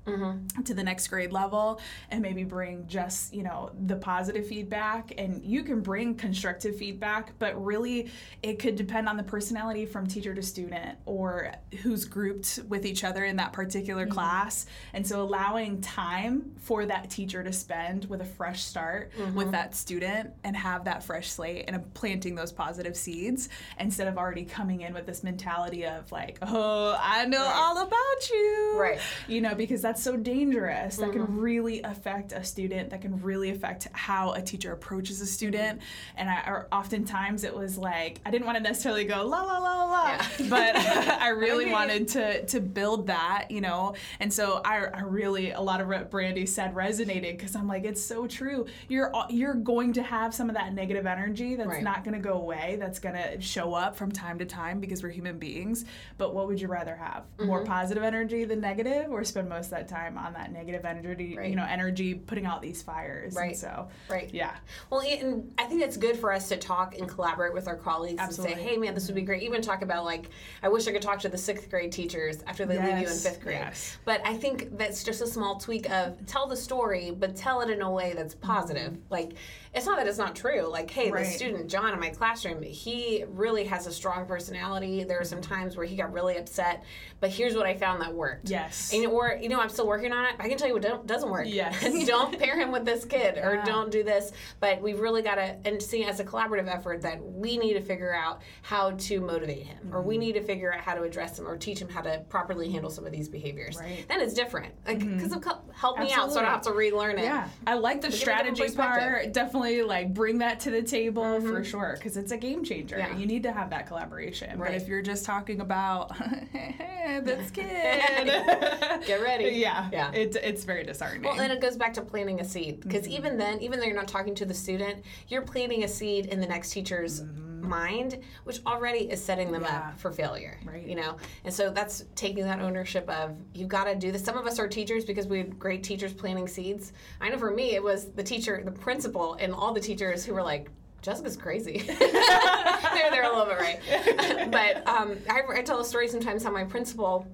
to 0.63 0.73
the 0.73 0.83
next 0.83 1.07
grade 1.09 1.33
level 1.33 1.81
and 2.11 2.21
maybe 2.21 2.43
bring 2.43 2.87
just 2.87 3.33
you 3.33 3.43
know 3.43 3.71
the 3.87 3.95
positive 3.95 4.47
feedback 4.47 5.13
and 5.17 5.43
you 5.43 5.63
can 5.63 5.81
bring 5.81 6.15
constructive 6.15 6.75
feedback 6.77 7.37
but 7.39 7.61
really 7.63 8.09
it 8.41 8.57
could 8.57 8.75
depend 8.75 9.09
on 9.09 9.17
the 9.17 9.23
personality 9.37 9.85
from 9.85 10.07
teacher 10.07 10.33
to 10.33 10.41
student 10.41 10.97
or 11.05 11.51
who's 11.83 12.05
grouped 12.05 12.59
with 12.67 12.87
each 12.87 13.03
other 13.03 13.23
in 13.23 13.35
that 13.35 13.53
particular 13.53 14.05
mm-hmm. 14.05 14.13
class. 14.13 14.65
And 14.93 15.05
so 15.05 15.21
allowing 15.21 15.79
time 15.79 16.55
for 16.57 16.87
that 16.87 17.11
teacher 17.11 17.43
to 17.43 17.53
spend 17.53 18.05
with 18.05 18.21
a 18.21 18.25
fresh 18.25 18.63
start 18.63 19.11
with 19.15 19.27
mm-hmm. 19.27 19.51
that 19.51 19.75
student 19.75 20.31
and 20.43 20.57
have 20.57 20.85
that 20.85 21.03
fresh 21.03 21.29
slate 21.29 21.65
and 21.67 21.93
planting 21.93 22.33
those 22.33 22.51
positive 22.51 22.97
seeds 22.97 23.49
instead 23.79 24.07
of 24.07 24.17
already 24.17 24.43
coming 24.43 24.81
in 24.81 24.91
with 24.91 25.05
this 25.05 25.23
mentality 25.23 25.85
of 25.85 26.11
like 26.11 26.39
oh 26.41 26.97
i 26.99 27.25
know 27.25 27.43
all 27.43 27.77
about 27.77 28.29
you. 28.31 28.75
Right. 28.75 28.99
you 29.27 29.41
know 29.41 29.53
because 29.53 29.83
that's 29.83 30.01
so 30.01 30.17
dangerous. 30.17 30.97
That 30.97 31.11
can 31.11 31.27
mm-hmm. 31.27 31.39
really 31.39 31.81
affect 31.83 32.31
a 32.31 32.43
student. 32.43 32.89
That 32.89 33.01
can 33.01 33.21
really 33.21 33.51
affect 33.51 33.87
how 33.91 34.31
a 34.31 34.41
teacher 34.41 34.71
approaches 34.71 35.21
a 35.21 35.27
student. 35.27 35.81
And 36.15 36.27
I, 36.27 36.41
or 36.47 36.67
oftentimes 36.71 37.43
it 37.43 37.55
was 37.55 37.77
like 37.77 38.19
i 38.25 38.31
didn't 38.31 38.47
want 38.47 38.57
to 38.57 38.63
necessarily 38.63 39.03
go 39.03 39.26
la 39.27 39.41
la 39.43 39.57
la 39.57 39.73
la 39.75 39.85
la 39.85 40.17
but 40.49 40.75
i 41.21 41.29
really 41.29 41.71
wanted 41.71 42.07
to 42.07 42.45
to 42.45 42.59
build 42.59 43.07
that 43.07 43.47
you 43.49 43.61
know 43.61 43.93
and 44.19 44.31
so 44.33 44.61
i, 44.65 44.77
I 44.85 45.01
really 45.01 45.51
a 45.51 45.61
lot 45.61 45.81
of 45.81 45.87
what 45.87 46.09
brandy 46.11 46.45
said 46.45 46.73
resonated 46.75 47.37
because 47.37 47.55
i'm 47.55 47.67
like 47.67 47.83
it's 47.85 48.01
so 48.03 48.27
true 48.27 48.65
you're 48.87 49.11
you're 49.29 49.53
going 49.53 49.93
to 49.93 50.03
have 50.03 50.33
some 50.33 50.49
of 50.49 50.55
that 50.55 50.73
negative 50.73 51.05
energy 51.05 51.55
that's 51.55 51.67
Right. 51.67 51.83
not 51.83 52.03
going 52.03 52.13
to 52.13 52.19
go 52.21 52.33
away 52.33 52.77
that's 52.79 52.99
going 52.99 53.15
to 53.15 53.41
show 53.41 53.73
up 53.73 53.95
from 53.95 54.11
time 54.11 54.39
to 54.39 54.45
time 54.45 54.79
because 54.79 55.03
we're 55.03 55.09
human 55.09 55.37
beings 55.37 55.85
but 56.17 56.33
what 56.33 56.47
would 56.47 56.59
you 56.61 56.67
rather 56.67 56.95
have 56.95 57.23
more 57.39 57.57
Mm-hmm. 57.59 57.67
positive 57.71 58.03
energy 58.03 58.45
than 58.45 58.61
negative 58.61 59.11
or 59.11 59.23
spend 59.23 59.49
most 59.49 59.65
of 59.65 59.71
that 59.71 59.87
time 59.87 60.17
on 60.17 60.33
that 60.33 60.51
negative 60.51 60.85
energy 60.85 61.35
Right. 61.37 61.49
you 61.49 61.55
know 61.55 61.65
energy 61.67 62.13
putting 62.15 62.45
out 62.45 62.61
these 62.61 62.81
fires 62.81 63.35
And 63.35 63.47
Right. 63.47 63.57
so 63.57 63.87
Right. 64.09 64.29
yeah 64.33 64.55
Well, 64.89 65.01
and 65.01 65.51
I 65.57 65.63
think 65.65 65.81
it's 65.81 65.97
good 65.97 66.17
for 66.17 66.31
us 66.31 66.47
to 66.49 66.57
talk 66.57 66.97
and 66.97 67.07
collaborate 67.09 67.53
with 67.53 67.67
our 67.67 67.75
colleagues 67.75 68.19
Absolutely. 68.19 68.53
and 68.53 68.61
say, 68.63 68.69
"Hey, 68.69 68.77
man, 68.77 68.93
this 68.93 69.07
would 69.07 69.15
be 69.17 69.25
great." 69.25 69.43
Even 69.43 69.61
talk 69.61 69.81
about 69.81 70.05
like, 70.05 70.29
I 70.63 70.69
wish 70.69 70.87
I 70.87 70.91
could 70.91 71.01
talk 71.01 71.19
to 71.19 71.29
the 71.29 71.37
sixth 71.37 71.69
grade 71.69 71.91
teachers 71.91 72.43
after 72.47 72.65
they 72.65 72.77
leave 72.77 72.99
you 72.99 73.07
in 73.07 73.17
fifth 73.17 73.41
grade. 73.41 73.57
yes. 73.59 73.97
But 74.05 74.21
I 74.25 74.35
think 74.35 74.77
that's 74.77 75.03
just 75.03 75.21
a 75.21 75.27
small 75.27 75.59
tweak 75.59 75.89
of 75.89 76.25
tell 76.25 76.47
the 76.47 76.57
story, 76.57 77.11
but 77.11 77.35
tell 77.35 77.61
it 77.61 77.69
in 77.69 77.81
a 77.81 77.91
way 77.91 78.13
that's 78.15 78.35
positive. 78.35 78.97
Like, 79.09 79.33
it's 79.77 79.85
not 79.85 79.97
that 79.97 80.07
it's 80.07 80.17
not 80.17 80.35
true. 80.35 80.67
Like, 80.67 80.89
hey, 80.91 81.05
Mm-hmm. 81.05 81.13
Right. 81.13 81.25
the 81.25 81.31
student 81.31 81.69
John 81.69 81.93
in 81.93 81.99
my 81.99 82.09
classroom, 82.09 82.61
he 82.63 83.23
really 83.29 83.63
has 83.65 83.87
a 83.87 83.91
strong 83.93 84.25
personality. 84.25 85.03
There 85.03 85.19
are 85.19 85.23
some 85.23 85.37
Mm-hmm. 85.39 85.53
times 85.53 85.77
where 85.77 85.85
he 85.85 85.95
got 85.95 86.11
really 86.11 86.37
upset, 86.37 86.83
but 87.19 87.29
here's 87.29 87.55
what 87.55 87.65
I 87.67 87.75
found 87.75 88.01
that 88.01 88.13
worked. 88.13 88.49
Yes. 88.49 88.91
And, 88.93 89.05
or 89.05 89.37
you 89.41 89.49
know, 89.49 89.59
I'm 89.59 89.69
still 89.69 89.87
working 89.87 90.11
on 90.11 90.25
it. 90.25 90.35
I 90.39 90.49
can 90.49 90.57
tell 90.57 90.67
you 90.67 90.73
what 90.73 91.05
doesn't 91.07 91.29
work. 91.29 91.45
Yes. 91.47 92.05
don't 92.07 92.37
pair 92.39 92.59
him 92.59 92.71
with 92.71 92.85
this 92.85 93.05
kid 93.05 93.37
or 93.37 93.55
Yeah. 93.55 93.65
don't 93.65 93.91
do 93.91 94.03
this. 94.03 94.31
But 94.59 94.81
we've 94.81 94.99
really 94.99 95.21
got 95.21 95.35
to, 95.35 95.55
and 95.65 95.81
see 95.81 96.03
as 96.05 96.19
a 96.19 96.25
collaborative 96.25 96.67
effort 96.73 97.01
that 97.03 97.23
we 97.23 97.57
need 97.57 97.73
to 97.73 97.81
figure 97.81 98.13
out 98.13 98.41
how 98.63 98.91
to 98.91 99.21
motivate 99.21 99.63
him 99.67 99.77
or 99.93 99.99
Mm-hmm. 99.99 100.07
we 100.07 100.17
need 100.17 100.33
to 100.33 100.41
figure 100.43 100.73
out 100.73 100.81
how 100.81 100.95
to 100.95 101.03
address 101.03 101.37
him 101.37 101.47
or 101.47 101.55
teach 101.57 101.79
him 101.79 101.89
how 101.89 102.01
to 102.01 102.23
properly 102.29 102.71
handle 102.71 102.89
some 102.89 103.05
of 103.05 103.11
these 103.11 103.29
behaviors. 103.29 103.77
Right. 103.77 104.05
Then 104.07 104.21
it's 104.21 104.33
different. 104.33 104.73
Like, 104.87 104.99
because 104.99 105.31
of 105.33 105.41
co- 105.41 105.61
help 105.73 105.99
me 105.99 106.11
out 106.13 106.31
so 106.31 106.39
I 106.39 106.43
don't 106.43 106.51
have 106.51 106.61
to 106.63 106.71
relearn 106.71 107.19
it. 107.19 107.23
yeah 107.23 107.47
i 107.67 107.75
like 107.75 108.01
the 108.01 108.11
strategy 108.11 108.67
part 108.75 109.31
definitely 109.31 109.66
like 109.85 110.13
bring 110.13 110.37
that 110.39 110.59
to 110.61 110.71
the 110.71 110.81
table 110.81 111.39
for 111.41 111.63
sure 111.63 111.95
because 111.97 112.17
it's 112.17 112.31
a 112.31 112.37
game 112.37 112.63
changer 112.63 112.97
Yeah. 112.97 113.15
you 113.17 113.25
need 113.25 113.43
to 113.43 113.51
have 113.51 113.69
that 113.71 113.87
collaboration 113.87 114.49
but 114.57 114.59
Right. 114.69 114.73
if 114.81 114.87
you're 114.87 115.01
just 115.01 115.25
talking 115.25 115.61
about 115.61 116.11
this 117.23 117.51
kid 117.57 117.65
Get 119.05 119.21
ready. 119.21 119.49
yeah 119.55 119.89
Yeah. 119.91 120.11
it, 120.11 120.35
it's 120.37 120.63
very 120.63 120.83
disheartening 120.83 121.23
Well, 121.31 121.39
and 121.39 121.51
it 121.51 121.61
goes 121.61 121.77
back 121.77 121.93
to 121.95 122.01
planting 122.01 122.39
a 122.39 122.45
seed 122.45 122.81
because 122.81 123.03
Mm-hmm. 123.03 123.11
even 123.17 123.37
then, 123.37 123.59
even 123.61 123.79
though 123.79 123.85
you're 123.85 123.95
not 123.95 124.07
talking 124.07 124.35
to 124.35 124.45
the 124.45 124.53
student, 124.53 125.03
you're 125.27 125.41
planting 125.43 125.83
a 125.83 125.87
seed 125.87 126.25
in 126.27 126.39
the 126.39 126.47
next 126.47 126.71
teacher's 126.71 127.21
mind, 127.61 128.19
which 128.43 128.59
already 128.65 129.09
is 129.09 129.23
setting 129.23 129.51
them. 129.51 129.63
Yeah. 129.63 129.89
up 129.89 129.99
for 129.99 130.11
failure. 130.11 130.59
Right. 130.65 130.85
You 130.85 130.95
know, 130.95 131.17
and 131.43 131.53
so 131.53 131.69
that's 131.69 132.05
taking 132.15 132.43
that 132.43 132.59
ownership 132.59 133.09
of 133.09 133.37
you've 133.53 133.69
got 133.69 133.85
to 133.85 133.95
do 133.95 134.11
this. 134.11 134.23
Some 134.23 134.37
of 134.37 134.45
us 134.45 134.59
are 134.59 134.67
teachers 134.67 135.05
because 135.05 135.27
we 135.27 135.39
had 135.39 135.59
great 135.59 135.83
teachers 135.83 136.13
planting 136.13 136.47
seeds. 136.47 136.93
I 137.21 137.29
know 137.29 137.37
for 137.37 137.51
me, 137.51 137.75
it 137.75 137.83
was 137.83 138.11
the 138.11 138.23
teacher, 138.23 138.61
the 138.63 138.71
principal, 138.71 139.35
and 139.35 139.53
all 139.53 139.73
the 139.73 139.81
teachers 139.81 140.25
who 140.25 140.33
were 140.33 140.43
like. 140.43 140.69
Jessica's 141.03 141.37
crazy. 141.37 141.77
they're, 141.87 143.11
they're 143.11 143.23
a 143.23 143.29
little 143.29 143.45
bit 143.45 143.59
right. 143.59 144.51
but 144.51 144.85
um, 144.87 145.15
I, 145.29 145.41
I 145.47 145.61
tell 145.61 145.79
a 145.79 145.85
story 145.85 146.07
sometimes 146.07 146.43
how 146.43 146.49
my 146.49 146.63
principal 146.63 147.25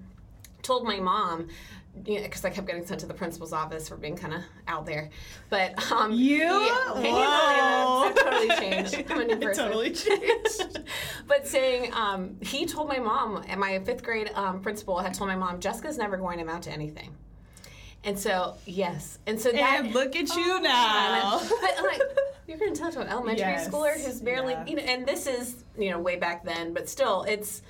told 0.62 0.84
my 0.84 1.00
mom 1.00 1.48
because 2.02 2.44
I 2.44 2.50
kept 2.50 2.66
getting 2.66 2.86
sent 2.86 3.02
to 3.02 3.06
the 3.06 3.14
principal's 3.14 3.54
office 3.54 3.88
for 3.88 3.96
being 3.96 4.16
kind 4.16 4.34
of 4.34 4.42
out 4.68 4.86
there. 4.86 5.10
But 5.50 5.92
um, 5.92 6.12
You? 6.12 6.38
yeah, 6.44 6.48
can 6.94 6.98
you 6.98 7.12
believe 7.12 7.14
Whoa. 7.14 8.04
I've 8.10 8.16
totally 8.16 8.48
changed. 8.50 9.12
I'm 9.12 9.22
a 9.22 9.26
new 9.26 9.38
person. 9.40 9.66
totally 9.66 9.92
changed. 9.92 10.80
but 11.28 11.48
saying 11.48 11.94
um, 11.94 12.38
he 12.42 12.66
told 12.66 12.88
my 12.88 12.98
mom, 13.00 13.44
and 13.48 13.60
my 13.60 13.78
fifth 13.80 14.04
grade 14.04 14.32
um, 14.34 14.60
principal 14.62 15.00
had 15.00 15.14
told 15.14 15.28
my 15.30 15.36
mom, 15.36 15.60
Jessica's 15.60 15.98
never 15.98 16.18
going 16.18 16.38
to 16.40 16.44
amount 16.44 16.64
to 16.64 16.72
anything. 16.72 17.16
And 18.04 18.20
so 18.20 18.56
yes, 18.66 19.20
and 19.28 19.40
so 19.40 19.52
that 19.54 19.86
and 19.86 19.94
look 19.94 20.14
at 20.18 20.36
you 20.36 20.60
now 20.62 21.40
but 21.40 21.84
like 21.86 22.02
you're 22.48 22.58
going 22.58 22.74
to 22.74 22.78
tell 22.80 22.92
to 22.92 23.00
an 23.00 23.08
elementary 23.08 23.40
Yes, 23.40 23.70
schooler 23.70 23.94
who's 23.94 24.20
barely, 24.20 24.52
yeah. 24.52 24.66
you 24.66 24.76
know, 24.76 24.82
and 24.84 25.06
this 25.06 25.26
is 25.26 25.64
you 25.78 25.90
know 25.90 26.00
way 26.02 26.18
back 26.18 26.44
then, 26.44 26.74
but 26.74 26.90
still 26.90 27.24
it's. 27.24 27.62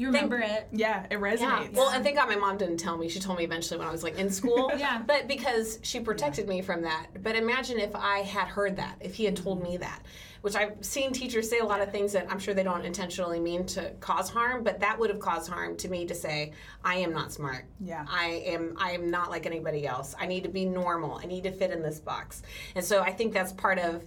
You 0.00 0.06
remember 0.06 0.38
it. 0.38 0.66
yeah 0.72 1.04
it 1.10 1.20
resonates 1.20 1.40
Yeah. 1.40 1.68
Well, 1.74 1.90
and 1.90 2.02
thank 2.02 2.16
God 2.16 2.28
my 2.28 2.36
mom 2.36 2.56
didn't 2.56 2.78
tell 2.78 2.96
me. 2.96 3.08
She 3.10 3.20
told 3.20 3.36
me 3.36 3.44
eventually 3.44 3.78
when 3.78 3.86
I 3.86 3.92
was 3.92 4.02
like 4.02 4.18
in 4.18 4.30
school. 4.30 4.72
Yeah. 4.78 5.02
But 5.06 5.28
because 5.28 5.78
she 5.82 6.00
protected 6.00 6.48
me 6.48 6.62
from 6.62 6.80
that. 6.82 7.08
But 7.22 7.36
imagine 7.36 7.78
if 7.78 7.94
I 7.94 8.20
had 8.20 8.48
heard 8.48 8.76
that, 8.76 8.96
if 9.00 9.14
he 9.14 9.24
had 9.26 9.36
told 9.36 9.62
me 9.62 9.76
that, 9.76 10.00
which 10.40 10.56
I've 10.56 10.82
seen 10.82 11.12
teachers 11.12 11.50
say 11.50 11.58
a 11.58 11.64
lot 11.66 11.82
of 11.82 11.92
things 11.92 12.14
that 12.14 12.26
I'm 12.30 12.38
sure 12.38 12.54
they 12.54 12.62
don't 12.62 12.86
intentionally 12.86 13.40
mean 13.40 13.66
to 13.66 13.90
cause 14.00 14.30
harm, 14.30 14.64
but 14.64 14.80
that 14.80 14.98
would 14.98 15.10
have 15.10 15.20
caused 15.20 15.50
harm 15.50 15.76
to 15.76 15.88
me 15.88 16.06
to 16.06 16.14
say, 16.14 16.52
I 16.82 16.94
am 16.94 17.12
not 17.12 17.30
smart. 17.30 17.66
Yeah. 17.78 18.06
I 18.08 18.42
am 18.46 18.76
I 18.78 18.92
am 18.92 19.10
not 19.10 19.28
like 19.30 19.44
anybody 19.44 19.86
else. 19.86 20.14
I 20.18 20.26
need 20.26 20.44
to 20.44 20.48
be 20.48 20.64
normal. 20.64 21.20
I 21.22 21.26
need 21.26 21.42
to 21.42 21.52
fit 21.52 21.70
in 21.72 21.82
this 21.82 22.00
box. 22.00 22.42
And 22.74 22.82
so 22.82 23.02
I 23.02 23.12
think 23.12 23.34
that's 23.34 23.52
part 23.52 23.78
of 23.78 24.02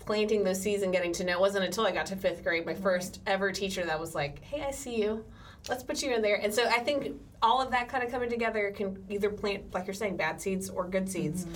planting 0.00 0.42
those 0.44 0.60
seeds 0.60 0.82
and 0.82 0.92
getting 0.92 1.12
to 1.12 1.24
know. 1.24 1.32
It 1.34 1.40
wasn't 1.40 1.64
until 1.64 1.86
I 1.86 1.92
got 1.92 2.06
to 2.06 2.16
fifth 2.16 2.42
grade, 2.42 2.66
my 2.66 2.74
first 2.74 3.20
ever 3.26 3.52
teacher 3.52 3.84
that 3.84 4.00
was 4.00 4.12
like, 4.14 4.42
Hey, 4.42 4.62
I 4.62 4.72
see 4.72 5.00
you. 5.00 5.24
Let's 5.68 5.82
put 5.82 6.02
you 6.02 6.14
in 6.14 6.22
there. 6.22 6.36
And 6.36 6.52
so 6.52 6.66
I 6.66 6.78
think 6.80 7.16
all 7.42 7.60
of 7.60 7.70
that 7.72 7.88
kind 7.88 8.04
of 8.04 8.10
coming 8.10 8.30
together 8.30 8.72
can 8.74 9.04
either 9.08 9.30
plant, 9.30 9.74
like 9.74 9.86
you're 9.86 9.94
saying, 9.94 10.16
bad 10.16 10.40
seeds 10.40 10.70
or 10.70 10.86
good 10.86 11.08
seeds 11.08 11.46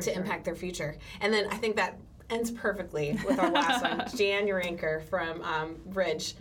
to 0.00 0.14
impact 0.14 0.44
their 0.44 0.54
future. 0.54 0.96
And 1.20 1.32
then 1.32 1.46
I 1.50 1.56
think 1.56 1.76
that 1.76 1.98
ends 2.30 2.50
perfectly 2.50 3.18
with 3.26 3.38
our 3.38 3.50
last 3.50 3.82
one, 3.82 3.98
Jan 4.16 4.46
Uranker 4.46 5.02
from 5.04 5.42
um, 5.42 5.76
Bridge. 5.86 6.34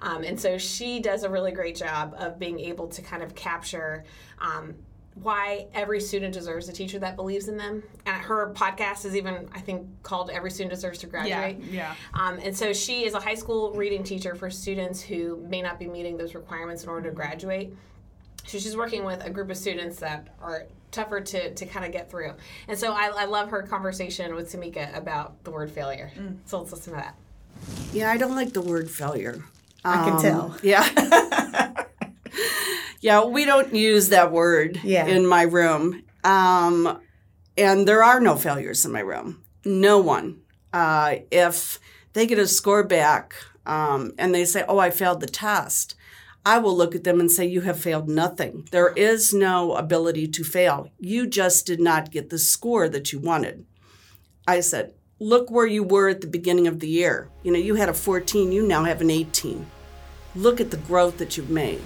Um, 0.00 0.24
and 0.24 0.38
so 0.38 0.58
she 0.58 1.00
does 1.00 1.22
a 1.24 1.30
really 1.30 1.52
great 1.52 1.74
job 1.74 2.14
of 2.18 2.38
being 2.38 2.60
able 2.60 2.86
to 2.88 3.02
kind 3.02 3.22
of 3.22 3.34
capture. 3.34 4.04
Um, 4.40 4.74
why 5.14 5.66
every 5.74 6.00
student 6.00 6.32
deserves 6.34 6.68
a 6.68 6.72
teacher 6.72 6.98
that 6.98 7.16
believes 7.16 7.48
in 7.48 7.56
them. 7.56 7.82
And 8.06 8.16
her 8.22 8.52
podcast 8.54 9.04
is 9.04 9.14
even, 9.14 9.48
I 9.52 9.60
think, 9.60 9.86
called 10.02 10.30
Every 10.30 10.50
Student 10.50 10.74
Deserves 10.74 10.98
to 11.00 11.06
Graduate. 11.06 11.58
yeah. 11.70 11.94
Um, 12.14 12.38
and 12.42 12.56
so 12.56 12.72
she 12.72 13.04
is 13.04 13.14
a 13.14 13.20
high 13.20 13.34
school 13.34 13.72
reading 13.74 14.02
teacher 14.02 14.34
for 14.34 14.50
students 14.50 15.02
who 15.02 15.36
may 15.48 15.60
not 15.60 15.78
be 15.78 15.86
meeting 15.86 16.16
those 16.16 16.34
requirements 16.34 16.82
in 16.82 16.88
order 16.88 17.10
to 17.10 17.14
graduate. 17.14 17.74
So 18.46 18.58
she's 18.58 18.76
working 18.76 19.04
with 19.04 19.22
a 19.24 19.30
group 19.30 19.50
of 19.50 19.56
students 19.56 19.98
that 20.00 20.28
are 20.40 20.66
tougher 20.90 21.20
to, 21.20 21.54
to 21.54 21.66
kind 21.66 21.84
of 21.86 21.92
get 21.92 22.10
through. 22.10 22.32
And 22.68 22.78
so 22.78 22.92
I, 22.92 23.10
I 23.14 23.24
love 23.26 23.50
her 23.50 23.62
conversation 23.62 24.34
with 24.34 24.50
Samika 24.52 24.96
about 24.96 25.44
the 25.44 25.50
word 25.50 25.70
failure. 25.70 26.10
So 26.46 26.58
let's 26.60 26.72
listen 26.72 26.94
to 26.94 26.98
that. 26.98 27.14
Yeah, 27.92 28.10
I 28.10 28.16
don't 28.16 28.34
like 28.34 28.52
the 28.52 28.60
word 28.62 28.90
failure. 28.90 29.44
I 29.84 30.04
can 30.04 30.14
Um, 30.14 30.22
tell. 30.22 30.56
Yeah. 30.62 31.84
yeah, 33.00 33.24
we 33.24 33.44
don't 33.44 33.74
use 33.74 34.08
that 34.10 34.32
word 34.32 34.80
Yeah. 34.82 35.06
in 35.06 35.26
my 35.26 35.42
room. 35.42 36.02
Um, 36.24 37.00
and 37.56 37.86
there 37.86 38.02
are 38.02 38.20
no 38.20 38.36
failures 38.36 38.84
in 38.84 38.92
my 38.92 39.00
room. 39.00 39.42
No 39.64 39.98
one. 39.98 40.40
Uh, 40.72 41.16
if 41.30 41.78
they 42.14 42.26
get 42.26 42.38
a 42.38 42.46
score 42.46 42.82
back 42.84 43.34
um, 43.66 44.12
and 44.18 44.34
they 44.34 44.44
say, 44.44 44.64
oh, 44.68 44.78
I 44.78 44.90
failed 44.90 45.20
the 45.20 45.26
test, 45.26 45.94
I 46.44 46.58
will 46.58 46.76
look 46.76 46.94
at 46.94 47.04
them 47.04 47.20
and 47.20 47.30
say, 47.30 47.46
you 47.46 47.60
have 47.60 47.78
failed 47.78 48.08
nothing. 48.08 48.66
There 48.72 48.92
is 48.96 49.32
no 49.32 49.74
ability 49.74 50.26
to 50.28 50.42
fail. 50.44 50.90
You 50.98 51.26
just 51.26 51.66
did 51.66 51.80
not 51.80 52.10
get 52.10 52.30
the 52.30 52.38
score 52.38 52.88
that 52.88 53.12
you 53.12 53.18
wanted. 53.20 53.64
I 54.48 54.60
said, 54.60 54.94
look 55.20 55.50
where 55.50 55.66
you 55.66 55.84
were 55.84 56.08
at 56.08 56.20
the 56.20 56.26
beginning 56.26 56.66
of 56.66 56.80
the 56.80 56.88
year. 56.88 57.28
You 57.44 57.52
know, 57.52 57.58
you 57.60 57.76
had 57.76 57.88
a 57.88 57.94
14, 57.94 58.50
you 58.50 58.66
now 58.66 58.82
have 58.84 59.00
an 59.00 59.10
18. 59.10 59.66
Look 60.34 60.60
at 60.60 60.70
the 60.72 60.78
growth 60.78 61.18
that 61.18 61.36
you've 61.36 61.50
made. 61.50 61.82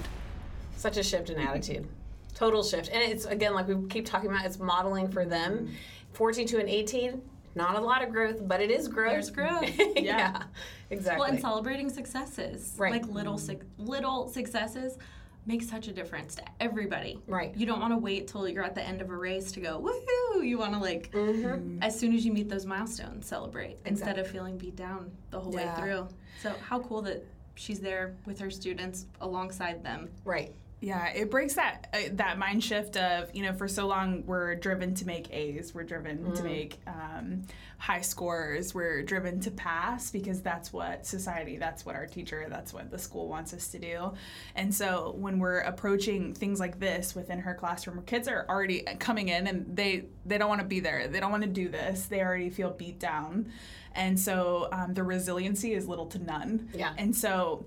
Such 0.87 0.97
a 0.97 1.03
shift 1.03 1.29
in 1.29 1.37
attitude. 1.37 1.85
Total 2.33 2.63
shift. 2.63 2.89
And 2.93 3.01
it's, 3.01 3.25
again, 3.25 3.53
like 3.53 3.67
we 3.67 3.75
keep 3.89 4.05
talking 4.05 4.29
about, 4.29 4.45
it's 4.45 4.57
modeling 4.57 5.09
for 5.09 5.25
them. 5.25 5.69
14 6.13 6.47
to 6.47 6.59
an 6.59 6.69
18, 6.69 7.21
not 7.55 7.75
a 7.75 7.81
lot 7.81 8.01
of 8.01 8.09
growth, 8.13 8.47
but 8.47 8.61
it 8.61 8.71
is 8.71 8.87
growth. 8.87 9.11
There's 9.11 9.29
growth. 9.29 9.69
yeah. 9.97 10.43
exactly. 10.89 11.19
Well, 11.19 11.29
and 11.29 11.41
celebrating 11.41 11.89
successes, 11.89 12.73
Right. 12.77 12.93
like 12.93 13.05
little 13.09 13.37
little 13.77 14.29
successes, 14.29 14.97
makes 15.45 15.67
such 15.67 15.89
a 15.89 15.91
difference 15.91 16.35
to 16.35 16.43
everybody. 16.61 17.19
Right. 17.27 17.53
You 17.57 17.65
don't 17.65 17.81
want 17.81 17.91
to 17.91 17.97
wait 17.97 18.29
till 18.29 18.47
you're 18.47 18.63
at 18.63 18.73
the 18.75 18.81
end 18.81 19.01
of 19.01 19.09
a 19.09 19.15
race 19.17 19.51
to 19.53 19.59
go 19.59 19.81
woohoo. 19.81 20.47
You 20.47 20.57
want 20.57 20.71
to 20.71 20.79
like 20.79 21.11
Mm-hmm. 21.11 21.83
as 21.83 21.99
soon 21.99 22.15
as 22.15 22.25
you 22.25 22.31
meet 22.31 22.47
those 22.47 22.65
milestones, 22.65 23.25
celebrate 23.27 23.77
instead 23.85 24.19
of 24.19 24.25
feeling 24.27 24.57
beat 24.57 24.77
down 24.77 25.11
the 25.31 25.39
whole 25.41 25.53
Yeah. 25.53 25.75
way 25.75 25.81
through. 25.81 26.07
So 26.41 26.53
how 26.61 26.79
cool 26.79 27.01
that 27.01 27.25
she's 27.55 27.81
there 27.81 28.15
with 28.25 28.39
her 28.39 28.49
students 28.49 29.07
alongside 29.19 29.83
them. 29.83 30.09
Right. 30.23 30.53
Yeah, 30.79 31.07
it 31.09 31.31
breaks 31.31 31.55
that 31.55 31.87
uh, 31.91 31.97
that 32.13 32.37
mind 32.37 32.63
shift 32.63 32.97
of 32.97 33.33
you 33.35 33.41
know 33.41 33.53
for 33.53 33.67
so 33.67 33.87
long 33.87 34.23
we're 34.27 34.53
driven 34.53 34.93
to 34.95 35.07
make 35.07 35.33
A's, 35.33 35.73
we're 35.73 35.83
driven 35.83 36.33
to 36.35 36.43
make 36.43 36.77
um, 36.85 37.47
high 37.79 38.01
scores, 38.01 38.75
we're 38.75 39.01
driven 39.01 39.39
to 39.39 39.51
pass 39.51 40.11
because 40.11 40.41
that's 40.41 40.71
what 40.71 41.03
society, 41.05 41.57
that's 41.57 41.83
what 41.83 41.95
our 41.95 42.05
teacher, 42.05 42.45
that's 42.47 42.73
what 42.73 42.91
the 42.91 42.99
school 42.99 43.27
wants 43.27 43.55
us 43.55 43.69
to 43.69 43.79
do, 43.79 44.13
and 44.55 44.73
so 44.73 45.15
when 45.17 45.39
we're 45.39 45.61
approaching 45.61 46.35
things 46.35 46.59
like 46.59 46.79
this 46.79 47.15
within 47.15 47.39
her 47.39 47.55
classroom, 47.55 47.95
where 47.95 48.05
kids 48.05 48.27
are 48.27 48.45
already 48.47 48.81
coming 48.99 49.29
in 49.29 49.47
and 49.47 49.75
they 49.75 50.05
they 50.27 50.37
don't 50.37 50.49
want 50.49 50.61
to 50.61 50.67
be 50.67 50.79
there, 50.79 51.07
they 51.07 51.19
don't 51.19 51.31
want 51.31 51.43
to 51.43 51.49
do 51.49 51.69
this, 51.69 52.05
they 52.05 52.21
already 52.21 52.51
feel 52.51 52.69
beat 52.69 52.99
down, 52.99 53.51
and 53.95 54.19
so 54.19 54.69
um, 54.71 54.93
the 54.93 55.03
resiliency 55.03 55.73
is 55.73 55.87
little 55.87 56.05
to 56.05 56.19
none. 56.19 56.69
Yeah. 56.75 56.93
and 56.99 57.15
so 57.15 57.65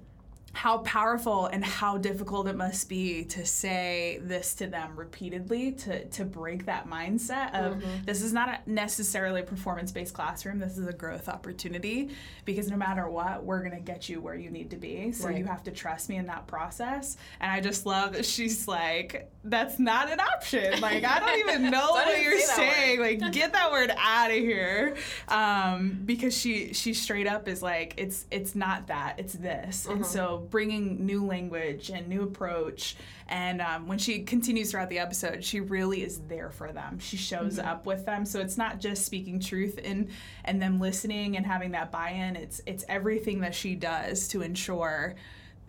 how 0.52 0.78
powerful 0.78 1.46
and 1.46 1.64
how 1.64 1.96
difficult 1.96 2.48
it 2.48 2.56
must 2.56 2.88
be 2.88 3.24
to 3.24 3.46
say 3.46 4.18
this 4.22 4.52
to 4.54 4.66
them 4.66 4.96
repeatedly 4.96 5.70
to 5.70 6.04
to 6.06 6.24
break 6.24 6.66
that 6.66 6.88
mindset 6.88 7.54
of 7.54 7.80
this 8.04 8.20
is 8.20 8.32
not 8.32 8.48
a 8.48 8.58
necessarily 8.70 9.42
a 9.42 9.44
performance-based 9.44 10.12
classroom. 10.12 10.58
This 10.58 10.76
is 10.76 10.88
a 10.88 10.92
growth 10.92 11.28
opportunity 11.28 12.10
because 12.44 12.68
no 12.68 12.76
matter 12.76 13.08
what 13.08 13.44
we're 13.44 13.60
going 13.60 13.76
to 13.76 13.80
get 13.80 14.08
you 14.08 14.20
where 14.20 14.34
you 14.34 14.50
need 14.50 14.70
to 14.70 14.76
be. 14.76 15.12
So 15.12 15.28
Right. 15.28 15.38
you 15.38 15.44
have 15.44 15.62
to 15.64 15.70
trust 15.70 16.08
me 16.08 16.16
in 16.16 16.26
that 16.26 16.46
process. 16.48 17.16
And 17.40 17.50
i 17.50 17.60
just 17.60 17.86
love 17.86 18.14
that 18.14 18.26
she's 18.26 18.66
like 18.66 19.30
that's 19.44 19.78
not 19.78 20.10
an 20.10 20.18
option. 20.18 20.80
Like 20.80 21.04
i 21.04 21.20
don't 21.20 21.38
even 21.38 21.70
know 21.70 21.90
what 21.92 22.20
you're 22.20 22.40
say 22.40 22.54
saying. 22.56 23.00
Like 23.00 23.32
get 23.32 23.52
that 23.52 23.70
word 23.70 23.92
out 23.96 24.30
of 24.30 24.36
here. 24.36 24.96
Um, 25.28 26.00
because 26.04 26.36
she 26.36 26.72
she 26.72 26.92
straight 26.92 27.28
up 27.28 27.46
is 27.46 27.62
like 27.62 27.94
it's 27.96 28.26
it's 28.32 28.56
not 28.56 28.88
that. 28.88 29.14
It's 29.18 29.34
this. 29.34 29.86
And 29.86 30.04
so 30.04 30.39
bringing 30.48 31.04
new 31.04 31.24
language 31.24 31.90
and 31.90 32.08
new 32.08 32.22
approach. 32.22 32.96
And 33.28 33.60
um, 33.60 33.86
when 33.86 33.98
she 33.98 34.22
continues 34.22 34.70
throughout 34.70 34.88
the 34.88 34.98
episode 34.98 35.44
she 35.44 35.60
really 35.60 36.02
is 36.02 36.20
there 36.28 36.50
for 36.50 36.72
them. 36.72 36.98
She 36.98 37.16
shows 37.16 37.58
up 37.58 37.86
with 37.86 38.06
them. 38.06 38.24
So 38.24 38.40
it's 38.40 38.56
not 38.56 38.80
just 38.80 39.04
speaking 39.04 39.40
truth 39.40 39.78
and 39.82 40.08
and 40.44 40.60
them 40.60 40.80
listening 40.80 41.36
and 41.36 41.46
having 41.46 41.72
that 41.72 41.92
buy-in. 41.92 42.36
It's 42.36 42.60
it's 42.66 42.84
everything 42.88 43.40
that 43.40 43.54
she 43.54 43.74
does 43.74 44.28
to 44.28 44.42
ensure 44.42 45.14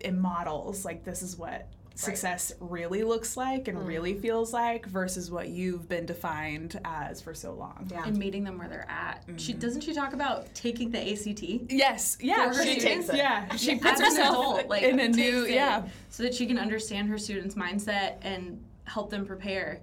it 0.00 0.14
models 0.14 0.84
like 0.84 1.04
this 1.04 1.22
is 1.22 1.36
what 1.36 1.68
success 1.94 2.52
really 2.60 3.02
looks 3.02 3.36
like 3.36 3.68
and 3.68 3.86
really 3.86 4.12
mm-hmm. 4.12 4.22
feels 4.22 4.52
like 4.52 4.86
versus 4.86 5.30
what 5.30 5.48
you've 5.48 5.88
been 5.88 6.06
defined 6.06 6.80
as 6.84 7.20
for 7.20 7.34
so 7.34 7.52
long. 7.52 7.88
Yeah. 7.90 8.04
And 8.06 8.16
meeting 8.16 8.44
them 8.44 8.58
where 8.58 8.68
they're 8.68 8.90
at. 8.90 9.24
She 9.36 9.52
mm-hmm. 9.52 9.60
doesn't 9.60 9.82
she 9.82 9.94
talk 9.94 10.12
about 10.12 10.52
taking 10.54 10.90
the 10.90 11.12
ACT? 11.12 11.70
Yes, 11.70 12.18
yeah, 12.20 12.50
For 12.50 12.58
her 12.58 12.64
She 12.64 12.80
takes 12.80 13.08
it. 13.08 13.16
Yeah, 13.16 13.54
she 13.56 13.76
puts 13.78 14.00
herself 14.00 14.58
adult, 14.58 14.68
like 14.68 14.82
in 14.82 14.98
a 15.00 15.08
new, 15.08 15.46
yeah. 15.46 15.86
so 16.08 16.22
that 16.22 16.34
she 16.34 16.46
can 16.46 16.58
understand 16.58 17.08
her 17.08 17.18
students' 17.18 17.54
mindset 17.54 18.16
and 18.22 18.62
help 18.84 19.10
them 19.10 19.26
prepare. 19.26 19.80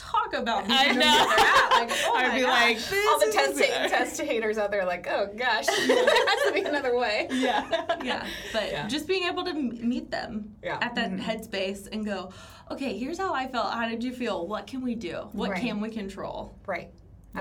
Talk 0.00 0.32
about 0.34 0.64
I 0.68 0.68
meeting 0.86 0.98
them 0.98 1.08
know. 1.08 1.26
where 1.26 1.36
they're 1.36 1.46
at. 1.46 1.70
Like, 1.72 1.90
oh 2.06 2.14
I'd 2.16 2.28
my 2.28 2.34
be 2.36 2.40
gosh. 2.42 2.90
like, 2.90 3.04
All 3.06 3.18
the 3.20 3.26
this 3.26 3.34
test, 3.34 3.60
is- 3.60 3.90
test 3.90 4.20
haters 4.22 4.56
out 4.58 4.70
there, 4.70 4.84
like, 4.86 5.06
oh 5.08 5.28
gosh, 5.36 5.66
there 5.86 6.04
has 6.06 6.46
to 6.46 6.52
be 6.54 6.62
another 6.62 6.96
way. 6.96 7.28
yeah. 7.30 7.96
yeah, 8.02 8.26
but 8.52 8.70
Yeah. 8.70 8.88
just 8.88 9.06
being 9.06 9.24
able 9.24 9.44
to 9.44 9.50
m- 9.50 9.88
meet 9.88 10.10
them 10.10 10.56
Yeah. 10.62 10.78
at 10.80 10.94
that 10.94 11.10
mm-hmm. 11.10 11.20
headspace 11.30 11.86
and 11.92 12.04
go, 12.04 12.32
okay, 12.70 12.96
here's 12.96 13.18
how 13.18 13.34
I 13.34 13.46
felt. 13.46 13.72
How 13.74 13.88
did 13.88 14.02
you 14.02 14.12
feel? 14.12 14.46
What 14.46 14.66
can 14.66 14.82
we 14.82 14.94
do? 14.94 15.28
What 15.32 15.50
Right. 15.50 15.60
can 15.60 15.80
we 15.80 15.90
control? 15.90 16.56
Right. 16.66 16.90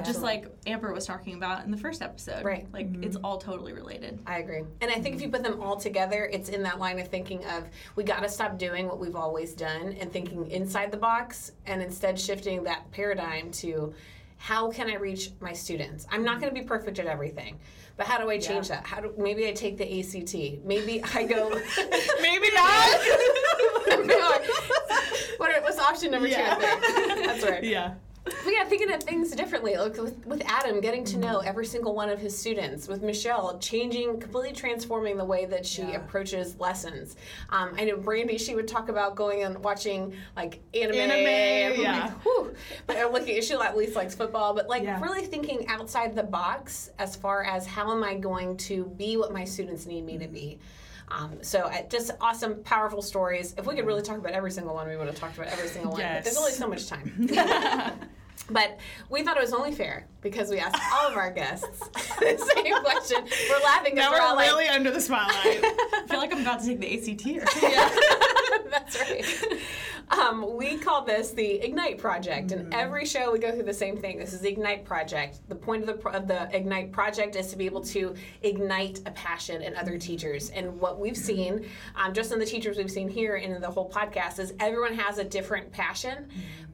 Just 0.04 0.22
like 0.22 0.46
Amber 0.68 0.94
was 0.94 1.06
talking 1.06 1.34
about 1.34 1.66
in 1.66 1.72
the 1.72 1.78
first 1.78 2.02
episode. 2.02 2.46
Right. 2.46 2.68
Like 2.72 2.92
mm-hmm. 2.92 3.04
it's 3.04 3.18
all 3.18 3.38
totally 3.38 3.74
related. 3.74 4.20
I 4.26 4.38
agree. 4.38 4.64
And 4.82 4.92
I 4.92 4.96
think 4.96 5.16
if 5.16 5.22
you 5.22 5.30
put 5.30 5.44
them 5.44 5.62
all 5.62 5.78
together, 5.78 6.30
it's 6.32 6.50
in 6.50 6.64
that 6.64 6.80
line 6.80 7.00
of 7.00 7.08
thinking 7.08 7.44
of 7.46 7.68
we 7.96 8.04
got 8.04 8.22
to 8.22 8.30
stop 8.30 8.58
doing 8.58 8.88
what 8.88 9.00
we've 9.00 9.16
always 9.16 9.54
done 9.54 9.96
and 10.00 10.12
thinking 10.12 10.50
inside 10.52 10.92
the 10.92 10.98
box 10.98 11.54
and 11.66 11.82
instead 11.82 12.20
shifting 12.20 12.64
that 12.64 12.90
paradigm 12.92 13.52
to 13.52 13.94
how 14.38 14.72
can 14.72 14.90
I 14.90 14.96
reach 14.96 15.32
my 15.42 15.52
students? 15.54 16.08
I'm 16.10 16.24
not 16.24 16.40
going 16.40 16.54
to 16.54 16.60
be 16.60 16.66
perfect 16.66 16.98
at 17.00 17.08
everything. 17.08 17.60
But 17.98 18.08
how 18.08 18.18
do 18.18 18.30
I 18.30 18.38
change 18.38 18.70
that? 18.70 18.88
How 18.88 19.02
do 19.02 19.14
maybe 19.18 19.46
I 19.50 19.52
take 19.52 19.76
the 19.78 20.00
ACT? 20.00 20.64
Maybe 20.64 21.04
I 21.14 21.26
go 21.26 21.50
Maybe 22.22 22.48
not. 22.56 23.00
what 25.38 25.52
are, 25.52 25.62
what's 25.62 25.78
option 25.78 26.12
number 26.12 26.30
Yeah. 26.30 26.56
two? 26.56 26.62
I 26.66 26.70
think? 26.70 27.26
That's 27.26 27.44
right. 27.44 27.64
yeah. 27.64 27.96
But 28.44 28.54
yeah, 28.54 28.64
thinking 28.66 28.92
of 28.92 29.04
things 29.04 29.32
differently. 29.32 29.76
Like 29.76 29.98
with, 29.98 30.26
with 30.26 30.42
Adam, 30.46 30.80
getting 30.82 31.04
to 31.06 31.18
know 31.18 31.40
every 31.40 31.66
single 31.66 31.94
one 31.94 32.10
of 32.10 32.20
his 32.20 32.38
students. 32.38 32.88
With 32.88 33.02
Michelle, 33.02 33.58
changing, 33.60 34.20
completely 34.20 34.54
transforming 34.54 35.18
the 35.18 35.26
way 35.26 35.46
that 35.46 35.66
she 35.66 35.94
approaches 35.94 36.60
lessons. 36.60 37.16
Um, 37.50 37.74
I 37.78 37.86
know 37.86 37.98
Brandy, 37.98 38.38
she 38.38 38.56
would 38.56 38.68
talk 38.68 38.90
about 38.90 39.16
going 39.16 39.44
and 39.44 39.64
watching 39.64 40.14
like 40.36 40.62
anime. 40.74 40.96
Anime, 40.96 41.82
yeah. 41.82 42.14
Like. 42.38 42.56
But 42.88 42.98
I'm 42.98 43.12
looking, 43.12 43.42
she 43.42 43.54
at 43.54 43.78
least 43.78 43.96
likes 43.96 44.16
football. 44.16 44.54
But 44.54 44.68
like 44.68 44.84
Yeah. 44.84 45.02
really 45.02 45.26
thinking 45.26 45.68
outside 45.68 46.16
the 46.16 46.24
box 46.24 46.92
as 47.00 47.16
far 47.16 47.44
as 47.44 47.66
how 47.68 47.92
am 47.92 48.04
I 48.04 48.16
going 48.16 48.58
to 48.58 48.86
be 48.98 49.18
what 49.18 49.32
my 49.34 49.44
students 49.46 49.86
need 49.86 50.06
me 50.06 50.18
to 50.18 50.28
be. 50.28 50.60
Um, 51.12 51.40
so 51.42 51.66
I, 51.66 51.88
just 51.90 52.12
awesome, 52.22 52.62
powerful 52.64 53.02
stories. 53.02 53.56
If 53.58 53.66
we 53.66 53.76
could 53.76 53.86
really 53.88 54.04
talk 54.04 54.18
about 54.18 54.34
every 54.34 54.52
single 54.52 54.76
one, 54.76 54.88
we 54.88 54.96
would 54.96 55.08
have 55.08 55.16
talked 55.18 55.38
about 55.38 55.48
every 55.52 55.68
single 55.68 55.92
one. 55.94 56.02
But 56.02 56.24
there's 56.24 56.38
only 56.38 56.52
so 56.52 56.68
much 56.68 56.88
time. 56.88 57.30
But 58.50 58.80
we 59.10 59.24
thought 59.24 59.38
it 59.38 59.42
was 59.42 59.54
only 59.54 59.72
fair 59.72 60.08
because 60.22 60.50
we 60.50 60.60
asked 60.60 60.82
all 60.94 61.08
of 61.10 61.16
our 61.18 61.32
guests 61.32 61.80
the 62.20 62.52
same 62.56 62.82
question. 62.84 63.24
We're 63.50 63.64
laughing 63.64 63.96
Now 63.96 64.12
we're 64.12 64.20
all 64.20 64.34
we're 64.36 64.44
like, 64.44 64.48
really 64.52 64.68
under 64.68 64.92
the 64.92 65.02
spotlight. 65.02 65.36
I 65.64 66.04
feel 66.08 66.20
like 66.20 66.34
I'm 66.34 66.42
about 66.42 66.62
to 66.62 66.66
take 66.68 66.80
the 66.80 66.94
ACT 66.98 67.44
or 67.44 67.48
something. 67.48 68.70
That's 68.70 69.00
right. 69.00 69.62
Um, 70.12 70.56
we 70.58 70.78
call 70.78 71.04
this 71.06 71.32
the 71.32 71.64
Ignite 71.64 72.00
Project, 72.00 72.52
and 72.52 72.74
every 72.74 73.06
show 73.06 73.32
we 73.32 73.38
go 73.40 73.52
through 73.52 73.64
the 73.64 73.74
same 73.74 73.96
thing. 73.96 74.18
This 74.18 74.34
is 74.34 74.42
the 74.42 74.50
Ignite 74.50 74.84
Project. 74.84 75.40
The 75.50 75.56
point 75.56 75.82
of 75.82 75.88
the, 75.88 75.94
pro- 75.94 76.14
of 76.14 76.28
the 76.28 76.50
Ignite 76.56 76.92
Project 76.92 77.36
is 77.36 77.48
to 77.52 77.58
be 77.58 77.66
able 77.68 77.82
to 77.86 78.16
ignite 78.42 79.00
a 79.06 79.12
passion 79.12 79.62
in 79.62 79.76
other 79.76 79.98
teachers. 80.00 80.50
And 80.50 80.80
what 80.80 81.00
we've 81.00 81.18
seen, 81.18 81.66
um, 81.96 82.14
just 82.14 82.32
in 82.32 82.40
the 82.40 82.46
teachers 82.46 82.78
we've 82.78 82.90
seen 82.92 83.08
here 83.08 83.36
and 83.36 83.54
in 83.54 83.62
the 83.62 83.70
whole 83.70 83.90
podcast, 83.90 84.40
is 84.40 84.54
everyone 84.60 84.96
has 84.96 85.20
a 85.20 85.24
different 85.24 85.72
passion, 85.72 86.28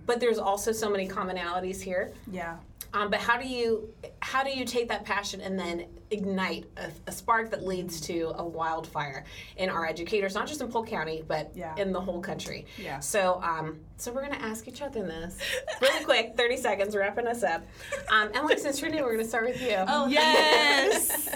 but 0.06 0.20
there's 0.22 0.38
also 0.40 0.72
so 0.72 0.90
many 0.90 1.08
commonalities 1.08 1.82
here. 1.82 2.14
yeah. 2.32 2.58
Um, 2.94 3.10
but 3.10 3.20
how 3.20 3.35
do 3.38 3.48
you 3.48 3.94
how 4.22 4.44
do 4.44 4.50
you 4.50 4.66
take 4.66 4.88
that 4.90 5.06
passion 5.06 5.42
and 5.42 5.58
then 5.58 5.86
ignite 6.12 6.66
a, 6.78 6.90
a 7.08 7.12
spark 7.12 7.50
that 7.52 7.64
leads 7.66 8.00
to 8.02 8.34
a 8.38 8.46
wildfire 8.46 9.26
in 9.58 9.70
our 9.70 9.86
educators, 9.86 10.36
not 10.36 10.48
just 10.48 10.62
in 10.62 10.68
Polk 10.70 10.88
County, 10.88 11.24
but 11.28 11.52
Yeah. 11.56 11.76
in 11.78 11.92
the 11.92 12.02
whole 12.02 12.22
country? 12.22 12.66
Yeah. 12.78 13.00
So 13.00 13.42
um, 13.44 13.80
so 13.98 14.12
we're 14.12 14.22
gonna 14.24 14.36
ask 14.44 14.68
each 14.68 14.82
other 14.82 15.02
this 15.04 15.38
really 15.82 16.04
quick, 16.06 16.34
thirty 16.38 16.58
seconds, 16.58 16.96
wrapping 16.96 17.28
us 17.28 17.44
up. 17.44 17.64
Um, 18.10 18.30
Emily, 18.34 18.58
since 18.58 18.82
you're 18.82 18.92
new, 18.92 19.04
we're 19.04 19.12
gonna 19.16 19.28
start 19.28 19.46
with 19.46 19.62
you. 19.62 19.76
Oh, 19.88 20.08
Yes. 20.10 21.30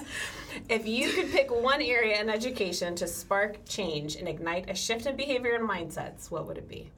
If 0.67 0.87
you 0.87 1.11
could 1.11 1.31
pick 1.31 1.49
one 1.51 1.81
area 1.81 2.19
in 2.19 2.29
education 2.29 2.95
to 2.95 3.07
spark 3.07 3.65
change 3.65 4.15
and 4.15 4.27
ignite 4.27 4.69
a 4.69 4.75
shift 4.75 5.05
in 5.05 5.15
behavior 5.15 5.53
and 5.55 5.67
mindsets, 5.67 6.29
what 6.31 6.47
would 6.47 6.57
it 6.57 6.67
be? 6.67 6.91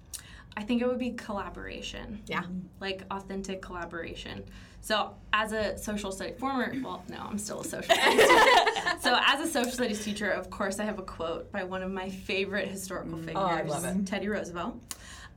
I 0.57 0.63
think 0.63 0.81
it 0.81 0.87
would 0.87 0.99
be 0.99 1.11
collaboration. 1.11 2.21
Yeah. 2.27 2.43
Like 2.79 3.03
authentic 3.11 3.61
collaboration. 3.61 4.43
So, 4.81 5.13
as 5.31 5.51
a 5.53 5.77
social 5.77 6.11
studies 6.11 6.39
former, 6.39 6.73
well, 6.83 7.03
no, 7.07 7.27
I'm 7.29 7.37
still 7.37 7.61
a 7.61 7.63
social 7.63 7.95
studies 7.95 8.27
teacher. 8.27 8.97
So, 8.99 9.17
as 9.25 9.39
a 9.39 9.51
social 9.51 9.71
studies 9.71 10.03
teacher, 10.03 10.29
of 10.31 10.49
course, 10.49 10.79
I 10.79 10.85
have 10.85 10.97
a 10.97 11.03
quote 11.03 11.51
by 11.51 11.63
one 11.63 11.83
of 11.83 11.91
my 11.91 12.09
favorite 12.09 12.67
historical 12.67 13.17
figures, 13.19 13.37
Oh, 13.37 13.45
I 13.45 13.61
love 13.61 13.85
it. 13.85 14.05
Teddy 14.07 14.27
Roosevelt. 14.27 14.79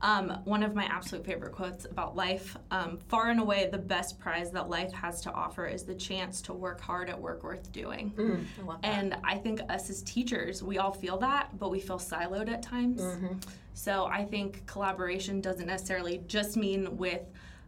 Um, 0.01 0.39
one 0.43 0.61
of 0.61 0.75
my 0.75 0.83
absolute 0.85 1.25
favorite 1.25 1.53
quotes 1.53 1.85
about 1.85 2.15
life. 2.15 2.57
Um, 2.69 2.97
far 3.07 3.29
and 3.29 3.39
away, 3.39 3.69
the 3.71 3.77
best 3.77 4.19
prize 4.19 4.51
that 4.51 4.69
life 4.69 4.91
has 4.91 5.21
to 5.21 5.31
offer 5.31 5.65
is 5.65 5.83
the 5.83 5.95
chance 5.95 6.41
to 6.43 6.53
work 6.53 6.81
hard 6.81 7.09
at 7.09 7.19
work 7.19 7.43
worth 7.43 7.71
doing. 7.71 8.13
I 8.17 8.61
love 8.63 8.81
that. 8.81 8.87
And 8.87 9.17
I 9.23 9.37
think 9.37 9.61
us 9.69 9.89
as 9.89 10.03
teachers, 10.03 10.61
we 10.61 10.79
all 10.79 10.91
feel 10.91 11.17
that, 11.19 11.57
but 11.57 11.69
we 11.71 11.79
feel 11.79 11.97
siloed 11.97 12.51
at 12.51 12.61
times. 12.61 13.01
Mm-hmm. 13.01 13.37
So 13.73 14.05
I 14.05 14.25
think 14.25 14.65
collaboration 14.67 15.39
doesn't 15.39 15.65
necessarily 15.65 16.21
just 16.27 16.57
mean 16.57 16.97
with 16.97 17.21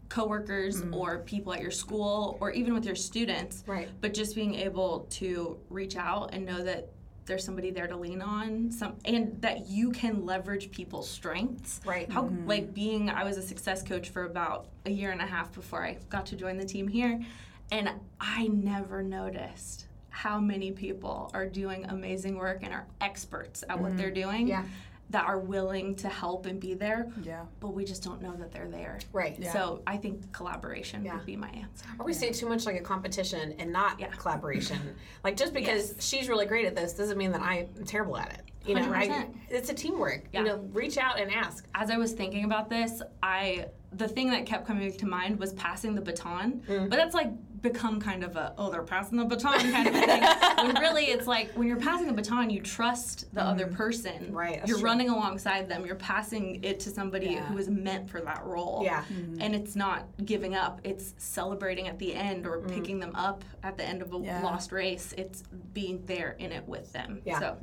coworkers 0.09 0.81
mm-hmm. 0.81 0.93
or 0.93 1.19
people 1.19 1.53
at 1.53 1.61
your 1.61 1.71
school 1.71 2.37
or 2.39 2.51
even 2.51 2.73
with 2.73 2.85
your 2.85 2.95
students, 2.95 3.63
Right. 3.67 3.89
but 4.01 4.13
just 4.13 4.35
being 4.35 4.55
able 4.55 5.07
to 5.11 5.57
reach 5.69 5.95
out 5.95 6.33
and 6.33 6.45
know 6.45 6.63
that 6.63 6.89
there's 7.27 7.43
somebody 7.43 7.71
there 7.71 7.87
to 7.87 7.95
lean 7.97 8.21
on 8.21 8.71
some 8.71 8.95
and 9.05 9.39
that 9.41 9.67
you 9.67 9.91
can 9.91 10.25
leverage 10.25 10.71
people's 10.71 11.09
strengths 11.09 11.81
Right. 11.85 12.09
how 12.09 12.23
mm-hmm. 12.23 12.47
like 12.47 12.73
being 12.73 13.09
i 13.09 13.23
was 13.25 13.37
a 13.37 13.41
success 13.41 13.83
coach 13.83 14.09
for 14.09 14.23
about 14.23 14.67
a 14.85 14.89
year 14.89 15.11
and 15.11 15.21
a 15.21 15.25
half 15.25 15.53
before 15.53 15.83
i 15.83 15.97
got 16.09 16.25
to 16.27 16.37
join 16.37 16.57
the 16.57 16.65
team 16.65 16.87
here 16.87 17.21
and 17.69 17.89
i 18.19 18.47
never 18.47 19.03
noticed 19.03 19.87
how 20.09 20.39
many 20.39 20.71
people 20.71 21.29
are 21.33 21.45
doing 21.45 21.85
amazing 21.89 22.37
work 22.37 22.59
and 22.63 22.73
are 22.73 22.87
experts 23.01 23.63
at 23.69 23.79
what 23.79 23.95
they're 23.97 24.07
mm-hmm. 24.07 24.31
doing 24.31 24.47
Yeah. 24.47 24.63
That 25.09 25.25
are 25.25 25.39
willing 25.39 25.95
to 25.95 26.09
help 26.09 26.45
and 26.45 26.59
be 26.59 26.73
there. 26.73 27.07
Yeah. 27.23 27.45
But 27.61 27.69
we 27.69 27.85
just 27.85 28.03
don't 28.03 28.21
know 28.21 28.35
that 28.35 28.51
they're 28.51 28.67
there. 28.67 28.99
Right. 29.13 29.37
Yeah. 29.39 29.53
So 29.53 29.81
I 29.87 29.95
think 29.97 30.31
collaboration 30.33 31.05
Yeah. 31.05 31.15
would 31.15 31.25
be 31.25 31.37
my 31.37 31.49
answer. 31.49 31.85
Or 31.97 32.05
we 32.05 32.13
say 32.13 32.31
too 32.31 32.47
much 32.47 32.65
like 32.65 32.75
a 32.75 32.81
competition 32.83 33.53
and 33.57 33.71
not 33.71 33.99
Yeah. 33.99 34.07
collaboration. 34.07 34.77
like 35.23 35.37
just 35.37 35.53
because 35.53 35.95
she's 35.99 36.27
really 36.27 36.45
great 36.45 36.65
at 36.65 36.75
this 36.75 36.93
doesn't 36.93 37.17
mean 37.17 37.31
that 37.31 37.41
I'm 37.41 37.67
terrible 37.85 38.17
at 38.17 38.33
it. 38.33 38.41
You 38.67 38.75
know, 38.75 38.91
I, 38.91 39.07
100%. 39.07 39.33
it's 39.49 39.69
a 39.69 39.73
teamwork. 39.73 40.25
Yeah. 40.33 40.41
You 40.41 40.45
know, 40.47 40.57
reach 40.73 40.97
out 40.97 41.19
and 41.21 41.31
ask. 41.31 41.65
As 41.73 41.89
I 41.89 41.95
was 41.95 42.11
thinking 42.11 42.43
about 42.43 42.69
this, 42.69 43.01
I 43.23 43.67
the 43.93 44.07
thing 44.09 44.29
that 44.31 44.45
kept 44.45 44.67
coming 44.67 44.91
to 44.91 45.05
mind 45.07 45.39
was 45.39 45.53
passing 45.53 45.95
the 45.95 46.01
baton. 46.01 46.61
Mm. 46.67 46.89
But 46.89 46.97
that's 46.97 47.15
like 47.15 47.31
become 47.61 47.99
kind 47.99 48.23
of 48.23 48.35
a 48.35 48.53
oh 48.57 48.69
they're 48.69 48.83
passing 48.83 49.17
the 49.17 49.25
baton 49.25 49.59
kind 49.71 49.87
of 49.87 49.93
thing. 49.93 50.21
when 50.65 50.75
really 50.81 51.05
it's 51.05 51.27
like 51.27 51.51
when 51.51 51.67
you're 51.67 51.77
passing 51.79 52.07
the 52.07 52.13
baton, 52.13 52.49
you 52.49 52.61
trust 52.61 53.33
the 53.33 53.41
other 53.41 53.65
mm-hmm. 53.65 53.75
person. 53.75 54.33
Right, 54.33 54.61
You're 54.67 54.77
true. 54.77 54.85
running 54.85 55.09
alongside 55.09 55.67
them. 55.69 55.85
You're 55.85 55.95
passing 55.95 56.63
it 56.63 56.79
to 56.81 56.89
somebody 56.89 57.27
Yeah. 57.27 57.45
who 57.45 57.57
is 57.57 57.69
meant 57.69 58.09
for 58.09 58.21
that 58.21 58.45
role. 58.45 58.81
Yeah. 58.83 59.03
Mm-hmm. 59.11 59.41
And 59.41 59.55
it's 59.55 59.75
not 59.75 60.05
giving 60.25 60.55
up. 60.55 60.81
It's 60.83 61.13
celebrating 61.17 61.87
at 61.87 61.97
the 61.99 62.13
end 62.13 62.45
or 62.45 62.57
Mm. 62.57 62.69
picking 62.69 62.99
them 62.99 63.15
up 63.15 63.43
at 63.63 63.77
the 63.77 63.83
end 63.83 64.01
of 64.01 64.13
a 64.13 64.17
Yeah. 64.19 64.41
lost 64.41 64.71
race. 64.71 65.13
It's 65.17 65.43
being 65.73 66.03
there 66.05 66.35
in 66.39 66.51
it 66.51 66.67
with 66.67 66.91
them. 66.93 67.21
Yeah. 67.25 67.39
So 67.39 67.57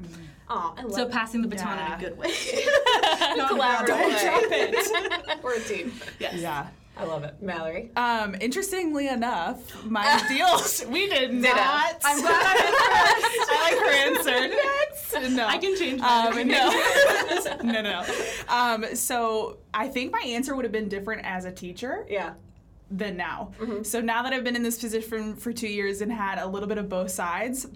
Oh, 0.49 0.75
I 0.77 0.83
love 0.83 0.95
so 0.95 1.07
passing 1.09 1.43
the 1.43 1.49
baton 1.49 1.79
Yeah. 1.79 1.87
in 1.87 1.93
a 1.93 2.09
good 2.09 2.19
way. 2.19 2.29
collaborative. 2.33 3.87
Don't 3.87 4.21
drop 4.21 4.43
it. 4.51 5.43
We're 5.43 5.57
a 5.57 5.61
team. 5.61 5.93
yes. 6.19 6.35
Yeah. 6.35 6.67
I 6.97 7.05
love 7.05 7.25
it. 7.25 7.35
Mallory. 7.43 7.91
Um, 7.97 8.37
interestingly 8.41 9.09
enough, 9.09 9.59
my 9.85 10.23
deals 10.29 10.85
we 10.89 11.09
did 11.09 11.35
not. 11.35 11.97
I'm 12.05 12.21
glad 12.21 12.33
I 12.37 13.61
like 13.65 13.79
her 13.81 15.19
answer. 15.21 15.31
No. 15.35 15.47
I 15.47 15.59
can 15.59 15.77
change 15.77 16.01
mine. 16.01 16.39
Um, 16.39 16.49
no. 16.49 17.63
no, 17.73 17.83
no. 17.83 18.05
Um, 18.49 18.95
so 18.95 19.59
I 19.73 19.89
think 19.89 20.13
my 20.13 20.23
answer 20.25 20.55
would 20.55 20.65
have 20.65 20.73
been 20.73 20.89
different 20.89 21.23
as 21.25 21.45
a 21.45 21.53
teacher 21.53 22.07
Yeah. 22.09 22.35
than 22.91 23.17
now. 23.17 23.51
So 23.83 24.01
now 24.01 24.23
that 24.23 24.33
I've 24.33 24.45
been 24.45 24.57
in 24.57 24.63
this 24.63 24.79
position 24.79 25.35
for 25.35 25.53
two 25.53 25.69
years 25.69 26.01
and 26.01 26.13
had 26.13 26.39
a 26.39 26.47
little 26.47 26.69
bit 26.69 26.79
of 26.79 26.89
both 26.89 27.11
sides, 27.11 27.67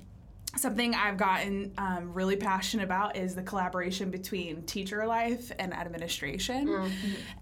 something 0.58 0.94
I've 0.94 1.16
gotten 1.16 1.72
um, 1.78 2.12
really 2.12 2.36
passionate 2.36 2.84
about 2.84 3.16
is 3.16 3.34
the 3.34 3.42
collaboration 3.42 4.10
between 4.10 4.62
teacher 4.62 5.06
life 5.06 5.50
and 5.58 5.72
administration. 5.72 6.66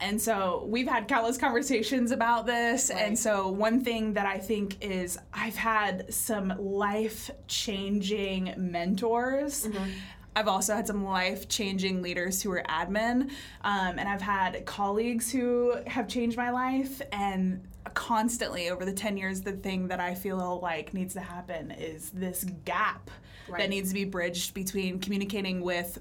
And 0.01 0.21
so 0.21 0.65
we've 0.69 0.87
had 0.89 1.09
countless 1.09 1.39
conversations 1.39 2.11
about 2.13 2.47
this. 2.47 2.91
And 2.91 3.19
so 3.19 3.49
one 3.49 3.83
thing 3.83 4.13
that 4.15 4.27
I 4.27 4.39
think 4.39 4.77
is 4.85 5.19
I've 5.33 5.57
had 5.57 6.13
some 6.13 6.55
life 6.59 7.31
changing 7.49 8.55
mentors. 8.57 9.67
I've 10.37 10.49
also 10.49 10.75
had 10.75 10.87
some 10.87 11.03
life 11.03 11.49
changing 11.49 12.03
leaders 12.03 12.43
who 12.43 12.53
are 12.53 12.63
admin, 12.69 13.31
um, 13.63 13.99
and 13.99 14.07
I've 14.07 14.21
had 14.21 14.67
colleagues 14.67 15.33
who 15.33 15.75
have 15.87 16.07
changed 16.09 16.37
my 16.37 16.51
life. 16.51 17.01
And 17.11 17.67
constantly 17.95 18.69
over 18.69 18.85
the 18.85 18.93
10 18.93 19.17
years, 19.17 19.41
the 19.41 19.53
thing 19.53 19.89
that 19.89 19.99
I 19.99 20.15
feel 20.15 20.61
like 20.63 20.93
needs 20.93 21.15
to 21.15 21.21
happen 21.21 21.71
is 21.71 22.11
this 22.11 22.45
gap 22.67 23.11
Right. 23.49 23.61
that 23.61 23.71
needs 23.71 23.91
to 23.91 23.95
be 23.95 24.05
bridged 24.05 24.55
between 24.55 24.99
communicating 24.99 25.61
with 25.61 26.01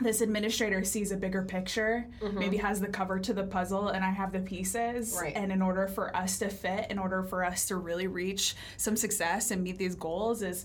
this 0.00 0.22
administrator 0.22 0.82
sees 0.82 1.12
a 1.12 1.16
bigger 1.16 1.42
picture, 1.42 2.06
maybe 2.32 2.56
has 2.56 2.80
the 2.80 2.88
cover 2.88 3.18
to 3.18 3.34
the 3.34 3.44
puzzle, 3.44 3.88
and 3.88 4.02
I 4.02 4.08
have 4.08 4.32
the 4.32 4.40
pieces. 4.40 5.14
Right. 5.20 5.36
And 5.36 5.52
in 5.52 5.60
order 5.60 5.86
for 5.88 6.16
us 6.16 6.38
to 6.38 6.48
fit, 6.48 6.90
in 6.90 6.98
order 6.98 7.22
for 7.22 7.44
us 7.44 7.66
to 7.66 7.76
really 7.76 8.06
reach 8.06 8.56
some 8.78 8.96
success 8.96 9.50
and 9.50 9.62
meet 9.62 9.76
these 9.76 9.94
goals, 9.94 10.40
is 10.40 10.64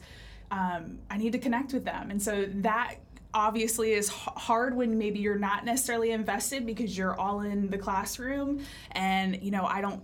um, 0.52 1.00
I 1.10 1.18
need 1.18 1.32
to 1.34 1.40
connect 1.40 1.74
with 1.74 1.86
them. 1.86 2.12
And 2.12 2.22
so 2.22 2.46
that 2.56 2.96
obviously 3.34 3.92
is 3.92 4.08
hard 4.08 4.74
when 4.76 4.98
maybe 4.98 5.20
you're 5.20 5.38
not 5.38 5.66
necessarily 5.66 6.12
invested 6.12 6.66
because 6.66 6.98
you're 6.98 7.20
all 7.20 7.42
in 7.42 7.70
the 7.70 7.78
classroom 7.78 8.64
and 8.92 9.44
you 9.44 9.52
know 9.52 9.66
i 9.66 9.82
don't 9.82 10.02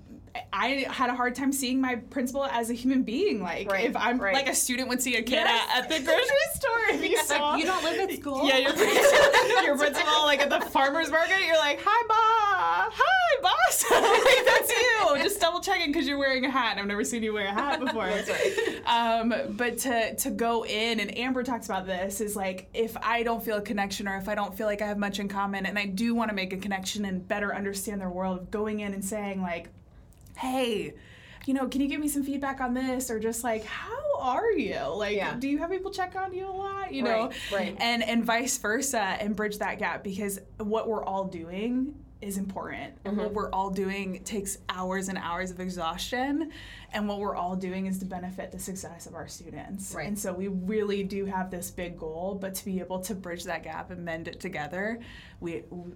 i 0.51 0.85
had 0.89 1.09
a 1.09 1.15
hard 1.15 1.33
time 1.33 1.53
seeing 1.53 1.79
my 1.79 1.95
principal 1.95 2.43
as 2.43 2.69
a 2.69 2.73
human 2.73 3.03
being 3.03 3.41
like 3.41 3.71
Right, 3.71 3.85
if 3.89 3.95
i'm 3.95 4.19
right. 4.19 4.33
like 4.33 4.49
a 4.49 4.53
student 4.53 4.89
would 4.89 5.01
see 5.01 5.15
a 5.15 5.21
kid 5.23 5.35
Yes. 5.35 5.69
at, 5.77 5.83
at 5.83 5.89
the 5.89 6.03
grocery 6.03 6.25
store 6.55 6.79
if 6.95 7.09
you 7.09 7.17
saw 7.23 7.55
You 7.55 7.63
don't 7.65 7.81
live 7.85 8.01
at 8.01 8.11
school? 8.17 8.45
yeah, 8.45 8.57
your 8.57 8.73
principal, 8.73 9.63
your 9.63 9.77
principal, 9.77 10.23
like 10.23 10.41
at 10.41 10.49
the 10.49 10.59
farmer's 10.69 11.09
market, 11.09 11.37
you're 11.45 11.57
like, 11.57 11.79
hi, 11.81 12.07
boss. 12.09 12.50
Hi, 12.73 13.41
boss. 13.41 13.85
like, 13.91 14.45
that's 14.45 14.71
you. 15.17 15.23
Just 15.23 15.41
double 15.41 15.59
checking 15.59 15.87
because 15.91 16.07
you're 16.07 16.17
wearing 16.17 16.45
a 16.45 16.49
hat. 16.49 16.77
I've 16.77 16.85
never 16.87 17.03
seen 17.03 17.23
you 17.23 17.33
wear 17.33 17.47
a 17.47 17.51
hat 17.51 17.79
before. 17.85 18.07
that's 18.07 18.29
right. 18.29 18.81
Um, 18.85 19.33
but 19.57 19.77
to, 19.79 20.15
to 20.15 20.31
go 20.31 20.65
in, 20.65 20.99
and 20.99 21.17
Amber 21.17 21.43
talks 21.43 21.65
about 21.65 21.85
this, 21.85 22.21
is 22.21 22.35
like, 22.35 22.69
if 22.73 22.95
I 22.97 23.23
don't 23.23 23.43
feel 23.43 23.57
a 23.57 23.61
connection 23.61 24.07
or 24.07 24.17
if 24.17 24.29
I 24.29 24.35
don't 24.35 24.55
feel 24.57 24.67
like 24.67 24.81
I 24.81 24.87
have 24.87 24.97
much 24.97 25.19
in 25.19 25.27
common 25.27 25.65
and 25.65 25.77
I 25.77 25.85
do 25.85 26.15
want 26.15 26.29
to 26.29 26.35
make 26.35 26.53
a 26.53 26.57
connection 26.57 27.05
and 27.05 27.27
better 27.27 27.53
understand 27.53 27.99
their 28.01 28.09
world, 28.09 28.39
of 28.39 28.51
going 28.51 28.79
in 28.79 28.93
and 28.93 29.03
saying, 29.03 29.41
like, 29.41 29.69
hey, 30.37 30.93
you 31.45 31.53
know, 31.53 31.67
can 31.67 31.81
you 31.81 31.87
give 31.87 31.99
me 31.99 32.07
some 32.07 32.23
feedback 32.23 32.61
on 32.61 32.73
this? 32.73 33.09
Or 33.09 33.19
just 33.19 33.43
like, 33.43 33.65
how 33.65 34.19
are 34.19 34.51
you? 34.51 34.79
Like, 34.95 35.15
Yeah. 35.17 35.35
do 35.37 35.47
you 35.49 35.57
have 35.57 35.71
people 35.71 35.91
check 35.91 36.15
on 36.15 36.33
you 36.33 36.47
a 36.47 36.51
lot? 36.51 36.93
You 36.93 37.03
know? 37.03 37.27
Right, 37.27 37.51
right. 37.51 37.77
And 37.79 38.03
and 38.03 38.23
vice 38.23 38.57
versa 38.59 38.99
and 38.99 39.35
bridge 39.35 39.57
that 39.57 39.79
gap 39.79 40.03
because 40.03 40.39
what 40.57 40.87
we're 40.87 41.03
all 41.03 41.25
doing 41.25 41.95
is 42.21 42.37
important. 42.37 42.93
And 43.05 43.11
Mm-hmm. 43.13 43.23
what 43.23 43.33
we're 43.33 43.49
all 43.51 43.69
doing 43.69 44.23
takes 44.23 44.57
hours 44.69 45.09
and 45.09 45.17
hours 45.17 45.51
of 45.51 45.59
exhaustion. 45.59 46.51
And 46.93 47.07
what 47.07 47.19
we're 47.19 47.35
all 47.35 47.55
doing 47.55 47.87
is 47.87 47.99
to 47.99 48.05
benefit 48.05 48.51
the 48.51 48.59
success 48.59 49.05
of 49.05 49.15
our 49.15 49.27
students. 49.27 49.93
Right. 49.93 50.07
And 50.07 50.17
so 50.17 50.33
we 50.33 50.47
really 50.47 51.03
do 51.03 51.25
have 51.25 51.49
this 51.51 51.71
big 51.71 51.97
goal, 51.97 52.37
but 52.39 52.53
to 52.55 52.65
be 52.65 52.79
able 52.79 52.99
to 53.01 53.15
bridge 53.15 53.43
that 53.45 53.63
gap 53.63 53.91
and 53.91 54.03
mend 54.05 54.27
it 54.27 54.39
together, 54.39 54.99
we, 55.39 55.63
we 55.69 55.91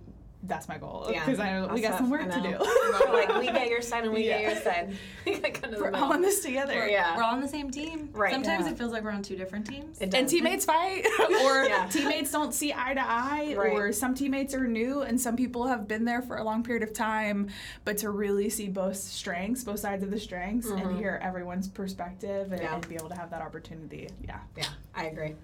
that's 0.47 0.67
my 0.67 0.77
goal. 0.77 1.07
Yeah. 1.11 1.25
Because 1.25 1.39
I 1.39 1.73
we 1.73 1.81
got 1.81 1.97
some 1.97 2.09
work 2.09 2.21
I 2.21 2.25
to 2.27 2.41
know. 2.41 2.57
do. 2.59 3.13
like 3.13 3.35
we 3.39 3.45
get 3.47 3.69
your 3.69 3.81
side 3.81 4.03
and 4.03 4.13
we 4.13 4.27
Yeah. 4.27 4.37
get 4.41 4.53
your 4.53 4.61
side. 4.63 4.95
We 5.25 5.39
got 5.39 5.53
kind 5.53 5.73
of 5.73 5.79
the 5.79 5.85
We're 5.85 5.91
all 5.93 6.13
in 6.13 6.21
this 6.21 6.41
together. 6.41 6.87
Yeah. 6.87 7.15
We're 7.17 7.23
all 7.23 7.33
on 7.33 7.41
the 7.41 7.47
same 7.47 7.71
team. 7.71 8.09
Right. 8.13 8.31
Sometimes 8.33 8.65
Yeah. 8.65 8.71
it 8.73 8.77
feels 8.77 8.91
like 8.91 9.03
we're 9.03 9.11
on 9.11 9.21
two 9.23 9.35
different 9.35 9.65
teams. 9.67 9.99
It 10.01 10.13
and 10.13 10.27
teammates 10.27 10.65
fight 10.73 11.05
or 11.43 11.65
Yeah. 11.65 11.87
teammates 11.89 12.31
don't 12.31 12.53
see 12.53 12.73
eye 12.73 12.93
to 12.93 13.01
eye 13.03 13.55
Right. 13.57 13.71
or 13.73 13.91
some 13.91 14.13
teammates 14.15 14.53
are 14.53 14.67
new 14.67 15.01
and 15.01 15.19
some 15.19 15.35
people 15.35 15.67
have 15.67 15.87
been 15.87 16.05
there 16.05 16.21
for 16.21 16.37
a 16.37 16.43
long 16.43 16.63
period 16.63 16.83
of 16.83 16.93
time 16.93 17.49
but 17.83 17.97
to 17.99 18.09
really 18.09 18.49
see 18.49 18.67
both 18.67 18.97
strengths 18.97 19.63
both 19.63 19.79
sides 19.79 20.03
of 20.03 20.11
the 20.11 20.19
strengths 20.19 20.69
and 20.69 20.97
hear 20.97 21.19
everyone's 21.23 21.67
perspective 21.67 22.51
and, 22.51 22.61
Mm-hmm. 22.61 22.63
Yeah. 22.63 22.75
and 22.75 22.89
be 22.89 22.95
able 22.95 23.09
to 23.09 23.15
have 23.15 23.29
that 23.31 23.41
opportunity 23.41 24.09
yeah 24.23 24.39
Yeah, 24.55 24.67
I 24.93 25.05
agree. 25.05 25.35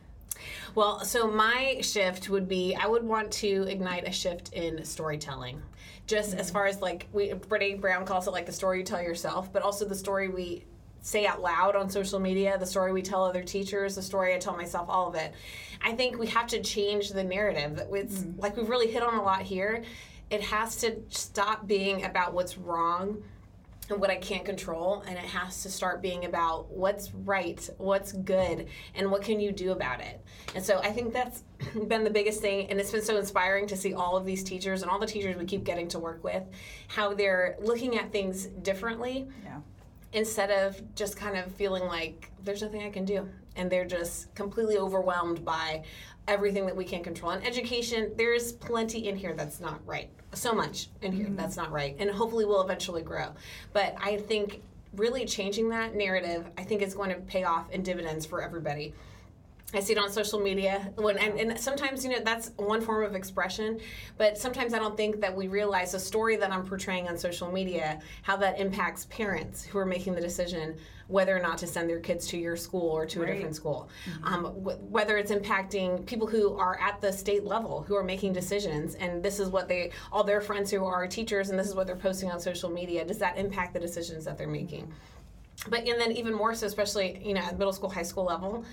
Well, 0.76 1.04
so 1.04 1.30
my 1.30 1.80
shift 1.82 2.30
would 2.30 2.48
be 2.48 2.76
I 2.76 2.88
would 2.88 3.04
want 3.04 3.32
to 3.34 3.64
ignite 3.68 4.08
a 4.08 4.12
shift 4.12 4.54
in 4.54 4.84
storytelling. 4.86 5.62
Just 6.08 6.34
as 6.34 6.50
mm. 6.50 6.54
far 6.54 6.66
as 6.66 6.82
like 6.82 7.08
we 7.14 7.30
Brené 7.30 7.80
Brown 7.80 8.06
calls 8.06 8.28
it 8.28 8.32
like 8.32 8.46
the 8.46 8.52
story 8.52 8.80
you 8.80 8.84
tell 8.84 9.02
yourself, 9.02 9.52
but 9.52 9.62
also 9.62 9.86
the 9.86 9.96
story 9.96 10.28
we 10.28 10.66
say 11.02 11.26
out 11.26 11.42
loud 11.42 11.76
on 11.76 11.90
social 11.90 12.20
media, 12.20 12.58
the 12.58 12.66
story 12.66 12.92
we 12.92 13.02
tell 13.02 13.26
other 13.26 13.44
teachers, 13.44 13.96
the 13.96 14.02
story 14.02 14.36
I 14.36 14.38
tell 14.38 14.56
myself, 14.56 14.88
all 14.88 15.08
of 15.08 15.16
it. 15.16 15.34
I 15.82 15.94
think 15.94 16.20
we 16.20 16.28
have 16.28 16.48
to 16.48 16.62
change 16.62 17.10
the 17.10 17.24
narrative. 17.24 17.78
That 17.78 17.90
It's 17.92 18.20
mm. 18.20 18.40
like 18.40 18.56
we've 18.56 18.70
really 18.70 18.92
hit 18.92 19.02
on 19.02 19.16
a 19.16 19.24
lot 19.24 19.42
here. 19.42 19.84
It 20.30 20.42
has 20.42 20.78
to 20.78 21.02
stop 21.10 21.68
being 21.68 22.06
about 22.06 22.34
what's 22.34 22.58
wrong 22.58 23.24
and 23.92 24.02
what 24.02 24.10
I 24.10 24.16
can't 24.16 24.46
control, 24.46 25.04
and 25.08 25.18
it 25.18 25.26
has 25.26 25.64
to 25.64 25.70
start 25.70 26.02
being 26.02 26.26
about 26.26 26.72
what's 26.72 27.14
right, 27.14 27.70
what's 27.78 28.12
good, 28.12 28.68
and 28.96 29.12
what 29.12 29.22
can 29.22 29.40
you 29.40 29.52
do 29.52 29.72
about 29.72 30.02
it. 30.02 30.24
And 30.56 30.64
so 30.64 30.80
I 30.80 30.92
think 30.92 31.14
that's 31.14 31.44
been 31.88 32.04
the 32.04 32.10
biggest 32.10 32.42
thing, 32.42 32.70
and 32.70 32.80
it's 32.80 32.92
been 32.92 33.04
so 33.04 33.18
inspiring 33.18 33.68
to 33.68 33.78
see 33.78 33.94
all 33.94 34.18
of 34.18 34.26
these 34.26 34.44
teachers 34.44 34.82
and 34.82 34.90
all 34.90 35.00
the 35.00 35.08
teachers 35.08 35.36
we 35.36 35.46
keep 35.46 35.64
getting 35.64 35.88
to 35.90 36.00
work 36.00 36.24
with, 36.24 36.44
how 36.88 37.14
they're 37.14 37.58
looking 37.60 37.98
at 37.98 38.12
things 38.12 38.48
differently 38.48 39.28
yeah 39.44 39.60
instead 40.14 40.52
of 40.52 40.82
just 40.96 41.16
kind 41.16 41.38
of 41.38 41.52
feeling 41.54 41.86
like 41.86 42.32
there's 42.44 42.62
nothing 42.62 42.84
I 42.84 42.90
can 42.90 43.06
do. 43.06 43.30
And 43.56 43.70
they're 43.70 43.86
just 43.86 44.34
completely 44.34 44.78
overwhelmed 44.78 45.44
by 45.44 45.84
everything 46.32 46.66
that 46.66 46.76
we 46.76 46.86
can't 46.86 47.04
control. 47.04 47.32
In 47.32 47.44
education, 47.44 48.12
there's 48.16 48.54
plenty 48.54 49.10
in 49.10 49.18
here 49.18 49.34
that's 49.34 49.60
not 49.60 49.86
right. 49.86 50.10
So 50.34 50.54
much 50.54 50.88
in 51.02 51.12
here 51.12 51.26
mm-hmm. 51.26 51.36
that's 51.36 51.58
not 51.58 51.72
right. 51.72 51.96
And 52.00 52.10
hopefully 52.10 52.46
will 52.46 52.62
eventually 52.62 53.02
grow. 53.02 53.34
But 53.74 53.96
I 54.02 54.18
think 54.18 54.62
really 54.96 55.26
changing 55.26 55.70
that 55.70 55.94
narrative, 55.94 56.46
I 56.58 56.64
think 56.64 56.82
is 56.82 56.94
going 56.94 57.10
to 57.10 57.18
pay 57.18 57.44
off 57.44 57.70
in 57.72 57.84
dividends 57.84 58.26
for 58.26 58.42
everybody. 58.42 58.94
I 59.74 59.80
see 59.80 59.94
it 59.94 60.00
on 60.00 60.12
social 60.12 60.40
media 60.40 60.92
when 60.96 61.18
and, 61.18 61.40
and 61.40 61.60
sometimes 61.60 62.04
you 62.04 62.12
know 62.12 62.20
that's 62.24 62.52
one 62.58 62.82
form 62.82 63.04
of 63.04 63.16
expression, 63.16 63.80
but 64.18 64.38
sometimes 64.38 64.74
I 64.74 64.80
don't 64.80 64.98
think 64.98 65.22
that 65.22 65.36
we 65.36 65.48
realize 65.48 65.94
the 65.94 66.00
story 66.00 66.36
that 66.38 66.52
I'm 66.52 66.66
portraying 66.66 67.08
on 67.08 67.18
social 67.18 67.52
media, 67.52 68.00
how 68.22 68.36
that 68.38 68.60
impacts 68.60 69.06
parents 69.06 69.64
who 69.64 69.78
are 69.78 69.86
making 69.86 70.16
the 70.16 70.22
decision 70.22 70.76
whether 71.08 71.36
or 71.36 71.42
not 71.42 71.58
to 71.58 71.68
send 71.68 71.90
their 71.90 72.00
kids 72.00 72.26
to 72.28 72.38
your 72.38 72.56
school 72.56 72.90
or 72.90 73.06
to 73.06 73.22
a 73.22 73.26
different 73.26 73.54
school. 73.54 73.90
Um, 74.24 74.46
wh- 74.46 74.82
whether 74.90 75.18
it's 75.18 75.32
impacting 75.32 76.06
people 76.06 76.26
who 76.26 76.56
are 76.56 76.80
at 76.80 77.02
the 77.02 77.12
state 77.12 77.44
level 77.44 77.84
who 77.84 77.96
are 77.96 78.04
making 78.04 78.32
decisions, 78.34 78.96
and 78.96 79.22
this 79.24 79.40
is 79.40 79.50
what 79.50 79.68
they 79.68 79.92
all 80.12 80.24
their 80.24 80.42
friends 80.42 80.72
who 80.72 80.86
are 80.86 81.08
teachers, 81.08 81.50
and 81.50 81.60
this 81.60 81.68
is 81.68 81.76
what 81.76 81.88
they're 81.88 81.96
posting 81.96 82.30
on 82.30 82.40
social 82.40 82.70
media. 82.70 83.06
Does 83.06 83.20
that 83.20 83.38
impact 83.38 83.74
the 83.74 83.80
decisions 83.80 84.26
that 84.26 84.38
they're 84.38 84.48
making? 84.48 84.92
but 85.70 85.88
and 85.88 86.00
then 86.00 86.12
even 86.12 86.34
more 86.34 86.56
so 86.56 86.66
especially 86.66 87.22
you 87.24 87.34
know 87.34 87.42
at 87.42 87.58
middle 87.58 87.74
school 87.74 87.90
high 87.90 88.02
school 88.02 88.24
level 88.24 88.66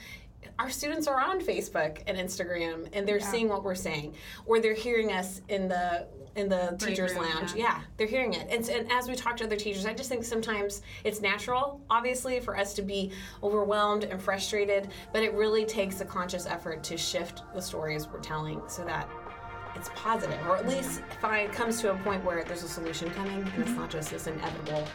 our 0.59 0.71
students 0.71 1.07
are 1.07 1.21
on 1.21 1.41
Facebook 1.41 2.03
and 2.07 2.17
Instagram 2.17 2.89
and 2.93 3.07
they're 3.07 3.21
seeing 3.21 3.49
what 3.49 3.63
we're 3.63 3.75
saying 3.75 4.15
or 4.47 4.61
they're 4.61 4.75
hearing 4.75 5.13
us 5.13 5.41
in 5.49 5.69
the 5.69 6.07
in 6.37 6.49
the 6.49 6.77
teachers 6.79 7.13
room, 7.15 7.23
lounge. 7.23 7.55
yeah. 7.55 7.65
Yeah, 7.65 7.81
they're 7.97 8.07
hearing 8.07 8.35
it. 8.35 8.47
And, 8.49 8.67
and 8.69 8.91
as 8.93 9.09
we 9.09 9.17
talk 9.17 9.37
to 9.39 9.45
other 9.45 9.57
teachers, 9.57 9.87
I 9.87 9.93
just 9.93 10.09
think 10.09 10.25
sometimes 10.25 10.83
it's 11.03 11.21
natural, 11.21 11.81
obviously, 11.91 12.39
for 12.39 12.57
us 12.57 12.75
to 12.75 12.83
be 12.83 13.11
overwhelmed 13.43 14.05
and 14.05 14.23
frustrated, 14.23 14.89
but 15.13 15.23
it 15.23 15.35
really 15.35 15.65
takes 15.65 16.01
a 16.01 16.05
conscious 16.05 16.47
effort 16.47 16.85
to 16.85 16.97
shift 16.97 17.43
the 17.55 17.61
stories 17.61 18.07
we're 18.07 18.21
telling 18.21 18.63
so 18.69 18.85
that 18.85 19.09
it's 19.75 19.91
positive, 19.95 20.39
or 20.47 20.57
at 20.57 20.69
least 20.69 21.03
find 21.21 21.51
it 21.51 21.55
comes 21.55 21.81
to 21.81 21.93
a 21.93 21.97
point 21.99 22.25
where 22.25 22.45
there's 22.45 22.63
a 22.63 22.69
solution 22.69 23.11
coming 23.11 23.39
and 23.39 23.49
it's 23.49 23.71
mm-hmm. 23.71 23.81
not 23.81 23.91
just 23.91 24.11
this 24.11 24.27
inevitable 24.27 24.87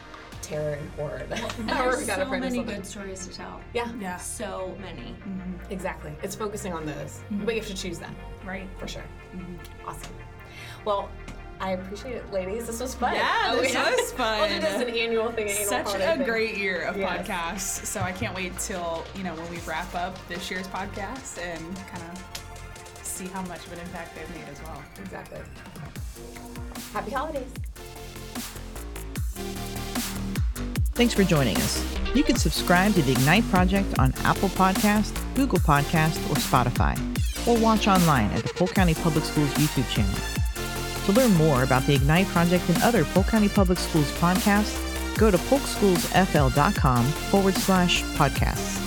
terror 0.46 0.74
and 0.74 0.90
horror. 0.92 1.22
that 1.28 1.58
And 1.58 1.68
we're 1.68 1.92
there's 1.96 2.06
so 2.06 2.24
many 2.26 2.56
something. 2.56 2.76
good 2.76 2.86
stories 2.86 3.26
to 3.26 3.32
tell. 3.34 3.60
Yeah, 3.72 3.90
Yeah. 4.00 4.16
So 4.18 4.76
many. 4.80 5.14
Mm-hmm. 5.26 5.72
exactly. 5.72 6.12
It's 6.22 6.34
focusing 6.34 6.72
on 6.72 6.86
those, 6.86 7.20
mm-hmm. 7.30 7.44
but 7.44 7.54
you 7.54 7.60
have 7.60 7.68
to 7.70 7.76
choose 7.76 7.98
them 7.98 8.14
Right. 8.44 8.68
for 8.78 8.86
sure. 8.88 9.04
Mm-hmm. 9.34 9.88
Awesome. 9.88 10.12
Well. 10.84 11.08
I 11.60 11.70
appreciate 11.70 12.16
it, 12.16 12.32
ladies. 12.32 12.66
This 12.66 12.80
was 12.80 12.96
fun. 12.96 13.14
Yeah, 13.14 13.52
Oh, 13.52 13.60
this 13.60 13.72
yeah. 13.72 13.88
was 13.88 13.96
We'll 14.18 14.48
do 14.48 14.54
fun. 14.54 14.60
this 14.60 14.82
an 14.82 14.88
annual 14.90 15.30
thing. 15.30 15.48
Annual 15.48 15.64
Such 15.66 15.86
holiday 15.86 16.12
a 16.12 16.16
thing. 16.16 16.26
great 16.26 16.56
year 16.58 16.82
of 16.82 16.96
Yes. 16.96 17.28
podcasts. 17.28 17.86
So 17.86 18.00
I 18.00 18.10
can't 18.10 18.34
wait 18.34 18.58
till, 18.58 19.04
you 19.16 19.22
know, 19.22 19.34
when 19.36 19.48
we 19.50 19.58
wrap 19.60 19.94
up 19.94 20.18
this 20.28 20.50
year's 20.50 20.66
podcast 20.66 21.38
and 21.40 21.64
kind 21.86 22.02
of 22.10 23.04
see 23.04 23.28
how 23.28 23.40
much 23.42 23.64
of 23.66 23.72
an 23.72 23.78
impact 23.78 24.16
they've 24.16 24.28
made 24.36 24.48
as 24.50 24.60
well. 24.62 24.82
Exactly. 25.00 25.38
Happy 26.92 27.12
holidays. 27.12 27.48
Thanks 30.94 31.12
for 31.12 31.24
joining 31.24 31.56
us. 31.56 31.84
You 32.14 32.22
can 32.22 32.36
subscribe 32.36 32.94
to 32.94 33.02
the 33.02 33.12
Ignite 33.12 33.44
Project 33.50 33.98
on 33.98 34.14
Apple 34.18 34.48
Podcast, 34.50 35.12
Google 35.34 35.58
Podcast, 35.58 36.16
or 36.30 36.36
Spotify, 36.36 36.96
or 37.48 37.58
watch 37.58 37.88
online 37.88 38.30
at 38.30 38.44
the 38.44 38.54
Polk 38.54 38.74
County 38.74 38.94
Public 38.94 39.24
Schools 39.24 39.52
YouTube 39.54 39.88
channel. 39.90 40.14
To 41.06 41.12
learn 41.12 41.34
more 41.34 41.64
about 41.64 41.84
the 41.86 41.94
Ignite 41.94 42.26
Project 42.28 42.68
and 42.68 42.80
other 42.82 43.04
Polk 43.06 43.26
County 43.26 43.48
Public 43.48 43.78
Schools 43.78 44.10
podcasts, 44.18 44.78
go 45.18 45.30
to 45.30 45.36
polkschoolsfl.com 45.36 47.04
forward 47.04 47.54
slash 47.54 48.02
podcasts. 48.16 48.83